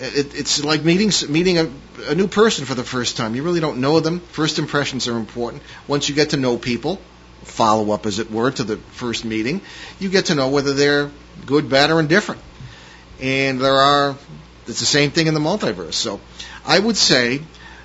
It, 0.00 0.34
it's 0.34 0.64
like 0.64 0.82
meeting 0.84 1.12
meeting 1.28 1.58
a, 1.58 1.70
a 2.08 2.14
new 2.14 2.28
person 2.28 2.64
for 2.64 2.74
the 2.74 2.82
first 2.82 3.18
time. 3.18 3.34
You 3.34 3.42
really 3.42 3.60
don't 3.60 3.78
know 3.78 4.00
them. 4.00 4.20
First 4.20 4.58
impressions 4.58 5.06
are 5.06 5.18
important. 5.18 5.62
Once 5.86 6.08
you 6.08 6.14
get 6.14 6.30
to 6.30 6.38
know 6.38 6.56
people, 6.56 6.98
follow 7.42 7.92
up, 7.92 8.06
as 8.06 8.18
it 8.18 8.30
were, 8.30 8.50
to 8.50 8.64
the 8.64 8.78
first 8.78 9.26
meeting, 9.26 9.60
you 9.98 10.08
get 10.08 10.26
to 10.26 10.34
know 10.34 10.48
whether 10.48 10.72
they're 10.72 11.10
good, 11.44 11.68
bad, 11.68 11.90
or 11.90 12.00
indifferent. 12.00 12.40
And 13.20 13.60
there 13.60 13.76
are, 13.76 14.16
it's 14.66 14.80
the 14.80 14.86
same 14.86 15.10
thing 15.10 15.26
in 15.26 15.34
the 15.34 15.40
multiverse. 15.40 15.94
So 15.94 16.20
I 16.64 16.78
would 16.78 16.96
say 16.96 17.42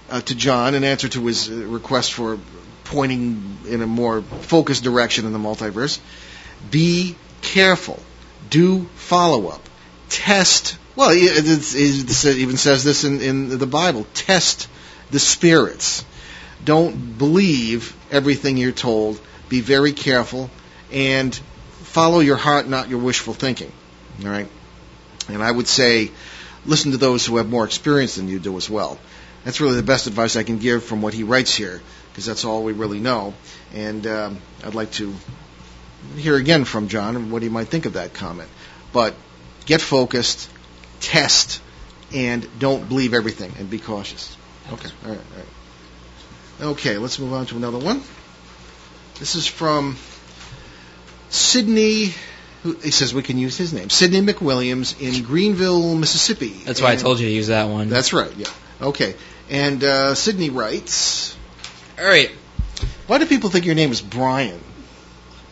uh, 0.09 0.21
to 0.21 0.35
John, 0.35 0.75
in 0.75 0.83
answer 0.83 1.09
to 1.09 1.25
his 1.25 1.49
uh, 1.49 1.53
request 1.53 2.13
for 2.13 2.39
pointing 2.91 3.57
in 3.67 3.81
a 3.81 3.87
more 3.87 4.21
focused 4.21 4.83
direction 4.83 5.25
in 5.25 5.33
the 5.33 5.39
multiverse, 5.39 5.99
be 6.69 7.15
careful. 7.41 7.99
Do 8.49 8.83
follow 8.95 9.47
up. 9.47 9.61
Test. 10.09 10.77
Well, 10.95 11.11
it, 11.11 11.21
it, 11.23 11.75
it 11.75 12.37
even 12.37 12.57
says 12.57 12.83
this 12.83 13.03
in, 13.03 13.21
in 13.21 13.57
the 13.57 13.65
Bible. 13.65 14.05
Test 14.13 14.67
the 15.09 15.19
spirits. 15.19 16.05
Don't 16.63 17.17
believe 17.17 17.95
everything 18.11 18.57
you're 18.57 18.71
told. 18.71 19.19
Be 19.47 19.61
very 19.61 19.93
careful 19.93 20.49
and 20.91 21.33
follow 21.33 22.19
your 22.19 22.35
heart, 22.35 22.67
not 22.67 22.89
your 22.89 22.99
wishful 22.99 23.33
thinking. 23.33 23.71
All 24.23 24.29
right. 24.29 24.47
And 25.29 25.41
I 25.41 25.49
would 25.49 25.67
say, 25.67 26.11
listen 26.65 26.91
to 26.91 26.97
those 26.97 27.25
who 27.25 27.37
have 27.37 27.49
more 27.49 27.65
experience 27.65 28.15
than 28.15 28.27
you 28.27 28.39
do 28.39 28.57
as 28.57 28.69
well. 28.69 28.99
That's 29.45 29.61
really 29.61 29.77
the 29.77 29.83
best 29.83 30.07
advice 30.07 30.35
I 30.35 30.43
can 30.43 30.59
give 30.59 30.83
from 30.83 31.01
what 31.01 31.13
he 31.13 31.23
writes 31.23 31.55
here, 31.55 31.81
because 32.21 32.27
that's 32.27 32.45
all 32.45 32.63
we 32.63 32.73
really 32.73 32.99
know. 32.99 33.33
And 33.73 34.05
um, 34.05 34.37
I'd 34.63 34.75
like 34.75 34.91
to 34.93 35.15
hear 36.15 36.35
again 36.35 36.65
from 36.65 36.87
John 36.87 37.15
and 37.15 37.31
what 37.31 37.41
he 37.41 37.49
might 37.49 37.67
think 37.67 37.87
of 37.87 37.93
that 37.93 38.13
comment. 38.13 38.47
But 38.93 39.15
get 39.65 39.81
focused, 39.81 40.47
test, 40.99 41.61
and 42.13 42.47
don't 42.59 42.87
believe 42.87 43.15
everything, 43.15 43.53
and 43.57 43.71
be 43.71 43.79
cautious. 43.79 44.37
Okay. 44.71 44.89
All 45.03 45.09
right. 45.09 45.19
All 45.19 45.37
right. 45.37 46.71
Okay. 46.73 46.99
Let's 46.99 47.17
move 47.17 47.33
on 47.33 47.47
to 47.47 47.55
another 47.55 47.79
one. 47.79 48.03
This 49.17 49.33
is 49.33 49.47
from 49.47 49.97
Sydney. 51.29 52.13
Who, 52.61 52.73
he 52.73 52.91
says 52.91 53.15
we 53.15 53.23
can 53.23 53.39
use 53.39 53.57
his 53.57 53.73
name. 53.73 53.89
Sydney 53.89 54.21
McWilliams 54.21 55.01
in 55.01 55.23
Greenville, 55.23 55.95
Mississippi. 55.95 56.49
That's 56.49 56.83
why 56.83 56.91
I 56.91 56.95
told 56.97 57.19
you 57.19 57.27
to 57.27 57.33
use 57.33 57.47
that 57.47 57.67
one. 57.67 57.89
That's 57.89 58.13
right. 58.13 58.31
Yeah. 58.37 58.45
Okay. 58.79 59.15
And 59.49 59.83
uh, 59.83 60.13
Sydney 60.13 60.51
writes, 60.51 61.35
All 61.99 62.05
right. 62.05 62.29
"Why 63.07 63.17
do 63.17 63.25
people 63.25 63.49
think 63.49 63.65
your 63.65 63.75
name 63.75 63.91
is 63.91 64.01
Brian? 64.01 64.59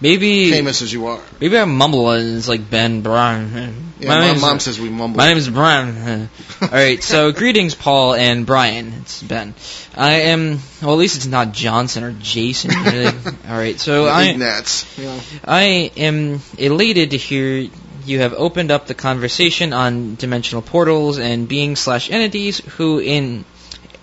Maybe 0.01 0.49
Famous 0.49 0.81
as 0.81 0.93
you 0.93 1.07
are. 1.07 1.19
maybe 1.41 1.57
I 1.57 1.65
mumble 1.65 2.09
and 2.11 2.37
it's 2.37 2.47
like 2.47 2.69
Ben 2.69 3.01
Brown. 3.01 3.51
Yeah, 3.99 4.07
My 4.07 4.15
mom, 4.19 4.27
name's- 4.27 4.41
mom 4.41 4.59
says 4.61 4.79
we 4.79 4.87
mumble. 4.87 5.17
My 5.17 5.27
name 5.27 5.35
is 5.37 5.49
Brian. 5.49 6.29
All 6.61 6.67
right, 6.71 7.03
so 7.03 7.31
greetings, 7.41 7.75
Paul 7.75 8.13
and 8.13 8.45
Brian. 8.45 8.93
It's 9.01 9.21
Ben. 9.21 9.53
I 9.97 10.11
am 10.31 10.59
well. 10.81 10.93
At 10.93 10.97
least 10.99 11.17
it's 11.17 11.25
not 11.25 11.51
Johnson 11.51 12.05
or 12.05 12.13
Jason. 12.13 12.71
really. 12.81 13.07
All 13.49 13.57
right, 13.57 13.77
so 13.77 14.05
I 14.07 14.29
Ignatz. 14.29 14.97
Yeah. 14.97 15.19
I 15.43 15.91
am 15.97 16.39
elated 16.57 17.11
to 17.11 17.17
hear 17.17 17.67
you 18.05 18.19
have 18.19 18.33
opened 18.33 18.71
up 18.71 18.87
the 18.87 18.93
conversation 18.95 19.73
on 19.73 20.15
dimensional 20.15 20.61
portals 20.61 21.19
and 21.19 21.45
beings 21.45 21.81
slash 21.81 22.09
entities 22.09 22.59
who 22.77 22.99
in 22.99 23.43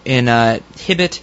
uh, 0.06 0.60
inhibit 0.74 1.12
the, 1.12 1.20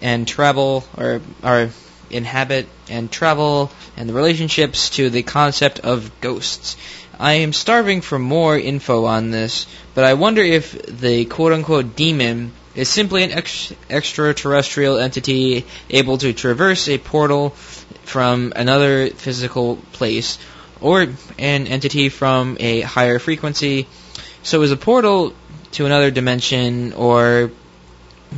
and 0.00 0.26
travel 0.26 0.84
or 0.96 1.20
or 1.42 1.70
inhabit 2.10 2.66
and 2.88 3.10
travel 3.10 3.70
and 3.96 4.08
the 4.08 4.12
relationships 4.12 4.90
to 4.90 5.10
the 5.10 5.22
concept 5.22 5.80
of 5.80 6.10
ghosts. 6.20 6.76
I 7.18 7.34
am 7.34 7.52
starving 7.52 8.00
for 8.00 8.18
more 8.18 8.58
info 8.58 9.04
on 9.04 9.30
this, 9.30 9.66
but 9.94 10.04
I 10.04 10.14
wonder 10.14 10.42
if 10.42 10.72
the 10.86 11.24
quote 11.24 11.52
unquote 11.52 11.96
demon 11.96 12.52
is 12.74 12.88
simply 12.88 13.22
an 13.22 13.32
ex- 13.32 13.72
extraterrestrial 13.90 14.98
entity 14.98 15.64
able 15.90 16.18
to 16.18 16.32
traverse 16.32 16.88
a 16.88 16.98
portal 16.98 17.50
from 18.04 18.52
another 18.56 19.08
physical 19.10 19.76
place 19.92 20.38
or 20.80 21.02
an 21.38 21.66
entity 21.66 22.08
from 22.08 22.56
a 22.60 22.80
higher 22.80 23.18
frequency. 23.18 23.86
So 24.42 24.62
is 24.62 24.72
a 24.72 24.76
portal 24.76 25.34
to 25.72 25.86
another 25.86 26.10
dimension 26.10 26.92
or 26.94 27.50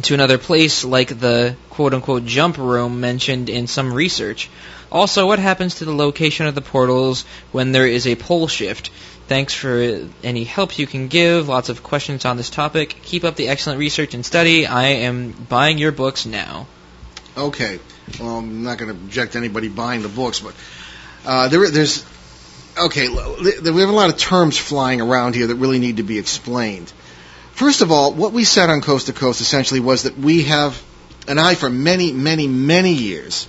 to 0.03 0.15
another 0.15 0.39
place 0.39 0.85
like 0.85 1.19
the 1.21 1.57
quote 1.71 1.95
unquote 1.95 2.25
jump 2.25 2.59
room 2.59 3.01
mentioned 3.01 3.49
in 3.49 3.67
some 3.67 3.93
research. 3.93 4.51
Also, 4.91 5.27
what 5.27 5.39
happens 5.39 5.77
to 5.77 5.85
the 5.85 5.95
location 5.95 6.47
of 6.47 6.55
the 6.55 6.61
portals 6.61 7.25
when 7.53 7.73
there 7.73 7.87
is 7.87 8.07
a 8.07 8.15
pole 8.15 8.47
shift? 8.47 8.91
Thanks 9.27 9.55
for 9.55 10.07
any 10.23 10.45
help 10.45 10.79
you 10.79 10.87
can 10.87 11.09
give. 11.09 11.49
Lots 11.49 11.69
of 11.69 11.83
questions 11.83 12.25
on 12.25 12.37
this 12.37 12.51
topic. 12.51 12.97
Keep 13.03 13.25
up 13.25 13.37
the 13.37 13.49
excellent 13.49 13.79
research 13.79 14.15
and 14.15 14.25
study. 14.25 14.67
I 14.67 14.87
am 15.09 15.33
buying 15.33 15.79
your 15.79 15.93
books 15.93 16.27
now. 16.27 16.67
Okay. 17.37 17.81
Well, 18.21 18.39
I'm 18.39 18.63
not 18.63 18.79
going 18.79 18.95
to 18.95 19.01
object 19.01 19.33
to 19.33 19.39
anybody 19.39 19.69
buying 19.69 20.03
the 20.03 20.09
books, 20.09 20.41
but 20.41 20.55
uh, 21.25 21.49
there, 21.49 21.71
there's 21.71 22.05
okay. 22.79 23.09
We 23.09 23.81
have 23.81 23.89
a 23.89 23.93
lot 23.93 24.11
of 24.11 24.19
terms 24.19 24.59
flying 24.59 25.01
around 25.01 25.35
here 25.35 25.47
that 25.47 25.55
really 25.57 25.79
need 25.79 25.97
to 25.97 26.03
be 26.03 26.19
explained. 26.19 26.93
First 27.55 27.83
of 27.83 27.93
all, 27.93 28.13
what 28.13 28.33
we 28.33 28.43
said 28.43 28.69
on 28.69 28.81
Coast 28.81 29.07
to 29.07 29.13
Coast 29.13 29.41
essentially 29.41 29.79
was 29.79 30.03
that 30.03 30.19
we 30.19 30.43
have, 30.43 30.83
and 31.29 31.39
I 31.39 31.55
for 31.55 31.71
many, 31.71 32.13
many, 32.13 32.49
many 32.49 32.93
years, 32.93 33.47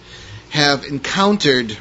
have 0.51 0.85
encountered 0.85 1.75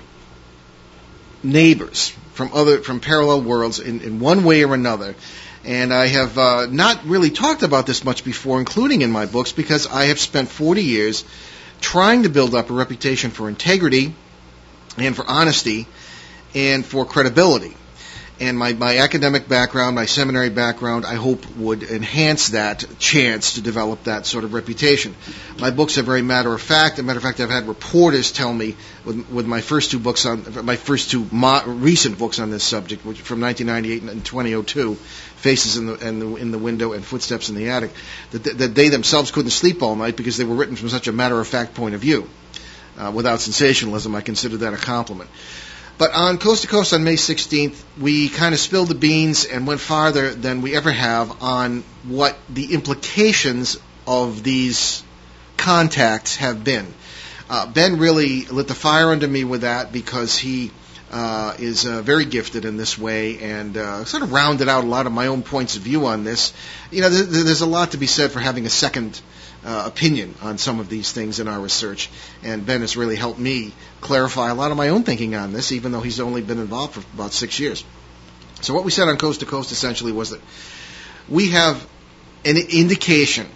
neighbors 1.43 2.15
from 2.33 2.51
other 2.55 2.81
from 2.81 3.01
parallel 3.01 3.43
worlds 3.43 3.79
in, 3.79 4.01
in 4.01 4.21
one 4.21 4.43
way 4.45 4.65
or 4.65 4.73
another. 4.73 5.15
And 5.67 5.93
I 5.93 6.07
have 6.07 6.39
uh, 6.39 6.67
not 6.71 7.05
really 7.05 7.29
talked 7.29 7.63
about 7.63 7.87
this 7.87 8.05
much 8.05 8.25
before, 8.25 8.59
including 8.59 9.03
in 9.03 9.11
my 9.11 9.27
books, 9.27 9.53
because 9.53 9.87
I 9.87 10.07
have 10.07 10.19
spent 10.19 10.49
40 10.49 10.83
years 10.83 11.27
trying 11.83 12.23
to 12.23 12.31
build 12.31 12.55
up 12.55 12.71
a 12.71 12.73
reputation 12.73 13.33
for 13.33 13.51
integrity 13.51 14.15
and 14.97 15.15
for 15.15 15.29
honesty 15.29 15.87
and 16.55 16.87
for 16.87 17.05
credibility. 17.05 17.77
And 18.41 18.59
my, 18.59 18.73
my 18.73 18.99
academic 18.99 19.49
background, 19.49 19.95
my 19.95 20.07
seminary 20.07 20.51
background, 20.51 21.07
I 21.07 21.15
hope 21.15 21.47
would 21.57 21.85
enhance 21.85 22.49
that 22.49 22.85
chance 22.99 23.55
to 23.55 23.61
develop 23.61 24.05
that 24.05 24.27
sort 24.27 24.43
of 24.43 24.53
reputation. 24.53 25.15
My 25.61 25.71
books 25.71 25.99
are 25.99 26.03
very 26.03 26.23
matter 26.23 26.53
of 26.53 26.61
fact. 26.61 26.95
As 26.95 26.99
a 26.99 27.03
matter 27.05 27.19
of 27.19 27.23
fact, 27.23 27.39
I've 27.39 27.49
had 27.49 27.69
reporters 27.69 28.33
tell 28.33 28.53
me 28.53 28.75
with, 29.05 29.31
with 29.31 29.47
my 29.47 29.61
first 29.61 29.93
two 29.93 30.01
books 30.01 30.27
on, 30.27 30.65
my 30.65 30.75
first 30.75 31.13
two 31.13 31.29
mo- 31.31 31.63
recent 31.65 32.19
books 32.19 32.41
on 32.41 32.51
this 32.51 32.65
subject, 32.65 33.07
which 33.07 33.21
from 33.21 33.41
1998 33.41 34.03
and 34.11 34.25
2002, 34.25 34.97
Faces 35.37 35.77
in 35.77 35.87
the, 35.87 35.95
in 36.09 36.19
the, 36.19 36.37
in 36.37 36.51
the 36.51 36.59
Window 36.59 36.93
and 36.93 37.05
Footsteps 37.05 37.51
in 37.51 37.55
the 37.55 37.69
Attic, 37.69 37.91
that, 38.31 38.43
that 38.45 38.75
they 38.75 38.89
themselves 38.89 39.31
couldn't 39.31 39.51
sleep 39.51 39.83
all 39.83 39.95
night 39.95 40.17
because 40.17 40.39
they 40.39 40.45
were 40.45 40.55
written 40.55 40.75
from 40.75 40.89
such 40.89 41.07
a 41.07 41.13
matter 41.13 41.39
of 41.39 41.47
fact 41.47 41.75
point 41.75 41.95
of 41.95 42.01
view. 42.01 42.29
Uh, 42.97 43.13
without 43.15 43.41
sensationalism, 43.41 44.15
I 44.15 44.23
consider 44.23 44.57
that 44.59 44.73
a 44.73 44.77
compliment. 44.77 45.29
But 45.97 46.13
on 46.13 46.39
Coast 46.39 46.63
to 46.63 46.69
Coast 46.69 46.93
on 46.93 47.05
May 47.05 47.15
16th, 47.15 47.81
we 48.01 48.29
kind 48.29 48.53
of 48.53 48.61
spilled 48.61 48.89
the 48.89 48.97
beans 48.97 49.45
and 49.45 49.65
went 49.67 49.81
farther 49.81 50.35
than 50.35 50.61
we 50.61 50.75
ever 50.75 50.91
have 50.91 51.41
on 51.43 51.85
what 52.03 52.37
the 52.49 52.75
implications 52.75 53.77
of 54.07 54.43
these 54.43 55.05
contacts 55.57 56.37
have 56.37 56.65
been. 56.65 56.93
Uh, 57.49 57.67
ben 57.67 57.99
really 57.99 58.45
lit 58.47 58.67
the 58.67 58.75
fire 58.75 59.11
under 59.13 59.29
me 59.29 59.45
with 59.45 59.61
that 59.61 59.93
because 59.93 60.37
he 60.37 60.73
uh, 61.13 61.55
is 61.61 61.87
uh, 61.87 62.03
very 62.03 62.25
gifted 62.25 62.65
in 62.65 62.77
this 62.77 62.99
way 62.99 63.39
and 63.39 63.77
uh, 63.77 64.05
sort 64.05 64.25
of 64.25 64.33
rounded 64.33 64.69
out 64.69 64.83
a 64.83 64.87
lot 64.87 65.07
of 65.07 65.13
my 65.13 65.29
own 65.29 65.43
points 65.43 65.77
of 65.77 65.83
view 65.83 66.07
on 66.07 66.25
this. 66.25 66.53
You 66.91 67.03
know, 67.03 67.11
th- 67.11 67.31
th- 67.31 67.45
there's 67.45 67.61
a 67.61 67.67
lot 67.67 67.93
to 67.93 67.99
be 67.99 68.09
said 68.09 68.33
for 68.33 68.41
having 68.41 68.67
a 68.67 68.71
second 68.71 69.21
uh, 69.65 69.85
opinion 69.87 70.35
on 70.43 70.59
some 70.59 70.81
of 70.81 70.89
these 70.89 71.13
things 71.13 71.41
in 71.41 71.49
our 71.49 71.59
research, 71.59 72.11
and 72.43 72.67
Ben 72.67 72.83
has 72.83 72.97
really 72.97 73.17
helped 73.17 73.39
me 73.39 73.73
clarify 74.01 74.51
a 74.51 74.55
lot 74.55 74.71
of 74.71 74.77
my 74.77 74.91
own 74.91 75.05
thinking 75.05 75.35
on 75.35 75.53
this, 75.53 75.73
even 75.73 75.93
though 75.93 76.01
he's 76.01 76.21
only 76.21 76.43
been 76.43 76.59
involved 76.59 76.95
for 76.95 77.01
about 77.15 77.33
six 77.33 77.59
years. 77.59 77.85
So 78.61 78.75
what 78.75 78.85
we 78.85 78.91
said 78.91 79.09
on 79.09 79.17
Coast 79.17 79.41
to 79.41 79.47
Coast 79.47 79.73
essentially 79.73 80.13
was 80.13 80.31
that 80.31 80.41
we 81.29 81.51
have 81.51 81.87
an 82.45 82.57
indication 82.57 83.47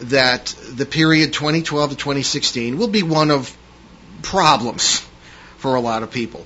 that 0.00 0.46
the 0.72 0.86
period 0.86 1.32
2012 1.32 1.90
to 1.90 1.96
2016 1.96 2.78
will 2.78 2.88
be 2.88 3.02
one 3.02 3.30
of 3.30 3.56
problems 4.22 5.06
for 5.58 5.74
a 5.74 5.80
lot 5.80 6.02
of 6.02 6.10
people, 6.10 6.44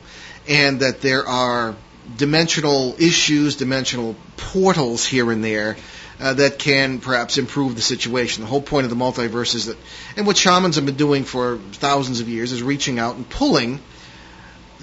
and 0.49 0.81
that 0.81 1.01
there 1.01 1.27
are 1.27 1.75
dimensional 2.17 2.95
issues, 2.99 3.57
dimensional 3.57 4.17
portals 4.37 5.07
here 5.07 5.31
and 5.31 5.45
there 5.45 5.77
uh, 6.21 6.35
that 6.35 6.59
can 6.59 6.99
perhaps 6.99 7.39
improve 7.39 7.75
the 7.75 7.83
situation. 7.83 8.43
The 8.43 8.49
whole 8.51 8.63
point 8.63 8.85
of 8.85 8.91
the 8.91 8.97
multiverse 8.97 9.55
is 9.55 9.67
that, 9.67 9.77
and 10.17 10.27
what 10.27 10.37
shamans 10.37 10.77
have 10.77 10.87
been 10.87 10.97
doing 10.97 11.25
for 11.25 11.59
thousands 11.73 12.21
of 12.21 12.29
years 12.29 12.53
is 12.53 12.63
reaching 12.63 12.99
out 12.99 13.17
and 13.17 13.29
pulling 13.29 13.81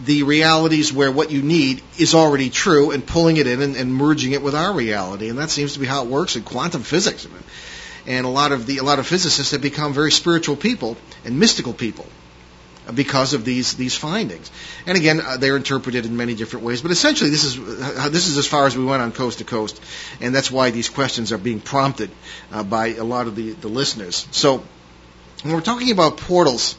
the 0.06 0.24
realities 0.24 0.94
where 0.94 1.12
what 1.12 1.32
you 1.32 1.42
need 1.42 1.82
is 1.98 2.16
already 2.16 2.50
true 2.50 2.92
and 2.92 3.06
pulling 3.06 3.38
it 3.38 3.48
in 3.48 3.62
and, 3.62 3.76
and 3.76 3.94
merging 3.94 4.32
it 4.32 4.42
with 4.42 4.56
our 4.56 4.74
reality. 4.74 5.30
And 5.30 5.38
that 5.40 5.50
seems 5.50 5.74
to 5.74 5.80
be 5.80 5.86
how 5.86 6.04
it 6.04 6.10
works 6.10 6.36
in 6.36 6.44
quantum 6.44 6.84
physics. 6.84 7.26
I 7.26 7.30
mean, 7.30 7.44
and 8.08 8.26
a 8.26 8.30
lot 8.30 8.52
of 8.52 8.66
the 8.66 8.78
a 8.78 8.84
lot 8.84 9.00
of 9.00 9.08
physicists 9.08 9.52
have 9.52 9.62
become 9.62 9.94
very 9.94 10.12
spiritual 10.12 10.56
people 10.56 10.98
and 11.26 11.38
mystical 11.38 11.74
people 11.74 12.06
because 12.92 13.34
of 13.34 13.46
these 13.46 13.74
these 13.74 13.96
findings. 13.96 14.52
And 14.86 14.98
again, 14.98 15.22
uh, 15.22 15.38
they're 15.38 15.58
interpreted 15.58 16.06
in 16.06 16.18
many 16.18 16.36
different 16.36 16.66
ways. 16.66 16.82
But 16.82 16.92
essentially, 16.92 17.30
this 17.30 17.44
is 17.44 17.58
uh, 17.58 18.10
this 18.10 18.28
is 18.28 18.38
as 18.38 18.48
far 18.48 18.66
as 18.66 18.78
we 18.78 18.86
went 18.86 19.02
on 19.02 19.12
coast 19.12 19.40
to 19.40 19.44
coast, 19.44 19.82
and 20.22 20.34
that's 20.34 20.52
why 20.52 20.72
these 20.72 20.90
questions 20.90 21.32
are 21.32 21.38
being 21.38 21.60
prompted 21.60 22.10
uh, 22.52 22.64
by 22.64 22.88
a 22.88 23.04
lot 23.04 23.28
of 23.28 23.36
the 23.36 23.52
the 23.52 23.68
listeners. 23.68 24.28
So 24.32 24.64
when 25.44 25.54
we're 25.54 25.62
talking 25.62 25.92
about 25.92 26.18
portals, 26.18 26.76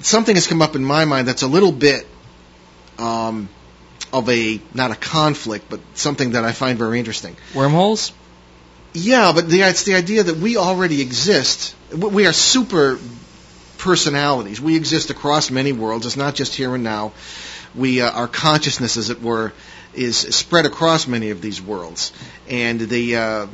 something 0.00 0.34
has 0.34 0.46
come 0.46 0.62
up 0.62 0.76
in 0.76 0.84
my 0.84 1.04
mind 1.04 1.28
that's 1.28 1.42
a 1.42 1.48
little 1.48 1.72
bit 1.72 2.06
um, 2.98 3.48
of 4.12 4.28
a 4.28 4.60
not 4.74 4.90
a 4.90 4.96
conflict, 4.96 5.66
but 5.68 5.80
something 5.94 6.32
that 6.32 6.44
I 6.44 6.52
find 6.52 6.78
very 6.78 6.98
interesting. 6.98 7.36
Wormholes? 7.54 8.12
Yeah, 8.94 9.32
but 9.34 9.48
the, 9.48 9.62
it's 9.62 9.84
the 9.84 9.94
idea 9.94 10.22
that 10.22 10.36
we 10.36 10.56
already 10.56 11.00
exist. 11.00 11.74
We 11.92 12.08
we 12.08 12.26
are 12.26 12.32
super 12.32 12.98
personalities. 13.82 14.60
We 14.60 14.76
exist 14.76 15.10
across 15.10 15.50
many 15.50 15.72
worlds. 15.72 16.06
It's 16.06 16.16
not 16.16 16.36
just 16.36 16.54
here 16.54 16.72
and 16.74 16.84
now. 16.84 17.12
We, 17.74 18.00
uh, 18.00 18.10
our 18.10 18.28
consciousness, 18.28 18.96
as 18.96 19.10
it 19.10 19.20
were, 19.20 19.52
is 19.92 20.16
spread 20.16 20.66
across 20.66 21.08
many 21.08 21.30
of 21.30 21.40
these 21.40 21.60
worlds, 21.60 22.12
and 22.48 22.80
the. 22.80 23.16
Uh, 23.16 23.46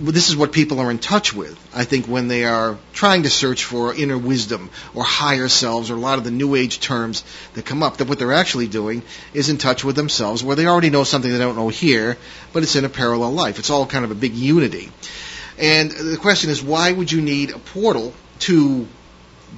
this 0.00 0.30
is 0.30 0.36
what 0.36 0.52
people 0.52 0.80
are 0.80 0.90
in 0.90 0.98
touch 0.98 1.34
with, 1.34 1.54
I 1.74 1.84
think, 1.84 2.06
when 2.06 2.28
they 2.28 2.46
are 2.46 2.78
trying 2.94 3.24
to 3.24 3.30
search 3.30 3.64
for 3.64 3.94
inner 3.94 4.16
wisdom 4.16 4.70
or 4.94 5.04
higher 5.04 5.48
selves 5.48 5.90
or 5.90 5.96
a 5.96 6.00
lot 6.00 6.16
of 6.16 6.24
the 6.24 6.30
new 6.30 6.54
age 6.54 6.80
terms 6.80 7.22
that 7.52 7.66
come 7.66 7.82
up. 7.82 7.98
That 7.98 8.08
what 8.08 8.18
they're 8.18 8.32
actually 8.32 8.68
doing 8.68 9.02
is 9.34 9.50
in 9.50 9.58
touch 9.58 9.84
with 9.84 9.94
themselves, 9.94 10.42
where 10.42 10.56
they 10.56 10.66
already 10.66 10.88
know 10.88 11.04
something 11.04 11.30
they 11.30 11.38
don't 11.38 11.56
know 11.56 11.68
here, 11.68 12.16
but 12.54 12.62
it's 12.62 12.74
in 12.74 12.86
a 12.86 12.88
parallel 12.88 13.32
life. 13.32 13.58
It's 13.58 13.68
all 13.68 13.84
kind 13.84 14.04
of 14.06 14.10
a 14.10 14.14
big 14.14 14.34
unity. 14.34 14.90
And 15.58 15.90
the 15.90 16.16
question 16.16 16.48
is, 16.48 16.62
why 16.62 16.90
would 16.90 17.12
you 17.12 17.20
need 17.20 17.50
a 17.50 17.58
portal 17.58 18.14
to 18.40 18.88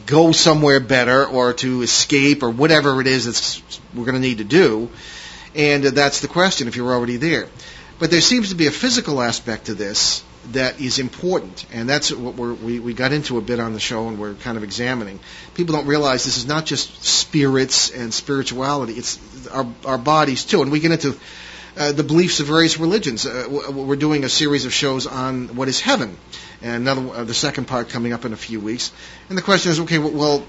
go 0.07 0.33
somewhere 0.33 0.81
better 0.81 1.27
or 1.27 1.53
to 1.55 1.83
escape 1.83 2.43
or 2.43 2.51
whatever 2.51 3.01
it 3.01 3.07
is 3.07 3.25
that 3.27 3.81
we're 3.95 4.05
going 4.05 4.15
to 4.15 4.21
need 4.21 4.39
to 4.39 4.45
do? 4.45 4.91
And 5.55 5.85
that's 5.85 6.21
the 6.21 6.29
question 6.29 6.69
if 6.69 6.77
you're 6.77 6.93
already 6.93 7.17
there. 7.17 7.49
But 7.99 8.11
there 8.11 8.21
seems 8.21 8.51
to 8.51 8.55
be 8.55 8.67
a 8.67 8.71
physical 8.71 9.21
aspect 9.21 9.67
to 9.67 9.75
this 9.75 10.23
that 10.53 10.81
is 10.81 10.99
important, 10.99 11.67
and 11.73 11.89
that's 11.89 12.11
what 12.11 12.37
we 12.37 12.81
we 12.81 12.95
got 12.95 13.13
into 13.13 13.37
a 13.39 13.41
bit 13.41 13.61
on 13.61 13.75
the 13.75 13.81
show, 13.81 14.09
and 14.09 14.19
we're 14.19 14.35
kind 14.35 14.57
of 14.57 14.63
examining. 14.63 15.21
People 15.55 15.75
don't 15.75 15.87
realize 15.87 16.25
this 16.25 16.39
is 16.39 16.47
not 16.47 16.65
just 16.65 17.05
spirits 17.05 17.91
and 17.91 18.15
spirituality; 18.15 18.95
it's 18.95 19.47
our 19.49 19.67
our 19.85 19.99
bodies 19.99 20.45
too, 20.45 20.63
and 20.63 20.73
we 20.73 20.81
get 20.81 20.93
into 20.93 21.19
uh, 21.79 21.93
the 21.93 22.03
beliefs 22.03 22.41
of 22.41 22.47
various 22.47 22.79
religions. 22.79 23.25
Uh, 23.25 23.71
we're 23.73 23.97
doing 23.97 24.25
a 24.25 24.29
series 24.29 24.65
of 24.65 24.73
shows 24.73 25.07
on 25.07 25.55
what 25.57 25.69
is 25.69 25.81
heaven, 25.81 26.17
and 26.61 26.89
another 26.89 27.09
uh, 27.15 27.25
the 27.25 27.35
second 27.35 27.67
part 27.67 27.89
coming 27.89 28.13
up 28.13 28.25
in 28.25 28.33
a 28.33 28.37
few 28.37 28.61
weeks. 28.61 28.93
And 29.29 29.39
the 29.39 29.43
question 29.43 29.71
is, 29.71 29.81
okay, 29.81 29.99
well, 29.99 30.45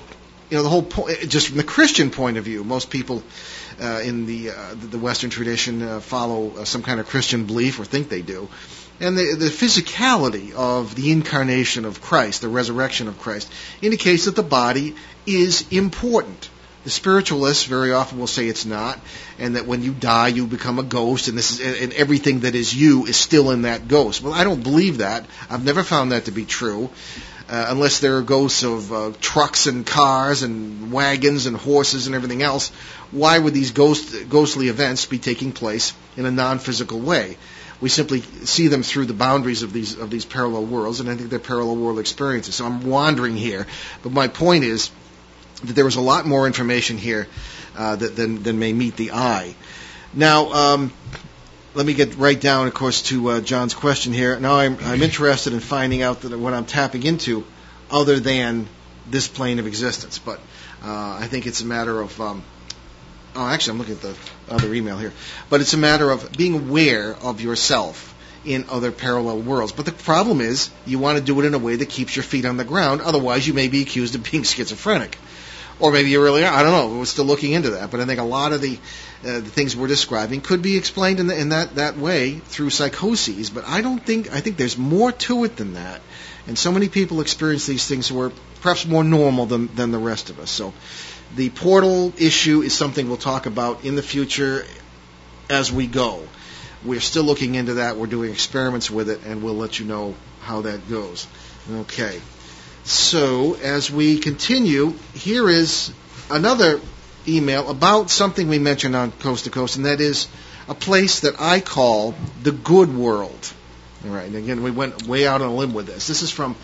you 0.50 0.58
know, 0.58 0.64
the 0.64 0.70
whole 0.70 0.82
point, 0.82 1.30
just 1.30 1.48
from 1.50 1.58
the 1.58 1.64
Christian 1.64 2.10
point 2.10 2.38
of 2.38 2.46
view, 2.46 2.64
most 2.64 2.90
people 2.90 3.24
uh, 3.80 4.02
in 4.04 4.26
the 4.26 4.50
uh, 4.50 4.76
the 4.76 4.98
Western 4.98 5.30
tradition 5.30 5.82
uh, 5.82 6.00
follow 6.00 6.52
uh, 6.58 6.66
some 6.66 6.82
kind 6.82 7.00
of 7.00 7.08
Christian 7.08 7.46
belief 7.46 7.80
or 7.80 7.86
think 7.86 8.10
they 8.10 8.24
do, 8.24 8.50
and 9.00 9.16
the 9.16 9.36
the 9.36 9.50
physicality 9.50 10.52
of 10.54 10.96
the 10.96 11.12
incarnation 11.12 11.86
of 11.86 12.02
Christ, 12.02 12.42
the 12.42 12.50
resurrection 12.50 13.08
of 13.08 13.20
Christ, 13.20 13.52
indicates 13.82 14.26
that 14.26 14.36
the 14.36 14.44
body 14.44 14.96
is 15.28 15.66
important. 15.72 16.50
The 16.86 16.90
spiritualists 16.90 17.66
very 17.66 17.92
often 17.92 18.20
will 18.20 18.28
say 18.28 18.48
it's 18.48 18.66
not, 18.66 19.00
and 19.38 19.56
that 19.56 19.66
when 19.66 19.84
you 19.84 19.92
die 19.94 20.30
you 20.30 20.48
become 20.48 20.80
a 20.80 20.84
ghost, 20.84 21.28
and 21.28 21.38
this 21.38 21.60
is 21.60 21.84
and 21.84 21.94
everything 21.94 22.42
that 22.42 22.56
is 22.56 22.74
you 22.74 23.06
is 23.06 23.18
still 23.18 23.52
in 23.52 23.64
that 23.64 23.88
ghost. 23.88 24.22
Well, 24.22 24.34
I 24.34 24.44
don't 24.44 24.64
believe 24.64 25.00
that. 25.00 25.26
I've 25.50 25.66
never 25.66 25.84
found 25.84 26.12
that 26.14 26.26
to 26.26 26.32
be 26.32 26.46
true. 26.46 26.90
uh, 27.50 27.66
unless 27.70 28.00
there 28.00 28.18
are 28.18 28.22
ghosts 28.22 28.64
of 28.64 28.94
uh, 28.94 29.12
trucks 29.20 29.66
and 29.66 29.86
cars 29.86 30.44
and 30.44 30.92
wagons 30.92 31.48
and 31.48 31.58
horses 31.58 32.06
and 32.06 32.16
everything 32.16 32.44
else, 32.44 32.70
why 33.12 33.38
would 33.40 33.54
these 33.54 33.72
ghost, 33.72 34.30
ghostly 34.30 34.68
events 34.68 35.06
be 35.06 35.18
taking 35.18 35.52
place 35.52 35.94
in 36.16 36.26
a 36.26 36.32
non-physical 36.32 37.00
way? 37.00 37.38
We 37.82 37.90
simply 37.90 38.22
see 38.22 38.68
them 38.68 38.84
through 38.84 39.06
the 39.06 39.14
boundaries 39.14 39.64
of 39.64 39.72
these 39.72 39.98
of 39.98 40.10
these 40.10 40.26
parallel 40.26 40.66
worlds, 40.66 41.00
and 41.00 41.10
I 41.10 41.16
think 41.16 41.30
they're 41.30 41.40
parallel 41.40 41.78
world 41.78 41.98
experiences. 41.98 42.56
So 42.56 42.66
I'm 42.66 42.86
wandering 42.86 43.38
here, 43.38 43.68
but 44.04 44.12
my 44.12 44.28
point 44.28 44.66
is 44.66 44.92
that 45.64 45.74
there 45.74 45.86
was 45.86 45.96
a 45.96 46.02
lot 46.02 46.26
more 46.26 46.48
information 46.48 46.98
here 46.98 47.28
uh, 47.78 47.96
than 47.96 48.44
than 48.44 48.60
may 48.60 48.74
meet 48.74 48.96
the 48.96 49.12
eye. 49.12 49.56
Now, 50.14 50.52
um, 50.52 50.94
let 51.76 51.86
me 51.86 51.94
get 51.94 52.16
right 52.16 52.40
down, 52.40 52.68
of 52.68 52.74
course, 52.74 53.04
to 53.04 53.30
uh, 53.30 53.42
John's 53.42 53.74
question 53.74 54.12
here. 54.12 54.40
Now, 54.40 54.56
I'm, 54.56 54.78
I'm 54.82 55.02
interested 55.02 55.54
in 55.54 55.60
finding 55.60 56.02
out 56.02 56.22
that 56.22 56.38
what 56.38 56.54
I'm 56.54 56.66
tapping 56.66 57.04
into, 57.04 57.46
other 57.92 58.20
than 58.20 58.68
this 59.08 59.28
plane 59.28 59.60
of 59.60 59.68
existence. 59.68 60.18
But 60.18 60.40
uh, 60.84 61.18
I 61.20 61.28
think 61.28 61.46
it's 61.46 61.62
a 61.62 61.66
matter 61.66 62.02
of. 62.02 62.20
Um, 62.20 62.44
oh, 63.36 63.48
actually, 63.48 63.74
I'm 63.74 63.78
looking 63.80 63.96
at 63.96 64.02
the 64.02 64.18
other 64.50 64.74
email 64.74 64.98
here. 64.98 65.14
But 65.50 65.62
it's 65.62 65.74
a 65.74 65.78
matter 65.78 66.10
of 66.10 66.32
being 66.32 66.56
aware 66.56 67.16
of 67.16 67.40
yourself 67.40 68.16
in 68.46 68.66
other 68.70 68.92
parallel 68.92 69.40
worlds. 69.40 69.72
But 69.72 69.86
the 69.86 69.92
problem 69.92 70.42
is, 70.42 70.72
you 70.86 70.98
want 70.98 71.18
to 71.18 71.24
do 71.24 71.40
it 71.40 71.46
in 71.46 71.54
a 71.54 71.60
way 71.60 71.76
that 71.76 71.90
keeps 71.90 72.16
your 72.16 72.24
feet 72.24 72.46
on 72.46 72.58
the 72.58 72.64
ground. 72.64 73.02
Otherwise, 73.02 73.48
you 73.48 73.54
may 73.54 73.68
be 73.68 73.82
accused 73.82 74.16
of 74.16 74.24
being 74.24 74.44
schizophrenic. 74.44 75.18
Or 75.80 75.92
maybe 75.92 76.10
you 76.10 76.22
really 76.22 76.44
are. 76.44 76.54
I 76.54 76.62
don't 76.62 76.72
know. 76.74 77.00
We're 77.00 77.06
still 77.06 77.26
looking 77.26 77.54
into 77.54 77.72
that. 77.72 77.90
But 77.90 78.02
I 78.02 78.06
think 78.06 78.20
a 78.20 78.24
lot 78.24 78.52
of 78.52 78.62
the, 78.62 78.78
uh, 79.24 79.40
the 79.40 79.42
things 79.42 79.76
we're 79.76 79.88
describing 79.88 80.42
could 80.42 80.62
be 80.62 80.78
explained 80.78 81.20
in, 81.20 81.28
the, 81.28 81.40
in 81.40 81.50
that, 81.50 81.76
that 81.76 81.98
way 81.98 82.34
through 82.40 82.70
psychoses. 82.70 83.50
But 83.50 83.66
I 83.66 83.82
don't 83.82 84.06
think, 84.06 84.34
I 84.34 84.42
think 84.42 84.58
there's 84.58 84.78
more 84.78 85.12
to 85.12 85.46
it 85.46 85.56
than 85.56 85.74
that. 85.74 86.02
And 86.48 86.58
so 86.58 86.72
many 86.72 86.90
people 86.90 87.22
experience 87.22 87.66
these 87.66 87.88
things 87.88 88.08
who 88.08 88.20
are 88.22 88.32
perhaps 88.62 88.86
more 88.86 89.04
normal 89.04 89.46
than, 89.46 89.74
than 89.76 89.92
the 89.92 90.00
rest 90.00 90.30
of 90.30 90.40
us. 90.40 90.52
So 90.52 90.74
the 91.36 91.50
portal 91.50 92.14
issue 92.18 92.62
is 92.62 92.74
something 92.74 93.08
we'll 93.08 93.18
talk 93.18 93.46
about 93.46 93.86
in 93.86 93.96
the 93.96 94.04
future 94.04 94.66
as 95.50 95.72
we 95.72 95.88
go. 95.88 96.28
We're 96.84 97.02
still 97.02 97.24
looking 97.24 97.56
into 97.56 97.76
that. 97.76 97.98
We're 97.98 98.08
doing 98.08 98.32
experiments 98.32 98.90
with 98.90 99.10
it, 99.10 99.22
and 99.26 99.44
we'll 99.44 99.56
let 99.56 99.80
you 99.80 99.86
know 99.86 100.16
how 100.42 100.62
that 100.62 100.90
goes. 100.90 101.28
Okay. 101.72 102.22
So, 102.90 103.54
as 103.54 103.92
we 103.92 104.18
continue, 104.18 104.96
here 105.14 105.48
is 105.48 105.94
another 106.32 106.82
email 107.28 107.70
about 107.70 108.10
something 108.10 108.50
we 108.50 108.58
mentioned 108.58 108.96
on 108.96 109.12
Coast 109.12 109.44
to 109.44 109.52
Coast, 109.52 109.76
and 109.76 109.86
that 109.86 110.02
is 110.02 110.28
a 110.68 110.74
place 110.74 111.20
that 111.20 111.40
I 111.40 111.60
call 111.60 112.16
the 112.42 112.52
good 112.52 112.92
world. 112.92 113.54
All 114.04 114.10
right, 114.10 114.26
and 114.26 114.36
again, 114.36 114.64
we 114.64 114.72
went 114.72 115.06
way 115.06 115.28
out 115.28 115.44
on 115.44 115.50
a 115.50 115.54
limb 115.54 115.76
with 115.76 115.86
this. 115.86 116.08
This 116.08 116.24
is 116.24 116.32
from 116.32 116.56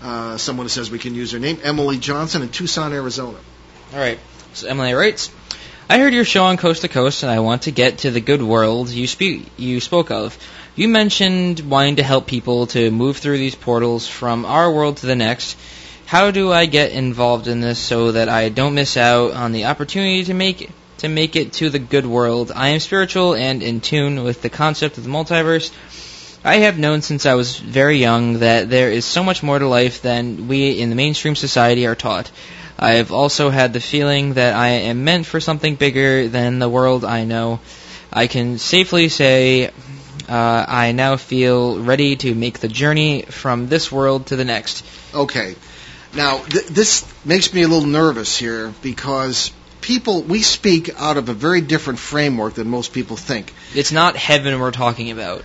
uh, 0.00 0.38
someone 0.38 0.64
who 0.64 0.70
says 0.70 0.90
we 0.90 0.98
can 0.98 1.14
use 1.14 1.32
their 1.32 1.40
name, 1.40 1.58
Emily 1.62 1.98
Johnson 1.98 2.40
in 2.40 2.48
Tucson, 2.48 2.94
Arizona. 2.94 3.36
All 3.92 3.98
right. 3.98 4.18
So 4.54 4.68
Emily 4.68 4.94
writes, 4.94 5.30
I 5.90 5.98
heard 5.98 6.14
your 6.14 6.24
show 6.24 6.44
on 6.44 6.56
Coast 6.56 6.80
to 6.80 6.88
Coast, 6.88 7.24
and 7.24 7.30
I 7.30 7.40
want 7.40 7.62
to 7.62 7.72
get 7.72 7.98
to 7.98 8.10
the 8.10 8.22
good 8.22 8.42
world 8.42 8.88
you 8.88 9.06
speak 9.06 9.46
you 9.58 9.80
spoke 9.80 10.10
of. 10.10 10.38
You 10.78 10.86
mentioned 10.86 11.58
wanting 11.58 11.96
to 11.96 12.04
help 12.04 12.28
people 12.28 12.68
to 12.68 12.92
move 12.92 13.16
through 13.16 13.38
these 13.38 13.56
portals 13.56 14.06
from 14.06 14.44
our 14.44 14.70
world 14.72 14.98
to 14.98 15.06
the 15.06 15.16
next. 15.16 15.56
How 16.06 16.30
do 16.30 16.52
I 16.52 16.66
get 16.66 16.92
involved 16.92 17.48
in 17.48 17.60
this 17.60 17.80
so 17.80 18.12
that 18.12 18.28
I 18.28 18.48
don't 18.48 18.76
miss 18.76 18.96
out 18.96 19.32
on 19.32 19.50
the 19.50 19.64
opportunity 19.64 20.22
to 20.26 20.34
make 20.34 20.70
to 20.98 21.08
make 21.08 21.34
it 21.34 21.54
to 21.54 21.68
the 21.68 21.80
good 21.80 22.06
world? 22.06 22.52
I 22.54 22.68
am 22.68 22.78
spiritual 22.78 23.34
and 23.34 23.60
in 23.60 23.80
tune 23.80 24.22
with 24.22 24.40
the 24.40 24.50
concept 24.50 24.98
of 24.98 25.02
the 25.02 25.10
multiverse. 25.10 25.72
I 26.44 26.58
have 26.58 26.78
known 26.78 27.02
since 27.02 27.26
I 27.26 27.34
was 27.34 27.56
very 27.56 27.96
young 27.96 28.38
that 28.38 28.70
there 28.70 28.92
is 28.92 29.04
so 29.04 29.24
much 29.24 29.42
more 29.42 29.58
to 29.58 29.66
life 29.66 30.00
than 30.00 30.46
we 30.46 30.78
in 30.78 30.90
the 30.90 30.94
mainstream 30.94 31.34
society 31.34 31.88
are 31.88 31.96
taught. 31.96 32.30
I've 32.78 33.10
also 33.10 33.50
had 33.50 33.72
the 33.72 33.80
feeling 33.80 34.34
that 34.34 34.54
I 34.54 34.68
am 34.68 35.02
meant 35.02 35.26
for 35.26 35.40
something 35.40 35.74
bigger 35.74 36.28
than 36.28 36.60
the 36.60 36.68
world 36.68 37.04
I 37.04 37.24
know. 37.24 37.58
I 38.12 38.28
can 38.28 38.58
safely 38.58 39.08
say 39.08 39.70
uh, 40.28 40.64
I 40.68 40.92
now 40.92 41.16
feel 41.16 41.80
ready 41.82 42.16
to 42.16 42.34
make 42.34 42.58
the 42.58 42.68
journey 42.68 43.22
from 43.22 43.68
this 43.68 43.90
world 43.90 44.26
to 44.26 44.36
the 44.36 44.44
next. 44.44 44.84
Okay. 45.14 45.56
Now, 46.14 46.38
th- 46.38 46.66
this 46.66 47.06
makes 47.24 47.52
me 47.52 47.62
a 47.62 47.68
little 47.68 47.88
nervous 47.88 48.36
here 48.36 48.72
because 48.82 49.52
people, 49.80 50.22
we 50.22 50.42
speak 50.42 50.90
out 51.00 51.16
of 51.16 51.28
a 51.28 51.34
very 51.34 51.60
different 51.60 51.98
framework 51.98 52.54
than 52.54 52.68
most 52.68 52.92
people 52.92 53.16
think. 53.16 53.52
It's 53.74 53.92
not 53.92 54.16
heaven 54.16 54.58
we're 54.60 54.70
talking 54.70 55.10
about. 55.10 55.44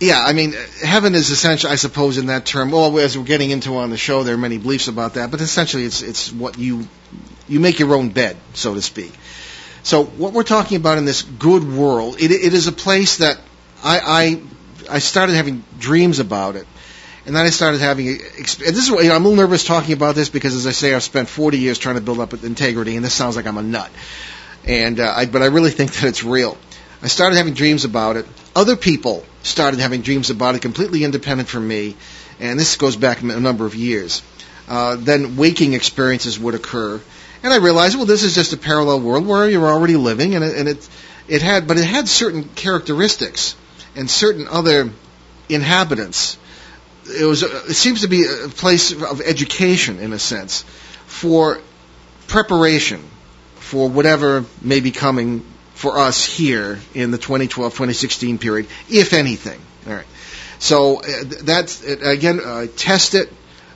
Yeah, 0.00 0.20
I 0.20 0.32
mean, 0.32 0.54
heaven 0.82 1.14
is 1.14 1.30
essential, 1.30 1.70
I 1.70 1.76
suppose, 1.76 2.18
in 2.18 2.26
that 2.26 2.44
term. 2.44 2.72
Well, 2.72 2.98
as 2.98 3.16
we're 3.16 3.24
getting 3.24 3.50
into 3.50 3.76
on 3.76 3.90
the 3.90 3.96
show, 3.96 4.24
there 4.24 4.34
are 4.34 4.38
many 4.38 4.58
beliefs 4.58 4.88
about 4.88 5.14
that, 5.14 5.30
but 5.30 5.40
essentially, 5.40 5.84
it's 5.84 6.02
it's 6.02 6.32
what 6.32 6.58
you 6.58 6.88
you 7.48 7.60
make 7.60 7.78
your 7.78 7.94
own 7.94 8.08
bed, 8.08 8.36
so 8.52 8.74
to 8.74 8.82
speak. 8.82 9.12
So, 9.84 10.02
what 10.04 10.32
we're 10.32 10.42
talking 10.42 10.76
about 10.76 10.98
in 10.98 11.04
this 11.04 11.22
good 11.22 11.62
world, 11.62 12.20
it, 12.20 12.32
it 12.32 12.52
is 12.52 12.66
a 12.66 12.72
place 12.72 13.18
that 13.18 13.38
I, 13.82 14.00
I 14.00 14.42
I 14.90 14.98
started 14.98 15.34
having 15.34 15.64
dreams 15.78 16.18
about 16.18 16.56
it, 16.56 16.66
and 17.26 17.34
then 17.34 17.44
I 17.44 17.50
started 17.50 17.80
having. 17.80 18.06
This 18.06 18.58
is 18.58 18.88
you 18.88 19.04
know, 19.04 19.14
I'm 19.14 19.24
a 19.24 19.28
little 19.28 19.44
nervous 19.44 19.64
talking 19.64 19.92
about 19.92 20.14
this 20.14 20.28
because, 20.28 20.54
as 20.54 20.66
I 20.66 20.72
say, 20.72 20.94
I've 20.94 21.02
spent 21.02 21.28
40 21.28 21.58
years 21.58 21.78
trying 21.78 21.96
to 21.96 22.00
build 22.00 22.20
up 22.20 22.32
integrity, 22.32 22.96
and 22.96 23.04
this 23.04 23.14
sounds 23.14 23.36
like 23.36 23.46
I'm 23.46 23.58
a 23.58 23.62
nut. 23.62 23.90
And 24.64 25.00
uh, 25.00 25.12
I, 25.16 25.26
but 25.26 25.42
I 25.42 25.46
really 25.46 25.70
think 25.70 25.92
that 25.94 26.04
it's 26.04 26.24
real. 26.24 26.56
I 27.02 27.08
started 27.08 27.36
having 27.36 27.54
dreams 27.54 27.84
about 27.84 28.16
it. 28.16 28.26
Other 28.54 28.76
people 28.76 29.24
started 29.42 29.80
having 29.80 30.02
dreams 30.02 30.30
about 30.30 30.54
it, 30.54 30.62
completely 30.62 31.02
independent 31.02 31.48
from 31.48 31.66
me, 31.66 31.96
and 32.38 32.58
this 32.58 32.76
goes 32.76 32.96
back 32.96 33.22
a 33.22 33.26
number 33.26 33.66
of 33.66 33.74
years. 33.74 34.22
Uh, 34.68 34.96
then 34.96 35.36
waking 35.36 35.74
experiences 35.74 36.38
would 36.38 36.54
occur, 36.54 37.00
and 37.42 37.52
I 37.52 37.56
realized, 37.56 37.96
well, 37.96 38.06
this 38.06 38.22
is 38.22 38.36
just 38.36 38.52
a 38.52 38.56
parallel 38.56 39.00
world 39.00 39.26
where 39.26 39.48
you're 39.48 39.66
already 39.66 39.96
living, 39.96 40.36
and 40.36 40.44
it, 40.44 40.56
and 40.56 40.68
it, 40.68 40.88
it 41.26 41.42
had, 41.42 41.66
but 41.66 41.76
it 41.76 41.84
had 41.84 42.08
certain 42.08 42.44
characteristics 42.44 43.56
and 43.96 44.10
certain 44.10 44.46
other 44.48 44.90
inhabitants. 45.48 46.38
It 47.04 47.24
was, 47.24 47.42
it 47.42 47.74
seems 47.74 48.02
to 48.02 48.08
be 48.08 48.24
a 48.24 48.48
place 48.48 48.92
of 48.92 49.20
education 49.20 49.98
in 49.98 50.12
a 50.12 50.18
sense 50.18 50.62
for 51.06 51.60
preparation 52.28 53.02
for 53.56 53.88
whatever 53.88 54.44
may 54.60 54.80
be 54.80 54.90
coming 54.90 55.44
for 55.74 55.98
us 55.98 56.24
here 56.24 56.78
in 56.94 57.10
the 57.10 57.18
2012-2016 57.18 58.40
period, 58.40 58.68
if 58.88 59.12
anything. 59.12 59.60
All 59.86 59.94
right. 59.94 60.06
So 60.58 61.00
uh, 61.00 61.04
that's 61.42 61.82
again, 61.82 62.40
I 62.44 62.66
test 62.68 63.14
it, 63.14 63.32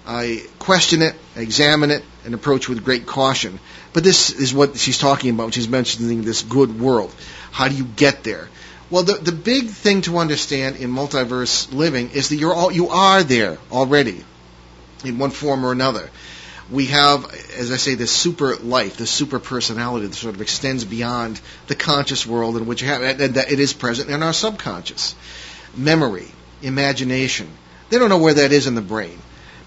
I 0.06 0.42
question 0.60 1.02
it, 1.02 1.16
examine 1.34 1.90
it, 1.90 2.04
and 2.24 2.32
approach 2.32 2.68
with 2.68 2.84
great 2.84 3.06
caution. 3.06 3.58
But 3.92 4.04
this 4.04 4.30
is 4.30 4.54
what 4.54 4.76
she's 4.76 4.98
talking 4.98 5.30
about. 5.30 5.54
She's 5.54 5.68
mentioning 5.68 6.22
this 6.22 6.42
good 6.42 6.78
world. 6.78 7.12
How 7.50 7.68
do 7.68 7.74
you 7.74 7.84
get 7.84 8.22
there? 8.22 8.48
Well, 8.90 9.02
the 9.02 9.14
the 9.14 9.32
big 9.32 9.68
thing 9.68 10.02
to 10.02 10.18
understand 10.18 10.76
in 10.76 10.90
multiverse 10.90 11.72
living 11.72 12.10
is 12.10 12.28
that 12.28 12.36
you're 12.36 12.54
all 12.54 12.70
you 12.70 12.88
are 12.88 13.22
there 13.22 13.58
already, 13.72 14.24
in 15.04 15.18
one 15.18 15.30
form 15.30 15.64
or 15.64 15.72
another 15.72 16.10
we 16.70 16.86
have, 16.86 17.32
as 17.56 17.70
I 17.70 17.76
say, 17.76 17.94
this 17.94 18.10
super 18.10 18.56
life, 18.56 18.96
this 18.96 19.10
super 19.10 19.38
personality 19.38 20.06
that 20.06 20.14
sort 20.14 20.34
of 20.34 20.40
extends 20.40 20.84
beyond 20.84 21.40
the 21.68 21.76
conscious 21.76 22.26
world 22.26 22.56
in 22.56 22.66
which 22.66 22.82
you 22.82 22.88
have, 22.88 23.02
and 23.02 23.34
that 23.34 23.52
it 23.52 23.60
is 23.60 23.72
present 23.72 24.10
in 24.10 24.22
our 24.22 24.32
subconscious. 24.32 25.14
Memory, 25.76 26.28
imagination. 26.62 27.48
They 27.88 27.98
don't 27.98 28.08
know 28.08 28.18
where 28.18 28.34
that 28.34 28.52
is 28.52 28.66
in 28.66 28.74
the 28.74 28.80
brain. 28.80 29.18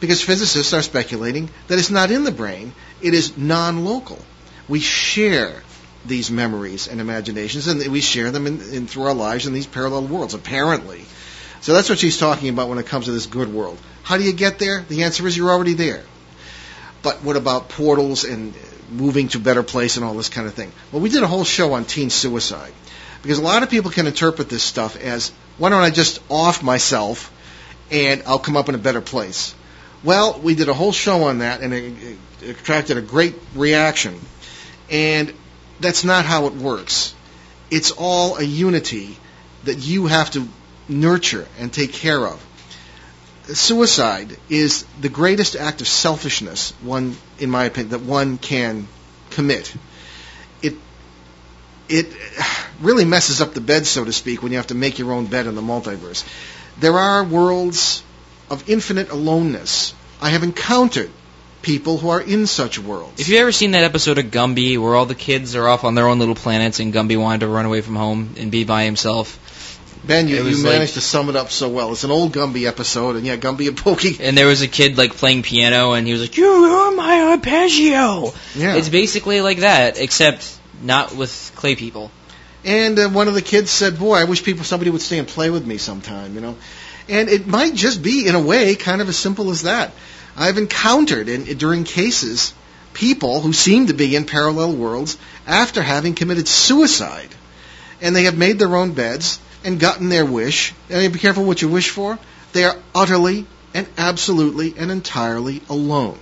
Because 0.01 0.21
physicists 0.21 0.73
are 0.73 0.81
speculating 0.81 1.49
that 1.67 1.77
it's 1.77 1.89
not 1.89 2.11
in 2.11 2.23
the 2.23 2.31
brain, 2.31 2.73
it 3.01 3.13
is 3.13 3.37
non 3.37 3.85
local. 3.85 4.19
We 4.67 4.79
share 4.79 5.63
these 6.09 6.29
memories 6.29 6.87
and 6.87 6.99
imaginations, 6.99 7.67
and 7.67 7.91
we 7.91 8.01
share 8.01 8.31
them 8.31 8.47
in, 8.47 8.61
in, 8.73 8.87
through 8.87 9.03
our 9.03 9.13
lives 9.13 9.47
in 9.47 9.53
these 9.53 9.67
parallel 9.67 10.07
worlds, 10.07 10.33
apparently. 10.33 11.05
So 11.61 11.73
that's 11.73 11.89
what 11.89 11.99
she's 11.99 12.17
talking 12.17 12.49
about 12.49 12.69
when 12.69 12.77
it 12.77 12.85
comes 12.85 13.05
to 13.05 13.11
this 13.11 13.25
good 13.25 13.53
world. 13.53 13.77
How 14.03 14.17
do 14.17 14.23
you 14.23 14.33
get 14.33 14.59
there? 14.59 14.81
The 14.81 15.03
answer 15.03 15.27
is 15.27 15.37
you're 15.37 15.49
already 15.49 15.73
there. 15.73 16.03
But 17.01 17.23
what 17.23 17.35
about 17.35 17.69
portals 17.69 18.23
and 18.23 18.53
moving 18.91 19.27
to 19.29 19.39
better 19.39 19.63
place 19.63 19.95
and 19.95 20.05
all 20.05 20.13
this 20.15 20.29
kind 20.29 20.47
of 20.47 20.53
thing? 20.53 20.71
Well, 20.91 21.01
we 21.01 21.09
did 21.09 21.23
a 21.23 21.27
whole 21.27 21.43
show 21.43 21.73
on 21.73 21.85
teen 21.85 22.09
suicide 22.09 22.73
because 23.21 23.37
a 23.37 23.43
lot 23.43 23.63
of 23.63 23.69
people 23.69 23.91
can 23.91 24.07
interpret 24.07 24.49
this 24.49 24.63
stuff 24.63 24.95
as 24.97 25.31
why 25.57 25.69
don't 25.69 25.81
I 25.81 25.89
just 25.89 26.19
off 26.29 26.63
myself 26.63 27.31
and 27.91 28.23
I'll 28.25 28.39
come 28.39 28.57
up 28.57 28.69
in 28.69 28.75
a 28.75 28.79
better 28.79 29.01
place. 29.01 29.53
Well, 30.03 30.39
we 30.39 30.55
did 30.55 30.69
a 30.69 30.73
whole 30.73 30.91
show 30.91 31.23
on 31.23 31.39
that 31.39 31.61
and 31.61 31.73
it 31.73 32.17
attracted 32.47 32.97
a 32.97 33.01
great 33.01 33.35
reaction. 33.55 34.19
And 34.89 35.33
that's 35.79 36.03
not 36.03 36.25
how 36.25 36.47
it 36.47 36.53
works. 36.53 37.13
It's 37.71 37.91
all 37.91 38.37
a 38.37 38.43
unity 38.43 39.17
that 39.63 39.77
you 39.77 40.07
have 40.07 40.31
to 40.31 40.47
nurture 40.87 41.47
and 41.59 41.71
take 41.71 41.93
care 41.93 42.25
of. 42.25 42.45
Suicide 43.45 44.37
is 44.49 44.85
the 45.01 45.09
greatest 45.09 45.55
act 45.55 45.81
of 45.81 45.87
selfishness 45.87 46.71
one 46.81 47.15
in 47.39 47.49
my 47.49 47.65
opinion 47.65 47.91
that 47.91 48.01
one 48.01 48.37
can 48.37 48.87
commit. 49.31 49.73
It 50.61 50.75
it 51.87 52.13
really 52.79 53.05
messes 53.05 53.41
up 53.41 53.53
the 53.53 53.61
bed 53.61 53.87
so 53.87 54.05
to 54.05 54.13
speak 54.13 54.43
when 54.43 54.51
you 54.51 54.57
have 54.59 54.67
to 54.67 54.75
make 54.75 54.99
your 54.99 55.11
own 55.11 55.25
bed 55.25 55.47
in 55.47 55.55
the 55.55 55.61
multiverse. 55.61 56.23
There 56.79 56.97
are 56.97 57.23
worlds 57.23 58.03
of 58.49 58.69
infinite 58.69 59.09
aloneness. 59.09 59.93
I 60.21 60.29
have 60.29 60.43
encountered 60.43 61.11
people 61.61 61.97
who 61.97 62.09
are 62.09 62.21
in 62.21 62.47
such 62.47 62.79
worlds. 62.79 63.19
If 63.19 63.29
you've 63.29 63.39
ever 63.39 63.51
seen 63.51 63.71
that 63.71 63.83
episode 63.83 64.17
of 64.17 64.25
Gumby 64.25 64.77
where 64.77 64.95
all 64.95 65.05
the 65.05 65.15
kids 65.15 65.55
are 65.55 65.67
off 65.67 65.83
on 65.83 65.95
their 65.95 66.07
own 66.07 66.19
little 66.19 66.35
planets 66.35 66.79
and 66.79 66.93
Gumby 66.93 67.19
wanted 67.19 67.41
to 67.41 67.47
run 67.47 67.65
away 67.65 67.81
from 67.81 67.95
home 67.95 68.35
and 68.37 68.51
be 68.51 68.63
by 68.63 68.83
himself, 68.85 69.37
Ben, 70.05 70.29
you, 70.29 70.37
you 70.37 70.63
managed 70.63 70.65
like- 70.65 70.89
to 70.91 71.01
sum 71.01 71.29
it 71.29 71.35
up 71.35 71.51
so 71.51 71.67
well. 71.67 71.91
It's 71.91 72.05
an 72.05 72.11
old 72.11 72.31
Gumby 72.31 72.65
episode, 72.65 73.17
and 73.17 73.25
yeah, 73.25 73.35
Gumby 73.35 73.67
and 73.67 73.77
Pokey. 73.77 74.17
and 74.21 74.37
there 74.37 74.47
was 74.47 74.61
a 74.61 74.67
kid 74.67 74.97
like 74.97 75.13
playing 75.13 75.43
piano 75.43 75.91
and 75.91 76.07
he 76.07 76.13
was 76.13 76.21
like, 76.21 76.37
"You 76.37 76.47
are 76.47 76.91
my 76.91 77.21
arpeggio." 77.31 78.33
Yeah. 78.55 78.75
It's 78.75 78.89
basically 78.89 79.41
like 79.41 79.59
that, 79.59 79.99
except 79.99 80.57
not 80.81 81.13
with 81.15 81.51
clay 81.55 81.75
people. 81.75 82.11
And 82.63 82.97
uh, 82.97 83.09
one 83.09 83.27
of 83.27 83.33
the 83.33 83.41
kids 83.41 83.71
said, 83.71 83.99
"Boy, 83.99 84.15
I 84.15 84.23
wish 84.23 84.43
people 84.43 84.63
somebody 84.63 84.89
would 84.89 85.01
stay 85.01 85.19
and 85.19 85.27
play 85.27 85.49
with 85.49 85.65
me 85.65 85.77
sometime." 85.77 86.33
You 86.35 86.41
know, 86.41 86.55
and 87.09 87.27
it 87.27 87.45
might 87.45 87.73
just 87.73 88.01
be, 88.01 88.25
in 88.27 88.35
a 88.35 88.39
way, 88.41 88.75
kind 88.75 89.01
of 89.01 89.09
as 89.09 89.17
simple 89.17 89.49
as 89.49 89.63
that. 89.63 89.91
I've 90.39 90.57
encountered 90.57 91.27
in, 91.27 91.43
during 91.57 91.83
cases 91.83 92.53
people 92.93 93.41
who 93.41 93.51
seem 93.51 93.87
to 93.87 93.93
be 93.93 94.15
in 94.15 94.25
parallel 94.25 94.73
worlds 94.73 95.17
after 95.45 95.83
having 95.83 96.15
committed 96.15 96.47
suicide, 96.47 97.29
and 98.01 98.15
they 98.15 98.23
have 98.23 98.37
made 98.37 98.57
their 98.57 98.75
own 98.75 98.93
beds 98.93 99.39
and 99.65 99.79
gotten 99.79 100.07
their 100.07 100.25
wish. 100.25 100.73
And 100.89 101.11
be 101.11 101.19
careful 101.19 101.43
what 101.43 101.61
you 101.61 101.67
wish 101.67 101.89
for. 101.89 102.17
They 102.53 102.63
are 102.63 102.77
utterly 102.95 103.45
and 103.73 103.85
absolutely 103.97 104.73
and 104.77 104.89
entirely 104.91 105.61
alone 105.69 106.17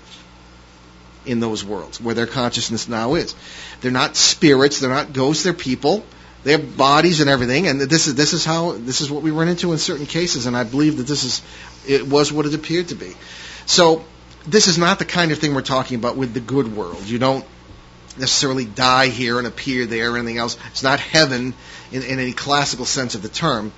in 1.25 1.39
those 1.39 1.63
worlds 1.63 2.01
where 2.01 2.15
their 2.15 2.25
consciousness 2.25 2.87
now 2.87 3.13
is. 3.13 3.35
They're 3.81 3.91
not 3.91 4.15
spirits. 4.15 4.79
They're 4.79 4.89
not 4.89 5.13
ghosts. 5.13 5.43
They're 5.43 5.53
people. 5.53 6.03
They 6.43 6.53
have 6.53 6.75
bodies 6.75 7.19
and 7.21 7.29
everything. 7.29 7.67
And 7.67 7.79
this 7.79 8.07
is 8.07 8.15
this 8.15 8.33
is 8.33 8.45
how 8.45 8.71
this 8.71 9.01
is 9.01 9.11
what 9.11 9.21
we 9.21 9.31
run 9.31 9.47
into 9.47 9.73
in 9.73 9.77
certain 9.77 10.05
cases. 10.05 10.47
And 10.47 10.57
I 10.57 10.63
believe 10.63 10.97
that 10.97 11.07
this 11.07 11.23
is 11.23 11.41
it 11.87 12.07
was 12.07 12.31
what 12.31 12.45
it 12.45 12.55
appeared 12.55 12.87
to 12.87 12.95
be. 12.95 13.13
So 13.67 14.03
this 14.47 14.67
is 14.67 14.77
not 14.77 14.97
the 14.97 15.05
kind 15.05 15.31
of 15.31 15.39
thing 15.39 15.53
we're 15.53 15.61
talking 15.61 15.97
about 15.97 16.15
with 16.15 16.33
the 16.33 16.39
good 16.39 16.75
world. 16.75 17.03
You 17.03 17.19
don't 17.19 17.45
necessarily 18.17 18.65
die 18.65 19.07
here 19.09 19.37
and 19.37 19.45
appear 19.45 19.85
there 19.85 20.13
or 20.13 20.17
anything 20.17 20.37
else. 20.37 20.57
It's 20.71 20.83
not 20.83 20.99
heaven 20.99 21.53
in, 21.91 22.01
in 22.01 22.19
any 22.19 22.31
classical 22.31 22.85
sense 22.85 23.13
of 23.13 23.21
the 23.21 23.29
term. 23.29 23.73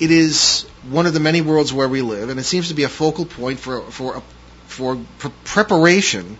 It 0.00 0.10
is 0.10 0.66
one 0.88 1.06
of 1.06 1.14
the 1.14 1.20
many 1.20 1.40
worlds 1.42 1.72
where 1.72 1.88
we 1.88 2.02
live, 2.02 2.28
and 2.28 2.40
it 2.40 2.42
seems 2.42 2.68
to 2.68 2.74
be 2.74 2.82
a 2.82 2.88
focal 2.88 3.24
point 3.24 3.60
for 3.60 3.82
for 3.82 4.22
for, 4.66 5.00
for 5.18 5.30
preparation 5.44 6.38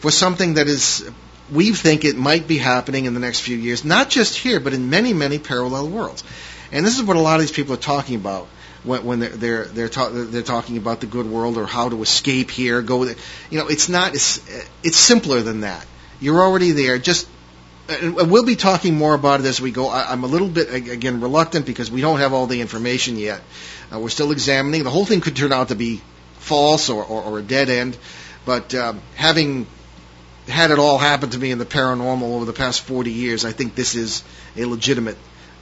for 0.00 0.10
something 0.10 0.54
that 0.54 0.66
is 0.66 1.08
we 1.52 1.72
think 1.72 2.04
it 2.04 2.16
might 2.16 2.48
be 2.48 2.58
happening 2.58 3.04
in 3.04 3.14
the 3.14 3.20
next 3.20 3.40
few 3.40 3.56
years, 3.56 3.84
not 3.84 4.10
just 4.10 4.36
here, 4.36 4.60
but 4.60 4.74
in 4.74 4.90
many, 4.90 5.12
many 5.12 5.38
parallel 5.38 5.88
worlds. 5.88 6.24
And 6.72 6.84
this 6.84 6.98
is 6.98 7.02
what 7.02 7.16
a 7.16 7.20
lot 7.20 7.36
of 7.36 7.40
these 7.40 7.52
people 7.52 7.74
are 7.74 7.78
talking 7.78 8.16
about 8.16 8.48
when, 8.88 9.04
when 9.04 9.20
they're 9.20 9.30
they're 9.30 9.64
they're, 9.66 9.88
ta- 9.88 10.10
they're 10.12 10.42
talking 10.42 10.76
about 10.76 11.00
the 11.00 11.06
good 11.06 11.26
world 11.26 11.56
or 11.58 11.66
how 11.66 11.88
to 11.88 12.02
escape 12.02 12.50
here. 12.50 12.82
Go, 12.82 13.04
there. 13.04 13.16
you 13.50 13.58
know, 13.58 13.68
it's 13.68 13.88
not. 13.88 14.14
It's 14.14 14.40
it's 14.82 14.96
simpler 14.96 15.42
than 15.42 15.60
that. 15.60 15.86
You're 16.20 16.40
already 16.40 16.72
there. 16.72 16.98
Just 16.98 17.28
and 17.88 18.30
we'll 18.30 18.44
be 18.44 18.56
talking 18.56 18.96
more 18.96 19.14
about 19.14 19.40
it 19.40 19.46
as 19.46 19.60
we 19.60 19.70
go. 19.70 19.88
I, 19.88 20.10
I'm 20.10 20.24
a 20.24 20.26
little 20.26 20.48
bit 20.48 20.72
again 20.72 21.20
reluctant 21.20 21.66
because 21.66 21.90
we 21.90 22.00
don't 22.00 22.18
have 22.18 22.32
all 22.32 22.46
the 22.46 22.60
information 22.60 23.16
yet. 23.16 23.40
Uh, 23.92 23.98
we're 23.98 24.08
still 24.08 24.32
examining. 24.32 24.84
The 24.84 24.90
whole 24.90 25.06
thing 25.06 25.20
could 25.20 25.36
turn 25.36 25.52
out 25.52 25.68
to 25.68 25.74
be 25.74 26.02
false 26.38 26.90
or, 26.90 27.04
or, 27.04 27.22
or 27.22 27.38
a 27.38 27.42
dead 27.42 27.70
end. 27.70 27.96
But 28.44 28.74
um, 28.74 29.00
having 29.14 29.66
had 30.46 30.70
it 30.70 30.78
all 30.78 30.98
happen 30.98 31.30
to 31.30 31.38
me 31.38 31.50
in 31.50 31.58
the 31.58 31.66
paranormal 31.66 32.22
over 32.22 32.44
the 32.44 32.52
past 32.52 32.82
40 32.82 33.10
years, 33.10 33.44
I 33.44 33.52
think 33.52 33.74
this 33.74 33.94
is 33.94 34.22
a 34.56 34.64
legitimate 34.64 35.16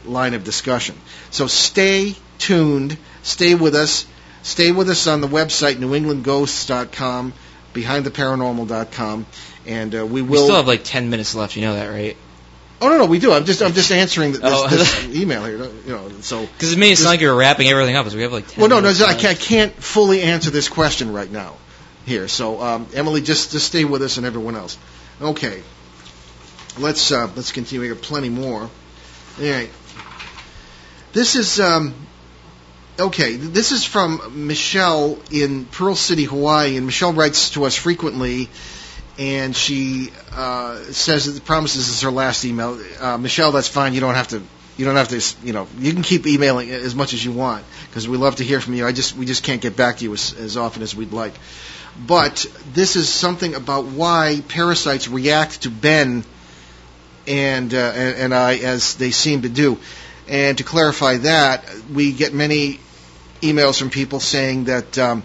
line 0.04 0.34
of 0.34 0.44
discussion. 0.44 0.96
So 1.30 1.46
stay 1.46 2.14
tuned, 2.38 2.96
stay 3.26 3.54
with 3.54 3.74
us, 3.74 4.06
stay 4.42 4.70
with 4.72 4.88
us 4.88 5.06
on 5.06 5.20
the 5.20 5.28
website 5.28 5.76
newenglandghosts.com, 5.76 7.32
behindtheparanormal.com, 7.74 9.26
and 9.66 9.94
uh, 9.94 10.06
we 10.06 10.22
We 10.22 10.28
will. 10.28 10.44
still 10.44 10.56
have 10.56 10.66
like 10.68 10.82
10 10.84 11.10
minutes 11.10 11.34
left, 11.34 11.56
you 11.56 11.62
know 11.62 11.74
that, 11.74 11.88
right? 11.88 12.16
oh 12.80 12.88
no, 12.90 12.98
no, 12.98 13.06
we 13.06 13.18
do. 13.18 13.32
I'm 13.32 13.46
just 13.46 13.62
I'm 13.62 13.72
just 13.72 13.90
answering 13.90 14.32
this, 14.32 14.40
Oh. 14.44 14.68
this 14.68 15.04
email 15.14 15.44
here. 15.44 15.56
You 15.86 15.92
know, 15.92 16.10
so 16.20 16.42
Because 16.42 16.72
it 16.74 16.78
it 16.82 16.96
sound 16.98 17.06
like 17.14 17.20
you 17.20 17.28
were 17.28 17.34
wrapping 17.36 17.68
everything 17.68 17.96
up, 17.96 18.06
so 18.06 18.16
we 18.16 18.22
have 18.22 18.32
like 18.32 18.48
10 18.48 18.60
well, 18.60 18.68
no, 18.68 18.80
no, 18.80 18.90
I 19.06 19.14
can't, 19.14 19.24
I 19.24 19.34
can't 19.34 19.72
fully 19.74 20.20
answer 20.22 20.50
this 20.50 20.68
question 20.68 21.12
right 21.12 21.30
now 21.30 21.54
here. 22.04 22.28
So, 22.28 22.60
um, 22.60 22.86
Emily, 22.94 23.22
just 23.22 23.52
just 23.52 23.66
stay 23.66 23.84
with 23.84 24.02
us 24.02 24.18
and 24.18 24.26
everyone 24.26 24.56
else. 24.56 24.76
Okay, 25.20 25.62
let's 26.78 27.10
uh, 27.10 27.30
let's 27.34 27.50
continue. 27.50 27.80
We 27.80 27.88
have 27.88 28.02
plenty 28.02 28.28
more. 28.28 28.60
All 28.62 28.70
right, 29.50 29.70
this 31.12 31.34
is 31.34 31.58
um, 31.60 31.94
okay. 32.98 33.36
This 33.36 33.72
is 33.72 33.84
from 33.84 34.46
Michelle 34.46 35.18
in 35.30 35.64
Pearl 35.66 35.94
City, 35.94 36.24
Hawaii, 36.24 36.76
and 36.76 36.86
Michelle 36.86 37.12
writes 37.12 37.50
to 37.50 37.64
us 37.64 37.74
frequently. 37.74 38.48
And 39.18 39.56
she 39.56 40.10
uh, 40.32 40.76
says 40.92 41.24
that 41.24 41.32
the 41.32 41.40
promises 41.40 41.88
is 41.88 42.02
her 42.02 42.10
last 42.10 42.44
email. 42.44 42.78
Uh, 43.00 43.16
Michelle, 43.16 43.50
that's 43.50 43.68
fine. 43.68 43.94
You 43.94 44.00
don't 44.00 44.14
have 44.14 44.28
to 44.28 44.42
you 44.76 44.84
don't 44.84 44.96
have 44.96 45.08
to, 45.08 45.46
you 45.46 45.52
know, 45.52 45.66
you 45.78 45.92
can 45.92 46.02
keep 46.02 46.26
emailing 46.26 46.70
as 46.70 46.94
much 46.94 47.14
as 47.14 47.24
you 47.24 47.32
want 47.32 47.64
because 47.88 48.06
we 48.08 48.18
love 48.18 48.36
to 48.36 48.44
hear 48.44 48.60
from 48.60 48.74
you. 48.74 48.86
I 48.86 48.92
just, 48.92 49.16
we 49.16 49.24
just 49.24 49.42
can't 49.42 49.62
get 49.62 49.74
back 49.74 49.98
to 49.98 50.04
you 50.04 50.12
as, 50.12 50.34
as 50.34 50.56
often 50.56 50.82
as 50.82 50.94
we'd 50.94 51.12
like. 51.12 51.32
But 52.06 52.44
this 52.74 52.94
is 52.96 53.08
something 53.08 53.54
about 53.54 53.86
why 53.86 54.42
parasites 54.48 55.08
react 55.08 55.62
to 55.62 55.70
Ben 55.70 56.24
and, 57.26 57.72
uh, 57.72 57.76
and, 57.78 58.16
and 58.16 58.34
I 58.34 58.56
as 58.58 58.96
they 58.96 59.12
seem 59.12 59.42
to 59.42 59.48
do. 59.48 59.78
And 60.28 60.58
to 60.58 60.64
clarify 60.64 61.18
that, 61.18 61.64
we 61.90 62.12
get 62.12 62.34
many 62.34 62.80
emails 63.40 63.78
from 63.78 63.90
people 63.90 64.20
saying 64.20 64.64
that 64.64 64.98
um, 64.98 65.22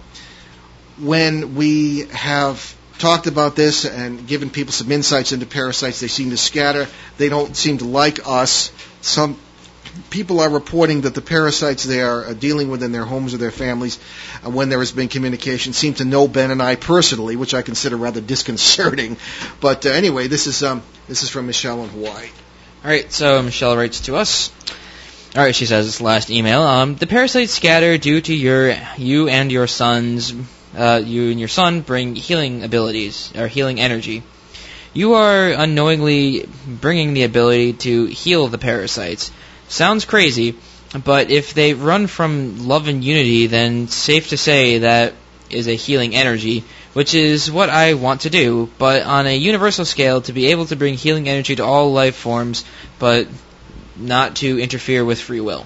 when 0.99 1.55
we 1.55 2.07
have 2.11 2.75
talked 2.99 3.25
about 3.25 3.55
this 3.55 3.85
and 3.85 4.27
given 4.27 4.49
people 4.49 4.71
some 4.71 4.91
insights 4.91 5.31
into 5.31 5.45
parasites, 5.45 5.99
they 5.99 6.07
seem 6.07 6.29
to 6.29 6.37
scatter. 6.37 6.87
They 7.17 7.29
don't 7.29 7.55
seem 7.55 7.79
to 7.79 7.85
like 7.85 8.27
us. 8.27 8.71
Some 9.01 9.37
people 10.09 10.39
are 10.39 10.49
reporting 10.49 11.01
that 11.01 11.15
the 11.15 11.21
parasites 11.21 11.83
they 11.83 12.01
are 12.01 12.25
uh, 12.25 12.33
dealing 12.33 12.69
with 12.69 12.83
in 12.83 12.91
their 12.91 13.05
homes 13.05 13.33
or 13.33 13.37
their 13.37 13.51
families, 13.51 13.99
uh, 14.45 14.49
when 14.49 14.69
there 14.69 14.79
has 14.79 14.91
been 14.91 15.07
communication, 15.07 15.73
seem 15.73 15.95
to 15.95 16.05
know 16.05 16.27
Ben 16.27 16.51
and 16.51 16.61
I 16.61 16.75
personally, 16.75 17.35
which 17.35 17.53
I 17.53 17.61
consider 17.61 17.97
rather 17.97 18.21
disconcerting. 18.33 19.17
But 19.59 19.85
uh, 19.85 19.89
anyway, 19.89 20.27
this 20.27 20.47
is 20.47 20.63
um, 20.63 20.83
this 21.07 21.23
is 21.23 21.29
from 21.29 21.47
Michelle 21.47 21.83
in 21.83 21.89
Hawaii. 21.89 22.29
All 22.83 22.89
right, 22.89 23.11
so 23.11 23.41
Michelle 23.41 23.77
writes 23.77 24.01
to 24.01 24.15
us. 24.15 24.51
All 25.33 25.41
right, 25.41 25.55
she 25.55 25.65
says 25.65 25.85
this 25.85 26.01
last 26.01 26.29
email. 26.29 26.61
Um, 26.61 26.95
the 26.95 27.07
parasites 27.07 27.53
scatter 27.53 27.97
due 27.97 28.19
to 28.19 28.35
your 28.35 28.75
you 28.97 29.29
and 29.29 29.49
your 29.49 29.65
son's 29.65 30.33
uh, 30.75 31.01
you 31.05 31.31
and 31.31 31.39
your 31.39 31.47
son 31.47 31.79
bring 31.79 32.15
healing 32.15 32.65
abilities 32.65 33.31
or 33.37 33.47
healing 33.47 33.79
energy. 33.79 34.23
You 34.93 35.13
are 35.13 35.47
unknowingly 35.51 36.49
bringing 36.67 37.13
the 37.13 37.23
ability 37.23 37.73
to 37.73 38.07
heal 38.07 38.49
the 38.49 38.57
parasites. 38.57 39.31
Sounds 39.69 40.03
crazy, 40.03 40.57
but 41.01 41.31
if 41.31 41.53
they 41.53 41.75
run 41.75 42.07
from 42.07 42.67
love 42.67 42.89
and 42.89 43.01
unity, 43.01 43.47
then 43.47 43.87
safe 43.87 44.31
to 44.31 44.37
say 44.37 44.79
that 44.79 45.13
is 45.49 45.69
a 45.69 45.75
healing 45.75 46.13
energy, 46.13 46.65
which 46.91 47.13
is 47.13 47.49
what 47.49 47.69
I 47.69 47.93
want 47.93 48.21
to 48.21 48.29
do, 48.29 48.69
but 48.77 49.03
on 49.03 49.27
a 49.27 49.37
universal 49.37 49.85
scale 49.85 50.19
to 50.23 50.33
be 50.33 50.47
able 50.47 50.65
to 50.65 50.75
bring 50.75 50.95
healing 50.95 51.29
energy 51.29 51.55
to 51.55 51.63
all 51.63 51.93
life 51.93 52.17
forms, 52.17 52.65
but 52.99 53.29
not 53.95 54.37
to 54.37 54.59
interfere 54.59 55.03
with 55.03 55.19
free 55.19 55.41
will. 55.41 55.65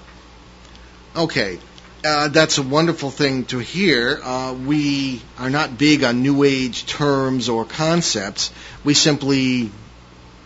Okay, 1.15 1.59
uh, 2.05 2.27
that's 2.27 2.57
a 2.57 2.61
wonderful 2.61 3.09
thing 3.09 3.45
to 3.45 3.57
hear. 3.57 4.19
Uh, 4.21 4.53
we 4.53 5.21
are 5.39 5.49
not 5.49 5.77
big 5.77 6.03
on 6.03 6.21
New 6.21 6.43
Age 6.43 6.85
terms 6.85 7.49
or 7.49 7.65
concepts. 7.65 8.51
We 8.83 8.93
simply 8.93 9.71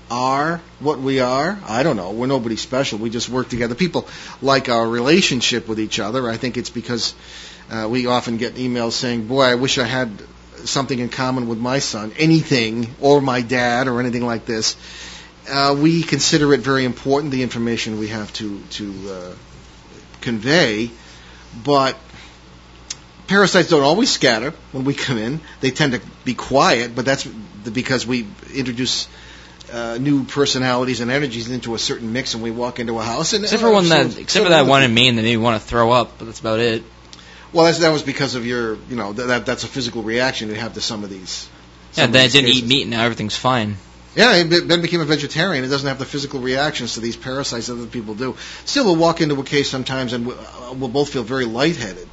are 0.09 0.61
what 0.79 0.99
we 0.99 1.19
are. 1.19 1.59
I 1.65 1.83
don't 1.83 1.97
know. 1.97 2.11
We're 2.11 2.27
nobody 2.27 2.55
special. 2.55 2.97
We 2.97 3.09
just 3.09 3.29
work 3.29 3.49
together. 3.49 3.75
People 3.75 4.07
like 4.41 4.69
our 4.69 4.87
relationship 4.87 5.67
with 5.67 5.79
each 5.79 5.99
other. 5.99 6.29
I 6.29 6.37
think 6.37 6.57
it's 6.57 6.69
because 6.69 7.13
uh, 7.69 7.87
we 7.89 8.07
often 8.07 8.37
get 8.37 8.55
emails 8.55 8.93
saying, 8.93 9.27
"Boy, 9.27 9.43
I 9.43 9.55
wish 9.55 9.77
I 9.77 9.85
had 9.85 10.11
something 10.63 10.97
in 10.97 11.09
common 11.09 11.47
with 11.47 11.57
my 11.57 11.79
son, 11.79 12.13
anything, 12.17 12.95
or 13.01 13.21
my 13.21 13.41
dad, 13.41 13.87
or 13.87 13.99
anything 13.99 14.25
like 14.25 14.45
this." 14.45 14.75
Uh, 15.49 15.75
we 15.79 16.03
consider 16.03 16.53
it 16.53 16.59
very 16.61 16.85
important 16.85 17.31
the 17.31 17.43
information 17.43 17.99
we 17.99 18.09
have 18.09 18.31
to 18.33 18.59
to 18.71 18.93
uh, 19.09 19.35
convey, 20.21 20.91
but 21.63 21.97
parasites 23.27 23.69
don't 23.69 23.83
always 23.83 24.11
scatter 24.11 24.53
when 24.71 24.83
we 24.85 24.93
come 24.93 25.17
in. 25.17 25.39
They 25.61 25.71
tend 25.71 25.93
to 25.93 26.01
be 26.25 26.33
quiet, 26.33 26.95
but 26.95 27.05
that's 27.05 27.25
because 27.25 28.05
we 28.05 28.27
introduce 28.53 29.07
uh, 29.71 29.97
new 29.99 30.23
personalities 30.25 30.99
and 30.99 31.11
energies 31.11 31.49
into 31.49 31.75
a 31.75 31.79
certain 31.79 32.11
mix, 32.13 32.33
and 32.33 32.43
we 32.43 32.51
walk 32.51 32.79
into 32.79 32.99
a 32.99 33.03
house. 33.03 33.33
And 33.33 33.43
Except 33.43 33.61
for 33.61 33.71
one 33.71 33.89
that, 33.89 34.11
so- 34.11 34.19
except 34.19 34.29
so 34.31 34.43
for 34.43 34.49
that 34.49 34.65
one 34.65 34.83
in 34.83 34.93
Maine 34.93 35.15
that 35.15 35.21
made 35.23 35.31
me 35.31 35.37
want 35.37 35.61
to 35.61 35.67
throw 35.67 35.91
up, 35.91 36.17
but 36.17 36.25
that's 36.25 36.39
about 36.39 36.59
it. 36.59 36.83
Well, 37.53 37.65
that's, 37.65 37.79
that 37.79 37.89
was 37.91 38.03
because 38.03 38.35
of 38.35 38.45
your, 38.45 38.75
you 38.89 38.95
know, 38.95 39.13
that, 39.13 39.25
that 39.25 39.45
that's 39.45 39.63
a 39.63 39.67
physical 39.67 40.03
reaction 40.03 40.49
you 40.49 40.55
have 40.55 40.73
to 40.75 40.81
some 40.81 41.03
of 41.03 41.09
these. 41.09 41.49
Yeah, 41.93 41.95
some 41.95 42.05
of 42.05 42.13
then 42.13 42.25
it 42.27 42.31
didn't 42.31 42.45
cases. 42.47 42.63
eat 42.63 42.67
meat, 42.67 42.81
and 42.83 42.91
now 42.91 43.03
everything's 43.03 43.35
fine. 43.35 43.77
Yeah, 44.15 44.43
Ben 44.43 44.81
became 44.81 45.01
a 45.01 45.05
vegetarian. 45.05 45.63
It 45.63 45.67
doesn't 45.67 45.87
have 45.87 45.99
the 45.99 46.05
physical 46.05 46.39
reactions 46.39 46.95
to 46.95 46.99
these 46.99 47.15
parasites 47.15 47.67
that 47.67 47.73
other 47.73 47.85
people 47.85 48.15
do. 48.15 48.35
Still, 48.65 48.85
we'll 48.85 48.95
walk 48.95 49.21
into 49.21 49.39
a 49.39 49.43
case 49.43 49.69
sometimes 49.69 50.13
and 50.13 50.25
we'll, 50.25 50.39
uh, 50.83 50.87
both 50.87 51.13
feel 51.13 51.23
very 51.23 51.45
lightheaded. 51.45 52.07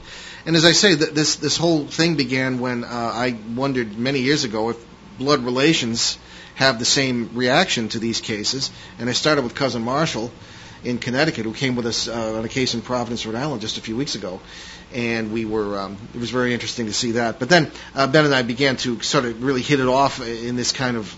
And 0.44 0.54
as 0.54 0.64
I 0.64 0.72
say, 0.72 0.94
this 0.94 1.36
this 1.36 1.56
whole 1.56 1.86
thing 1.86 2.14
began 2.14 2.60
when 2.60 2.84
uh, 2.84 2.88
I 2.88 3.36
wondered 3.54 3.98
many 3.98 4.20
years 4.20 4.44
ago 4.44 4.70
if 4.70 4.76
blood 5.18 5.40
relations 5.40 6.18
have 6.54 6.78
the 6.78 6.84
same 6.84 7.30
reaction 7.34 7.88
to 7.88 7.98
these 7.98 8.20
cases. 8.20 8.70
And 8.98 9.08
I 9.08 9.12
started 9.12 9.42
with 9.42 9.54
cousin 9.54 9.82
Marshall 9.82 10.30
in 10.84 10.98
Connecticut, 10.98 11.44
who 11.44 11.52
came 11.52 11.74
with 11.74 11.86
us 11.86 12.06
uh, 12.08 12.38
on 12.38 12.44
a 12.44 12.48
case 12.48 12.74
in 12.74 12.82
Providence, 12.82 13.26
Rhode 13.26 13.34
Island, 13.34 13.60
just 13.60 13.78
a 13.78 13.80
few 13.80 13.96
weeks 13.96 14.14
ago. 14.14 14.40
And 14.94 15.32
we 15.32 15.44
were, 15.44 15.78
um, 15.80 15.96
it 16.14 16.20
was 16.20 16.30
very 16.30 16.54
interesting 16.54 16.86
to 16.86 16.92
see 16.92 17.12
that. 17.12 17.40
But 17.40 17.48
then 17.48 17.70
uh, 17.94 18.06
Ben 18.06 18.24
and 18.24 18.34
I 18.34 18.42
began 18.42 18.76
to 18.78 19.00
sort 19.00 19.24
of 19.24 19.42
really 19.42 19.62
hit 19.62 19.80
it 19.80 19.88
off 19.88 20.24
in 20.24 20.54
this 20.54 20.70
kind 20.70 20.96
of 20.96 21.14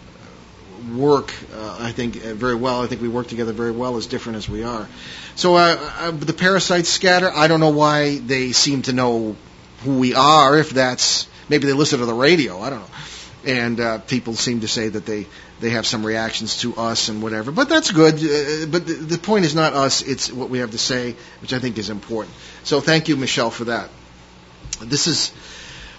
work, 0.97 1.33
uh, 1.55 1.77
I 1.81 1.93
think, 1.93 2.17
uh, 2.17 2.35
very 2.35 2.55
well. 2.55 2.83
I 2.83 2.87
think 2.87 3.01
we 3.01 3.09
work 3.09 3.29
together 3.29 3.53
very 3.53 3.73
well, 3.73 3.97
as 3.97 4.07
different 4.07 4.39
as 4.39 4.49
we 4.49 4.63
are. 4.63 4.89
So 5.35 5.57
uh, 5.57 5.79
uh, 5.99 6.11
the 6.11 6.33
parasites 6.33 6.89
scatter. 6.89 7.31
I 7.33 7.49
don't 7.49 7.61
know 7.61 7.71
why 7.71 8.19
they 8.19 8.53
seem 8.53 8.83
to 8.83 8.93
know 8.93 9.37
who 9.85 9.99
we 9.99 10.15
are. 10.15 10.59
If 10.59 10.71
that's 10.71 11.29
maybe 11.49 11.67
they 11.67 11.73
listen 11.73 12.01
to 12.01 12.07
the 12.07 12.15
radio. 12.15 12.61
I 12.61 12.71
don't 12.71 12.81
know. 12.81 12.97
And 13.45 13.81
uh, 13.81 13.99
people 13.99 14.35
seem 14.35 14.61
to 14.61 14.69
say 14.69 14.89
that 14.89 15.07
they 15.07 15.27
they 15.61 15.71
have 15.71 15.87
some 15.87 16.05
reactions 16.05 16.61
to 16.61 16.77
us 16.77 17.09
and 17.09 17.23
whatever. 17.23 17.53
But 17.53 17.69
that's 17.69 17.91
good. 17.91 18.15
Uh, 18.15 18.67
but 18.67 18.87
the, 18.87 18.95
the 18.95 19.19
point 19.19 19.45
is 19.45 19.55
not 19.55 19.73
us; 19.73 20.03
it's 20.03 20.33
what 20.33 20.51
we 20.51 20.59
have 20.59 20.73
to 20.73 20.79
say, 20.79 21.15
which 21.41 21.53
I 21.53 21.59
think 21.59 21.79
is 21.79 21.91
important. 21.91 22.35
So 22.65 22.81
thank 22.81 23.09
you, 23.09 23.17
Michelle, 23.17 23.51
for 23.51 23.65
that. 23.65 23.91
This 24.81 25.07
is 25.07 25.33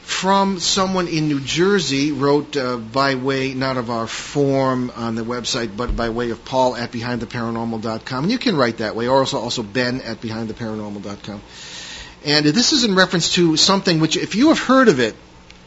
from 0.10 0.60
someone 0.60 1.08
in 1.08 1.28
New 1.28 1.40
Jersey 1.40 2.12
wrote 2.12 2.58
uh, 2.58 2.78
by 2.78 3.14
way 3.14 3.54
not 3.54 3.78
of 3.78 3.92
our 3.92 4.08
form 4.08 4.92
on 4.96 5.14
the 5.14 5.22
website, 5.22 5.78
but 5.78 5.96
by 5.96 6.10
way 6.10 6.32
of 6.32 6.44
Paul 6.44 6.76
at 6.76 6.92
behindtheparanormal.com. 6.92 8.24
And 8.24 8.32
you 8.32 8.40
can 8.40 8.58
write 8.58 8.78
that 8.78 8.96
way, 8.96 9.08
or 9.08 9.20
also 9.20 9.38
also 9.38 9.62
Ben 9.62 10.02
at 10.02 10.20
behindtheparanormal.com. 10.20 11.42
And 12.26 12.46
this 12.46 12.74
is 12.74 12.84
in 12.84 12.96
reference 12.96 13.36
to 13.36 13.56
something 13.56 14.00
which, 14.00 14.18
if 14.18 14.34
you 14.34 14.50
have 14.50 14.60
heard 14.60 14.90
of 14.90 15.00
it, 15.00 15.16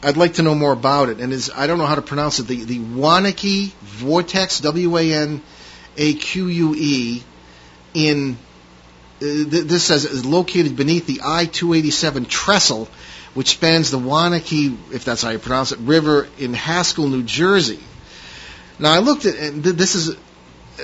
I'd 0.03 0.17
like 0.17 0.33
to 0.35 0.43
know 0.43 0.53
more 0.53 0.73
about 0.73 1.07
it. 1.07 1.19
And 1.19 1.31
is 1.31 1.49
I 1.55 1.65
don't 1.65 1.77
know 1.77 1.87
how 1.87 1.95
to 1.95 2.01
pronounce 2.01 2.39
it. 2.39 2.47
The 2.47 2.65
the 2.65 2.79
Wanakee 2.79 3.71
vortex, 3.81 4.59
W 4.59 4.97
A 4.97 5.13
N 5.13 5.41
A 5.97 6.13
Q 6.15 6.47
U 6.47 6.75
E, 6.75 7.23
in 7.93 8.37
uh, 9.17 9.25
th- 9.25 9.47
this 9.49 9.85
says 9.85 10.03
is 10.03 10.25
located 10.25 10.75
beneath 10.75 11.07
the 11.07 11.21
I-287 11.23 12.27
trestle, 12.27 12.89
which 13.33 13.49
spans 13.49 13.91
the 13.91 13.99
Wanakee, 13.99 14.77
if 14.91 15.05
that's 15.05 15.21
how 15.23 15.29
you 15.29 15.39
pronounce 15.39 15.71
it, 15.71 15.79
River 15.79 16.27
in 16.37 16.53
Haskell, 16.53 17.07
New 17.07 17.23
Jersey. 17.23 17.79
Now 18.79 18.91
I 18.91 18.99
looked 18.99 19.25
at, 19.25 19.35
and 19.35 19.63
th- 19.63 19.75
this 19.75 19.95
is, 19.95 20.15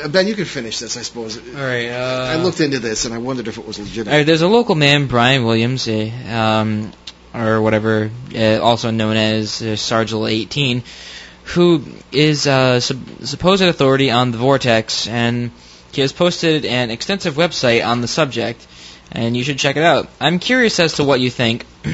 uh, 0.03 0.07
Ben, 0.07 0.27
you 0.27 0.35
can 0.35 0.45
finish 0.45 0.79
this, 0.79 0.97
I 0.97 1.01
suppose. 1.01 1.37
All 1.37 1.61
right. 1.61 1.89
Uh, 1.89 2.27
I 2.29 2.35
looked 2.41 2.59
into 2.59 2.79
this 2.79 3.05
and 3.05 3.13
I 3.13 3.17
wondered 3.17 3.47
if 3.47 3.57
it 3.57 3.65
was 3.65 3.79
legitimate. 3.79 4.15
right, 4.15 4.25
there's 4.25 4.41
a 4.41 4.47
local 4.47 4.75
man, 4.75 5.07
Brian 5.07 5.45
Williams, 5.45 5.87
uh, 5.87 6.09
um, 6.27 6.91
or 7.33 7.61
whatever, 7.61 8.09
uh, 8.35 8.59
also 8.59 8.89
known 8.91 9.15
as 9.15 9.61
uh, 9.61 9.75
Sergeant 9.75 10.27
18, 10.27 10.83
who 11.45 11.83
is 12.11 12.47
uh, 12.47 12.79
sup- 12.79 12.97
supposed 13.23 13.61
authority 13.61 14.09
on 14.09 14.31
the 14.31 14.37
vortex, 14.37 15.07
and 15.07 15.51
he 15.91 16.01
has 16.01 16.13
posted 16.13 16.65
an 16.65 16.89
extensive 16.89 17.35
website 17.35 17.85
on 17.85 18.01
the 18.01 18.07
subject, 18.07 18.65
and 19.11 19.35
you 19.35 19.43
should 19.43 19.57
check 19.59 19.75
it 19.75 19.83
out. 19.83 20.09
I'm 20.19 20.39
curious 20.39 20.79
as 20.79 20.93
to 20.93 21.03
what 21.03 21.19
you 21.19 21.29
think. 21.29 21.65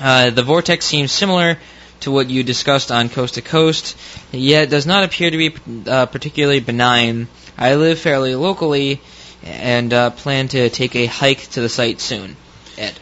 uh, 0.00 0.30
the 0.30 0.42
vortex 0.42 0.86
seems 0.86 1.12
similar 1.12 1.58
to 2.00 2.10
what 2.10 2.28
you 2.28 2.42
discussed 2.42 2.90
on 2.90 3.08
Coast 3.08 3.34
to 3.34 3.42
Coast, 3.42 3.96
yet 4.32 4.70
does 4.70 4.86
not 4.86 5.04
appear 5.04 5.30
to 5.30 5.36
be 5.36 5.54
uh, 5.90 6.06
particularly 6.06 6.60
benign. 6.60 7.28
I 7.56 7.76
live 7.76 7.98
fairly 7.98 8.34
locally 8.34 9.00
and 9.42 9.92
uh, 9.92 10.10
plan 10.10 10.48
to 10.48 10.70
take 10.70 10.96
a 10.96 11.06
hike 11.06 11.40
to 11.52 11.60
the 11.60 11.68
site 11.68 12.00
soon. 12.00 12.36
Ed. 12.76 12.98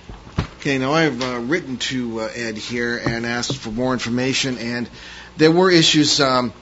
Okay, 0.60 0.78
now 0.78 0.92
I've 0.92 1.20
uh, 1.22 1.40
written 1.40 1.78
to 1.78 2.20
uh, 2.20 2.28
Ed 2.34 2.56
here 2.56 2.96
and 2.96 3.26
asked 3.26 3.56
for 3.56 3.70
more 3.70 3.92
information, 3.92 4.58
and 4.58 4.88
there 5.36 5.50
were 5.50 5.70
issues 5.70 6.20
um, 6.20 6.52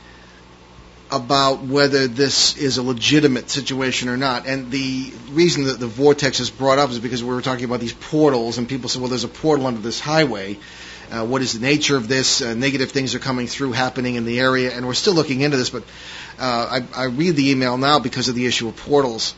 about 1.12 1.62
whether 1.62 2.06
this 2.06 2.56
is 2.56 2.78
a 2.78 2.82
legitimate 2.82 3.50
situation 3.50 4.08
or 4.08 4.16
not. 4.16 4.46
And 4.46 4.70
the 4.70 5.12
reason 5.30 5.64
that 5.64 5.80
the 5.80 5.86
vortex 5.86 6.40
is 6.40 6.50
brought 6.50 6.78
up 6.78 6.90
is 6.90 6.98
because 6.98 7.22
we 7.22 7.30
were 7.30 7.42
talking 7.42 7.64
about 7.64 7.80
these 7.80 7.92
portals, 7.92 8.58
and 8.58 8.68
people 8.68 8.88
said, 8.88 9.02
well, 9.02 9.08
there's 9.08 9.24
a 9.24 9.28
portal 9.28 9.66
under 9.66 9.80
this 9.80 10.00
highway. 10.00 10.58
Uh, 11.10 11.26
what 11.26 11.42
is 11.42 11.54
the 11.54 11.60
nature 11.60 11.96
of 11.96 12.06
this? 12.06 12.40
Uh, 12.40 12.54
negative 12.54 12.92
things 12.92 13.16
are 13.16 13.18
coming 13.18 13.48
through, 13.48 13.72
happening 13.72 14.14
in 14.14 14.24
the 14.24 14.38
area, 14.38 14.70
and 14.72 14.86
we're 14.86 14.94
still 14.94 15.14
looking 15.14 15.40
into 15.40 15.56
this. 15.56 15.70
But 15.70 15.82
uh, 16.38 16.80
I, 16.94 17.02
I 17.02 17.04
read 17.06 17.34
the 17.34 17.50
email 17.50 17.76
now 17.76 17.98
because 17.98 18.28
of 18.28 18.36
the 18.36 18.46
issue 18.46 18.68
of 18.68 18.76
portals. 18.76 19.34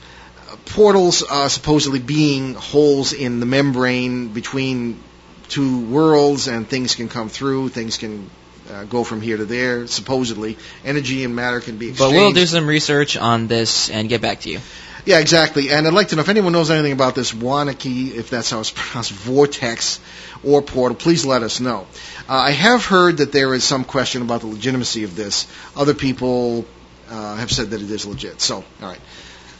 Uh, 0.50 0.56
portals 0.66 1.22
are 1.22 1.48
supposedly 1.48 2.00
being 2.00 2.52
holes 2.52 3.14
in 3.14 3.40
the 3.40 3.46
membrane 3.46 4.28
between 4.28 5.02
two 5.48 5.86
worlds, 5.86 6.46
and 6.46 6.68
things 6.68 6.94
can 6.94 7.08
come 7.08 7.30
through. 7.30 7.70
Things 7.70 7.96
can 7.96 8.28
uh, 8.72 8.84
go 8.84 9.04
from 9.04 9.20
here 9.20 9.36
to 9.36 9.44
there. 9.44 9.86
Supposedly, 9.86 10.56
energy 10.84 11.24
and 11.24 11.36
matter 11.36 11.60
can 11.60 11.76
be 11.76 11.92
But 11.92 12.10
we'll 12.10 12.32
do 12.32 12.46
some 12.46 12.66
research 12.66 13.16
on 13.16 13.46
this 13.46 13.90
and 13.90 14.08
get 14.08 14.20
back 14.20 14.40
to 14.40 14.50
you. 14.50 14.60
Yeah, 15.04 15.18
exactly. 15.18 15.70
And 15.70 15.86
I'd 15.86 15.92
like 15.92 16.08
to 16.08 16.16
know 16.16 16.22
if 16.22 16.28
anyone 16.28 16.52
knows 16.52 16.70
anything 16.70 16.92
about 16.92 17.16
this 17.16 17.32
Wanakee, 17.32 18.14
if 18.14 18.30
that's 18.30 18.50
how 18.50 18.60
it's 18.60 18.70
pronounced, 18.74 19.10
vortex 19.10 20.00
or 20.44 20.62
portal, 20.62 20.96
please 20.96 21.26
let 21.26 21.42
us 21.42 21.60
know. 21.60 21.86
Uh, 22.28 22.34
I 22.34 22.50
have 22.52 22.84
heard 22.84 23.18
that 23.18 23.32
there 23.32 23.52
is 23.54 23.64
some 23.64 23.84
question 23.84 24.22
about 24.22 24.42
the 24.42 24.46
legitimacy 24.46 25.02
of 25.04 25.16
this. 25.16 25.46
Other 25.76 25.94
people 25.94 26.64
uh, 27.10 27.36
have 27.36 27.50
said 27.50 27.70
that 27.70 27.82
it 27.82 27.90
is 27.90 28.06
legit. 28.06 28.40
So, 28.40 28.56
all 28.56 28.88
right. 28.88 29.00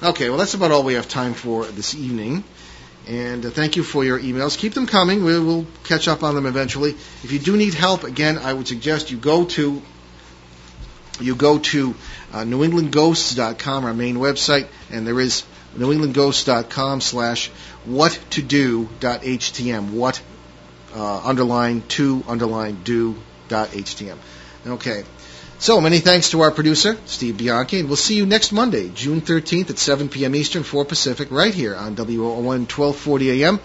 Okay, 0.02 0.28
well, 0.30 0.38
that's 0.38 0.54
about 0.54 0.70
all 0.72 0.82
we 0.82 0.94
have 0.94 1.08
time 1.08 1.34
for 1.34 1.64
this 1.64 1.94
evening. 1.94 2.44
And 3.08 3.44
uh, 3.44 3.50
thank 3.50 3.76
you 3.76 3.82
for 3.82 4.04
your 4.04 4.18
emails. 4.20 4.56
Keep 4.56 4.74
them 4.74 4.86
coming. 4.86 5.24
We 5.24 5.38
will 5.38 5.66
catch 5.84 6.06
up 6.08 6.22
on 6.22 6.34
them 6.34 6.46
eventually. 6.46 6.90
If 7.22 7.32
you 7.32 7.38
do 7.38 7.56
need 7.56 7.74
help, 7.74 8.04
again, 8.04 8.38
I 8.38 8.52
would 8.52 8.68
suggest 8.68 9.10
you 9.10 9.16
go 9.16 9.44
to 9.46 9.82
you 11.20 11.34
go 11.36 11.58
to 11.58 11.94
uh, 12.32 12.38
newenglandghosts.com, 12.38 13.84
our 13.84 13.94
main 13.94 14.16
website, 14.16 14.66
and 14.90 15.06
there 15.06 15.20
is 15.20 15.44
newenglandghosts.com 15.76 17.00
slash 17.00 17.48
what 17.84 18.18
to 18.30 18.42
do.htm. 18.42 19.90
What 19.92 20.22
uh, 20.94 21.20
underline 21.24 21.82
to 21.88 22.22
underline 22.26 22.82
do 22.82 23.16
dot 23.48 23.68
htm. 23.68 24.18
Okay. 24.66 25.04
So 25.62 25.80
many 25.80 26.00
thanks 26.00 26.30
to 26.30 26.40
our 26.40 26.50
producer, 26.50 26.98
Steve 27.06 27.38
Bianchi, 27.38 27.78
and 27.78 27.86
we'll 27.86 27.94
see 27.94 28.16
you 28.16 28.26
next 28.26 28.50
Monday, 28.50 28.88
June 28.88 29.20
13th 29.20 29.70
at 29.70 29.78
7 29.78 30.08
p.m. 30.08 30.34
Eastern, 30.34 30.64
4 30.64 30.84
Pacific, 30.84 31.30
right 31.30 31.54
here 31.54 31.76
on 31.76 31.94
WOON 31.94 32.66
1240 32.66 33.44
AM 33.44 33.60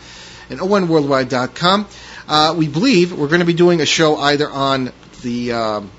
and 0.51 0.59
ONWorldwide.com. 0.59 1.87
Uh, 2.27 2.53
we 2.55 2.67
believe 2.67 3.13
we're 3.13 3.29
going 3.29 3.39
to 3.39 3.47
be 3.47 3.55
doing 3.55 3.81
a 3.81 3.85
show 3.87 4.15
either 4.15 4.47
on 4.47 4.91
the 5.23 5.53
um, 5.53 5.89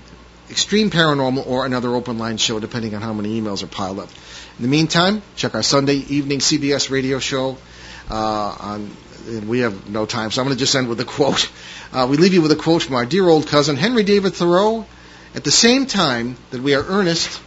Extreme 0.49 0.91
Paranormal 0.91 1.45
or 1.45 1.67
another 1.67 1.89
open 1.97 2.17
line 2.17 2.37
show, 2.37 2.61
depending 2.61 2.95
on 2.95 3.03
how 3.03 3.13
many 3.13 3.41
emails 3.41 3.65
are 3.65 3.67
piled 3.67 3.99
up. 3.99 4.09
In 4.57 4.63
the 4.63 4.69
meantime, 4.69 5.21
check 5.35 5.57
our 5.57 5.65
Sunday 5.65 5.97
evening 5.97 6.39
CBS 6.39 6.91
radio 6.91 7.19
show. 7.19 7.59
Uh, 8.09 8.57
on 8.61 8.97
and 9.27 9.49
we 9.49 9.59
have 9.61 9.91
no 9.91 10.07
time, 10.07 10.31
so 10.31 10.41
I'm 10.41 10.47
going 10.47 10.57
to 10.57 10.61
just 10.61 10.77
end 10.77 10.89
with 10.89 11.01
a 11.01 11.05
quote. 11.05 11.51
Uh, 11.93 12.07
we 12.09 12.19
leave 12.19 12.35
you 12.35 12.41
with 12.41 12.53
a 12.53 12.57
quote 12.57 12.83
from 12.83 12.95
our 12.95 13.05
dear 13.05 13.27
old 13.27 13.49
cousin 13.49 13.75
Henry 13.75 14.05
David 14.05 14.35
Thoreau. 14.35 14.87
At 15.35 15.45
the 15.45 15.51
same 15.51 15.87
time 15.87 16.37
that 16.51 16.63
we 16.63 16.75
are 16.75 16.83
earnest 16.83 17.41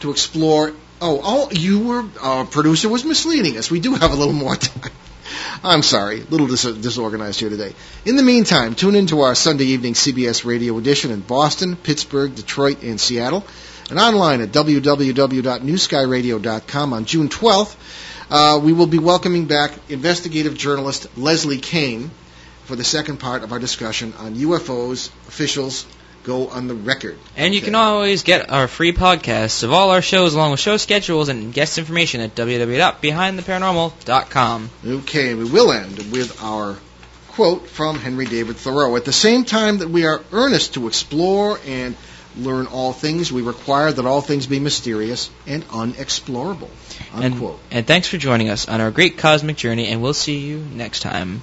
to 0.00 0.10
explore. 0.10 0.72
Oh, 1.00 1.20
oh, 1.22 1.50
you 1.50 1.80
were 1.80 2.04
our 2.20 2.44
producer 2.44 2.88
was 2.88 3.04
misleading 3.04 3.56
us. 3.56 3.70
We 3.70 3.80
do 3.80 3.94
have 3.94 4.12
a 4.12 4.16
little 4.16 4.34
more 4.34 4.56
time. 4.56 4.92
I'm 5.62 5.82
sorry, 5.82 6.20
a 6.20 6.24
little 6.24 6.46
dis- 6.46 6.62
disorganized 6.62 7.40
here 7.40 7.50
today. 7.50 7.74
In 8.04 8.16
the 8.16 8.22
meantime, 8.22 8.74
tune 8.74 8.94
into 8.94 9.20
our 9.20 9.34
Sunday 9.34 9.66
evening 9.66 9.92
CBS 9.94 10.44
radio 10.44 10.78
edition 10.78 11.10
in 11.10 11.20
Boston, 11.20 11.76
Pittsburgh, 11.76 12.34
Detroit, 12.34 12.82
and 12.82 13.00
Seattle, 13.00 13.44
and 13.90 13.98
online 13.98 14.40
at 14.40 14.50
www.newskyradio.com 14.50 16.92
on 16.92 17.04
June 17.04 17.28
12th. 17.28 17.76
Uh, 18.30 18.60
we 18.62 18.72
will 18.72 18.86
be 18.86 18.98
welcoming 18.98 19.46
back 19.46 19.72
investigative 19.88 20.56
journalist 20.56 21.08
Leslie 21.16 21.58
Kean 21.58 22.10
for 22.64 22.76
the 22.76 22.84
second 22.84 23.18
part 23.18 23.42
of 23.42 23.52
our 23.52 23.58
discussion 23.58 24.12
on 24.18 24.36
UFOs. 24.36 25.08
Officials 25.26 25.86
go 26.28 26.46
on 26.48 26.68
the 26.68 26.74
record. 26.74 27.16
And 27.36 27.52
you 27.54 27.58
Okay. 27.60 27.66
can 27.66 27.74
always 27.74 28.22
get 28.22 28.50
our 28.50 28.68
free 28.68 28.92
podcasts 28.92 29.62
of 29.64 29.72
all 29.72 29.90
our 29.90 30.02
shows 30.02 30.34
along 30.34 30.50
with 30.52 30.60
show 30.60 30.76
schedules 30.76 31.28
and 31.30 31.52
guest 31.52 31.78
information 31.78 32.20
at 32.20 32.34
www.behindtheparanormal.com. 32.36 34.70
Okay, 34.86 35.34
we 35.34 35.44
will 35.44 35.72
end 35.72 35.98
with 36.12 36.40
our 36.42 36.76
quote 37.28 37.68
from 37.68 37.98
Henry 37.98 38.26
David 38.26 38.56
Thoreau. 38.56 38.94
At 38.96 39.04
the 39.04 39.12
same 39.12 39.44
time 39.44 39.78
that 39.78 39.88
we 39.88 40.04
are 40.06 40.20
earnest 40.32 40.74
to 40.74 40.86
explore 40.86 41.58
and 41.66 41.96
learn 42.36 42.66
all 42.66 42.92
things, 42.92 43.32
we 43.32 43.42
require 43.42 43.90
that 43.90 44.04
all 44.04 44.20
things 44.20 44.46
be 44.46 44.60
mysterious 44.60 45.30
and 45.46 45.66
unexplorable. 45.70 46.68
And, 47.14 47.24
Unquote. 47.24 47.58
and 47.70 47.86
thanks 47.86 48.06
for 48.06 48.18
joining 48.18 48.48
us 48.50 48.68
on 48.68 48.80
our 48.80 48.90
great 48.90 49.16
cosmic 49.18 49.56
journey, 49.56 49.88
and 49.88 50.02
we'll 50.02 50.14
see 50.14 50.38
you 50.38 50.58
next 50.74 51.00
time. 51.00 51.42